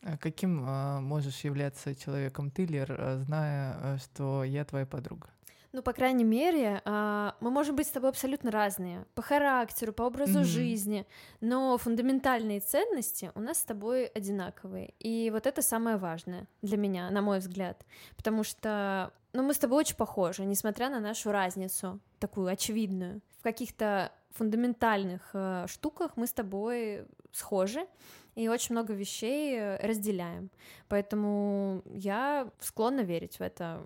А 0.02 0.16
каким 0.16 0.62
а, 0.64 1.00
можешь 1.00 1.40
являться 1.40 1.94
человеком 1.94 2.50
ты, 2.50 2.66
Лер, 2.66 2.94
а, 2.96 3.18
зная, 3.18 3.74
а, 3.82 3.98
что 3.98 4.44
я 4.44 4.64
твоя 4.64 4.86
подруга? 4.86 5.28
Ну, 5.76 5.82
по 5.82 5.92
крайней 5.92 6.24
мере, 6.24 6.80
а, 6.86 7.36
мы 7.40 7.50
можем 7.50 7.76
быть 7.76 7.86
с 7.86 7.90
тобой 7.90 8.08
абсолютно 8.08 8.50
разные 8.50 9.04
по 9.14 9.20
характеру, 9.20 9.92
по 9.92 10.04
образу 10.04 10.38
Мгм. 10.38 10.44
жизни, 10.44 11.06
но 11.42 11.76
фундаментальные 11.76 12.60
ценности 12.60 13.30
у 13.34 13.40
нас 13.40 13.58
с 13.58 13.64
тобой 13.64 14.06
одинаковые. 14.06 14.94
И 15.00 15.28
вот 15.30 15.46
это 15.46 15.60
самое 15.60 15.98
важное 15.98 16.46
для 16.62 16.78
меня, 16.78 17.10
на 17.10 17.20
мой 17.20 17.40
взгляд. 17.40 17.84
Потому 18.16 18.42
что, 18.42 19.12
ну, 19.34 19.42
мы 19.42 19.52
с 19.52 19.58
тобой 19.58 19.80
очень 19.80 19.96
похожи, 19.96 20.46
несмотря 20.46 20.88
на 20.88 20.98
нашу 20.98 21.30
разницу, 21.30 22.00
такую 22.20 22.46
очевидную. 22.46 23.20
В 23.38 23.42
каких-то 23.42 24.12
фундаментальных 24.37 25.30
э, 25.34 25.66
штуках 25.68 26.16
мы 26.16 26.26
с 26.26 26.32
тобой 26.32 27.07
схожи 27.32 27.87
и 28.34 28.49
очень 28.49 28.74
много 28.74 28.95
вещей 28.95 29.57
э, 29.59 29.87
разделяем. 29.87 30.51
Поэтому 30.89 31.82
я 31.87 32.51
склонна 32.61 33.01
верить 33.01 33.39
в 33.39 33.41
это, 33.43 33.82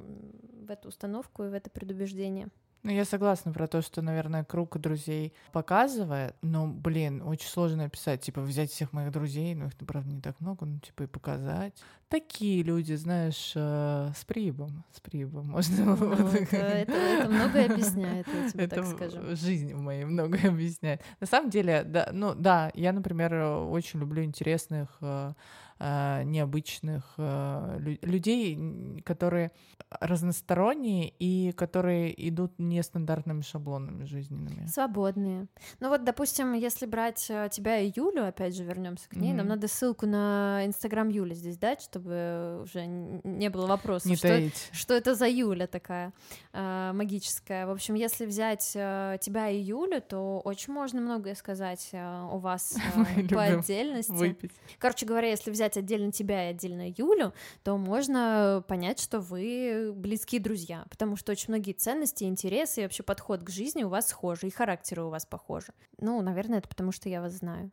в 0.66 0.70
эту 0.70 0.88
установку 0.88 1.44
и 1.44 1.48
в 1.48 1.54
это 1.54 1.70
предубеждение. 1.70 2.48
Ну, 2.82 2.90
я 2.90 3.04
согласна 3.04 3.52
про 3.52 3.66
то, 3.66 3.82
что, 3.82 4.00
наверное, 4.00 4.42
круг 4.42 4.78
друзей 4.78 5.34
показывает, 5.52 6.34
но, 6.40 6.66
блин, 6.66 7.20
очень 7.22 7.48
сложно 7.48 7.84
описать, 7.84 8.22
типа, 8.22 8.40
взять 8.40 8.70
всех 8.70 8.94
моих 8.94 9.12
друзей, 9.12 9.54
ну, 9.54 9.66
их, 9.66 9.76
правда, 9.76 10.10
не 10.10 10.22
так 10.22 10.40
много, 10.40 10.64
ну, 10.64 10.78
типа, 10.78 11.02
и 11.02 11.06
показать. 11.06 11.74
Такие 12.08 12.62
люди, 12.62 12.94
знаешь, 12.94 13.52
э, 13.54 14.10
с 14.16 14.24
прибом, 14.24 14.82
с 14.92 15.00
прибом, 15.00 15.46
можно... 15.50 15.84
Ну, 15.84 15.94
вот 15.94 16.34
это, 16.34 16.56
это- 16.56 16.92
это 16.92 17.28
многое 17.28 17.66
объясняет, 17.70 18.26
я 18.28 18.48
тебе 18.50 18.64
Это 18.64 18.76
так 18.76 18.86
скажу. 18.86 19.36
жизнь 19.36 19.74
моей 19.74 20.06
многое 20.06 20.48
объясняет. 20.48 21.02
На 21.20 21.26
самом 21.26 21.50
деле, 21.50 21.84
да, 21.84 22.08
ну 22.12 22.34
да, 22.34 22.70
я, 22.74 22.92
например, 22.92 23.34
э, 23.34 23.56
очень 23.58 24.00
люблю 24.00 24.24
интересных 24.24 24.96
э, 25.02 25.32
необычных 25.80 27.14
э, 27.16 27.78
лю- 27.80 27.98
людей, 28.02 29.02
которые 29.04 29.50
разносторонние 29.88 31.12
и 31.18 31.52
которые 31.52 32.28
идут 32.28 32.52
нестандартными 32.58 33.40
шаблонами 33.40 34.04
жизненными. 34.04 34.66
Свободные. 34.66 35.48
Ну 35.80 35.88
вот, 35.88 36.04
допустим, 36.04 36.52
если 36.52 36.86
брать 36.86 37.26
э, 37.28 37.48
тебя 37.50 37.78
и 37.78 37.92
Юлю, 37.94 38.28
опять 38.28 38.54
же 38.54 38.62
вернемся 38.62 39.08
к 39.08 39.16
ней, 39.16 39.32
mm-hmm. 39.32 39.36
нам 39.36 39.48
надо 39.48 39.68
ссылку 39.68 40.06
на 40.06 40.62
Инстаграм 40.64 41.08
Юли 41.08 41.34
здесь 41.34 41.56
дать, 41.56 41.82
чтобы 41.82 42.60
уже 42.62 42.86
не 42.86 43.50
было 43.50 43.66
вопросов, 43.66 44.10
не 44.10 44.16
что, 44.16 44.50
что 44.72 44.94
это 44.94 45.14
за 45.14 45.28
Юля 45.28 45.66
такая 45.66 46.12
э, 46.52 46.92
магическая. 46.94 47.66
В 47.66 47.70
общем, 47.70 47.94
если 47.94 48.26
взять 48.26 48.72
э, 48.74 49.18
тебя 49.20 49.48
и 49.48 49.58
Юлю, 49.58 50.00
то 50.00 50.40
очень 50.40 50.72
можно 50.72 51.00
многое 51.00 51.34
сказать 51.34 51.88
э, 51.92 52.28
у 52.30 52.38
вас 52.38 52.76
э, 53.16 53.28
по 53.28 53.42
отдельности. 53.42 54.12
Выпить. 54.12 54.52
Короче 54.78 55.06
говоря, 55.06 55.28
если 55.28 55.50
взять 55.50 55.69
отдельно 55.76 56.12
тебя 56.12 56.48
и 56.48 56.50
отдельно 56.50 56.88
Юлю, 56.88 57.32
то 57.62 57.76
можно 57.76 58.64
понять, 58.68 59.00
что 59.00 59.20
вы 59.20 59.92
близкие 59.94 60.40
друзья, 60.40 60.84
потому 60.90 61.16
что 61.16 61.32
очень 61.32 61.46
многие 61.48 61.72
ценности, 61.72 62.24
интересы 62.24 62.80
и 62.80 62.82
вообще 62.84 63.02
подход 63.02 63.42
к 63.42 63.50
жизни 63.50 63.82
у 63.82 63.88
вас 63.88 64.08
схожи, 64.08 64.46
и 64.46 64.50
характеры 64.50 65.04
у 65.04 65.10
вас 65.10 65.26
похожи. 65.26 65.72
Ну, 65.98 66.20
наверное, 66.22 66.58
это 66.58 66.68
потому, 66.68 66.92
что 66.92 67.08
я 67.08 67.20
вас 67.20 67.34
знаю. 67.34 67.70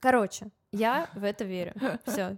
Короче, 0.00 0.50
я 0.72 1.10
в 1.14 1.22
это 1.22 1.44
верю. 1.44 1.74
Все. 2.06 2.36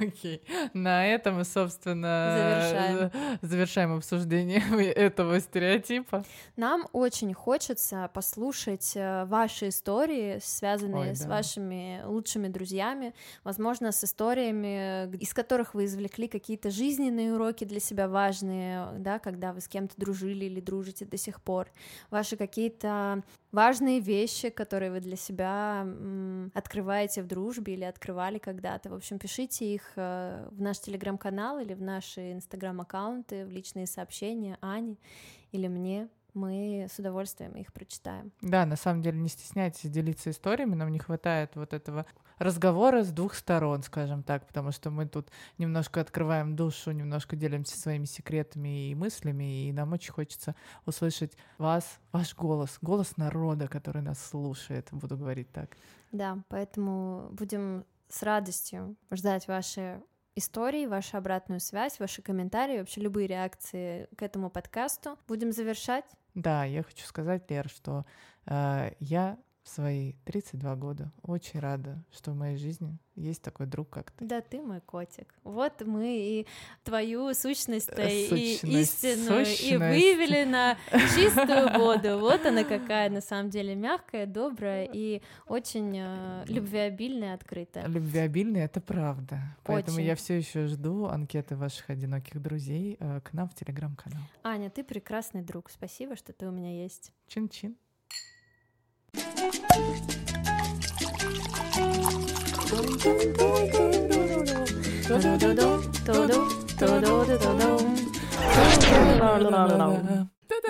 Окей. 0.00 0.42
На 0.74 1.06
этом 1.06 1.36
мы, 1.36 1.44
собственно, 1.44 2.34
завершаем. 2.36 3.38
завершаем 3.40 3.96
обсуждение 3.96 4.62
этого 4.92 5.40
стереотипа. 5.40 6.24
Нам 6.56 6.86
очень 6.92 7.32
хочется 7.32 8.10
послушать 8.12 8.92
э, 8.94 9.24
ваши 9.24 9.68
истории, 9.68 10.38
связанные 10.42 11.10
Ой, 11.10 11.16
с 11.16 11.20
да. 11.20 11.28
вашими 11.30 12.02
лучшими 12.04 12.48
друзьями, 12.48 13.14
возможно, 13.42 13.90
с 13.90 14.04
историями, 14.04 15.16
из 15.16 15.32
которых 15.32 15.72
вы 15.72 15.86
извлекли 15.86 16.28
какие-то 16.28 16.70
жизненные 16.70 17.32
уроки 17.32 17.64
для 17.64 17.80
себя 17.80 18.06
важные, 18.06 18.88
да, 18.98 19.18
когда 19.18 19.54
вы 19.54 19.62
с 19.62 19.68
кем-то 19.68 19.94
дружили 19.96 20.44
или 20.44 20.60
дружите 20.60 21.06
до 21.06 21.16
сих 21.16 21.40
пор, 21.40 21.68
ваши 22.10 22.36
какие-то 22.36 23.22
важные 23.52 24.00
вещи, 24.00 24.50
которые 24.50 24.90
вы 24.90 25.00
для 25.00 25.16
себя 25.16 25.86
открываете 26.54 27.22
в 27.22 27.26
дружбе, 27.26 27.61
дружбе 27.62 27.74
или 27.74 27.84
открывали 27.84 28.38
когда-то. 28.38 28.90
В 28.90 28.94
общем, 28.94 29.18
пишите 29.18 29.74
их 29.74 29.92
э, 29.96 30.48
в 30.50 30.60
наш 30.60 30.80
телеграм-канал 30.80 31.58
или 31.60 31.74
в 31.74 31.82
наши 31.82 32.32
инстаграм-аккаунты, 32.32 33.46
в 33.46 33.50
личные 33.50 33.86
сообщения 33.86 34.58
Ане 34.60 34.96
или 35.52 35.68
мне 35.68 36.08
мы 36.34 36.86
с 36.90 36.98
удовольствием 36.98 37.52
их 37.52 37.72
прочитаем. 37.74 38.32
Да, 38.40 38.64
на 38.64 38.76
самом 38.76 39.02
деле 39.02 39.18
не 39.18 39.28
стесняйтесь 39.28 39.90
делиться 39.90 40.30
историями, 40.30 40.74
нам 40.74 40.90
не 40.90 40.98
хватает 40.98 41.56
вот 41.56 41.74
этого 41.74 42.06
разговора 42.38 43.02
с 43.02 43.10
двух 43.12 43.34
сторон, 43.34 43.82
скажем 43.82 44.22
так, 44.22 44.46
потому 44.46 44.72
что 44.72 44.90
мы 44.90 45.06
тут 45.06 45.28
немножко 45.58 46.00
открываем 46.00 46.56
душу, 46.56 46.90
немножко 46.92 47.36
делимся 47.36 47.78
своими 47.78 48.06
секретами 48.06 48.90
и 48.90 48.94
мыслями, 48.94 49.68
и 49.68 49.72
нам 49.72 49.92
очень 49.92 50.12
хочется 50.12 50.54
услышать 50.86 51.36
вас, 51.58 52.00
ваш 52.12 52.34
голос, 52.34 52.78
голос 52.80 53.18
народа, 53.18 53.68
который 53.68 54.00
нас 54.00 54.18
слушает, 54.24 54.88
буду 54.90 55.18
говорить 55.18 55.52
так. 55.52 55.76
Да, 56.12 56.38
поэтому 56.48 57.28
будем 57.32 57.84
с 58.08 58.22
радостью 58.22 58.96
ждать 59.10 59.48
ваши 59.48 60.02
истории, 60.34 60.86
вашу 60.86 61.16
обратную 61.16 61.60
связь, 61.60 61.98
ваши 61.98 62.22
комментарии, 62.22 62.78
вообще 62.78 63.00
любые 63.00 63.26
реакции 63.26 64.08
к 64.16 64.22
этому 64.22 64.50
подкасту. 64.50 65.18
Будем 65.28 65.52
завершать. 65.52 66.04
Да, 66.34 66.64
я 66.64 66.82
хочу 66.82 67.04
сказать, 67.06 67.50
Лер, 67.50 67.68
что 67.68 68.06
э, 68.46 68.92
я 69.00 69.38
в 69.62 69.68
свои 69.68 70.14
32 70.24 70.76
года 70.76 71.12
очень 71.22 71.60
рада, 71.60 72.02
что 72.10 72.32
в 72.32 72.36
моей 72.36 72.56
жизни 72.56 72.98
есть 73.14 73.42
такой 73.42 73.66
друг, 73.66 73.90
как 73.90 74.10
ты. 74.10 74.24
Да, 74.24 74.40
ты 74.40 74.60
мой 74.62 74.80
котик. 74.80 75.34
Вот 75.44 75.82
мы 75.86 76.16
и 76.16 76.46
твою 76.82 77.32
сущность, 77.34 77.90
сущность 77.90 78.64
и 78.64 78.80
истину 78.80 79.44
сущность. 79.44 79.62
и 79.64 79.76
вывели 79.76 80.44
на 80.44 80.76
чистую 81.14 81.78
воду. 81.78 82.18
Вот 82.18 82.44
она 82.46 82.64
какая 82.64 83.10
на 83.10 83.20
самом 83.20 83.50
деле 83.50 83.74
мягкая, 83.74 84.26
добрая 84.26 84.88
и 84.92 85.22
очень 85.46 85.94
э, 85.96 86.44
любвеобильная, 86.48 87.34
открытая. 87.34 87.86
Любвеобильная 87.86 88.64
это 88.64 88.80
правда. 88.80 89.40
Поэтому 89.64 89.98
очень. 89.98 90.06
я 90.06 90.16
все 90.16 90.38
еще 90.38 90.66
жду 90.66 91.04
анкеты 91.04 91.54
ваших 91.54 91.90
одиноких 91.90 92.40
друзей 92.40 92.96
э, 92.98 93.20
к 93.20 93.32
нам 93.32 93.48
в 93.48 93.54
телеграм-канал. 93.54 94.22
Аня, 94.42 94.70
ты 94.70 94.82
прекрасный 94.82 95.42
друг. 95.42 95.70
Спасибо, 95.70 96.16
что 96.16 96.32
ты 96.32 96.48
у 96.48 96.50
меня 96.50 96.82
есть. 96.82 97.12
Чин-чин. 97.28 97.76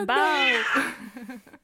Bye. 0.06 0.62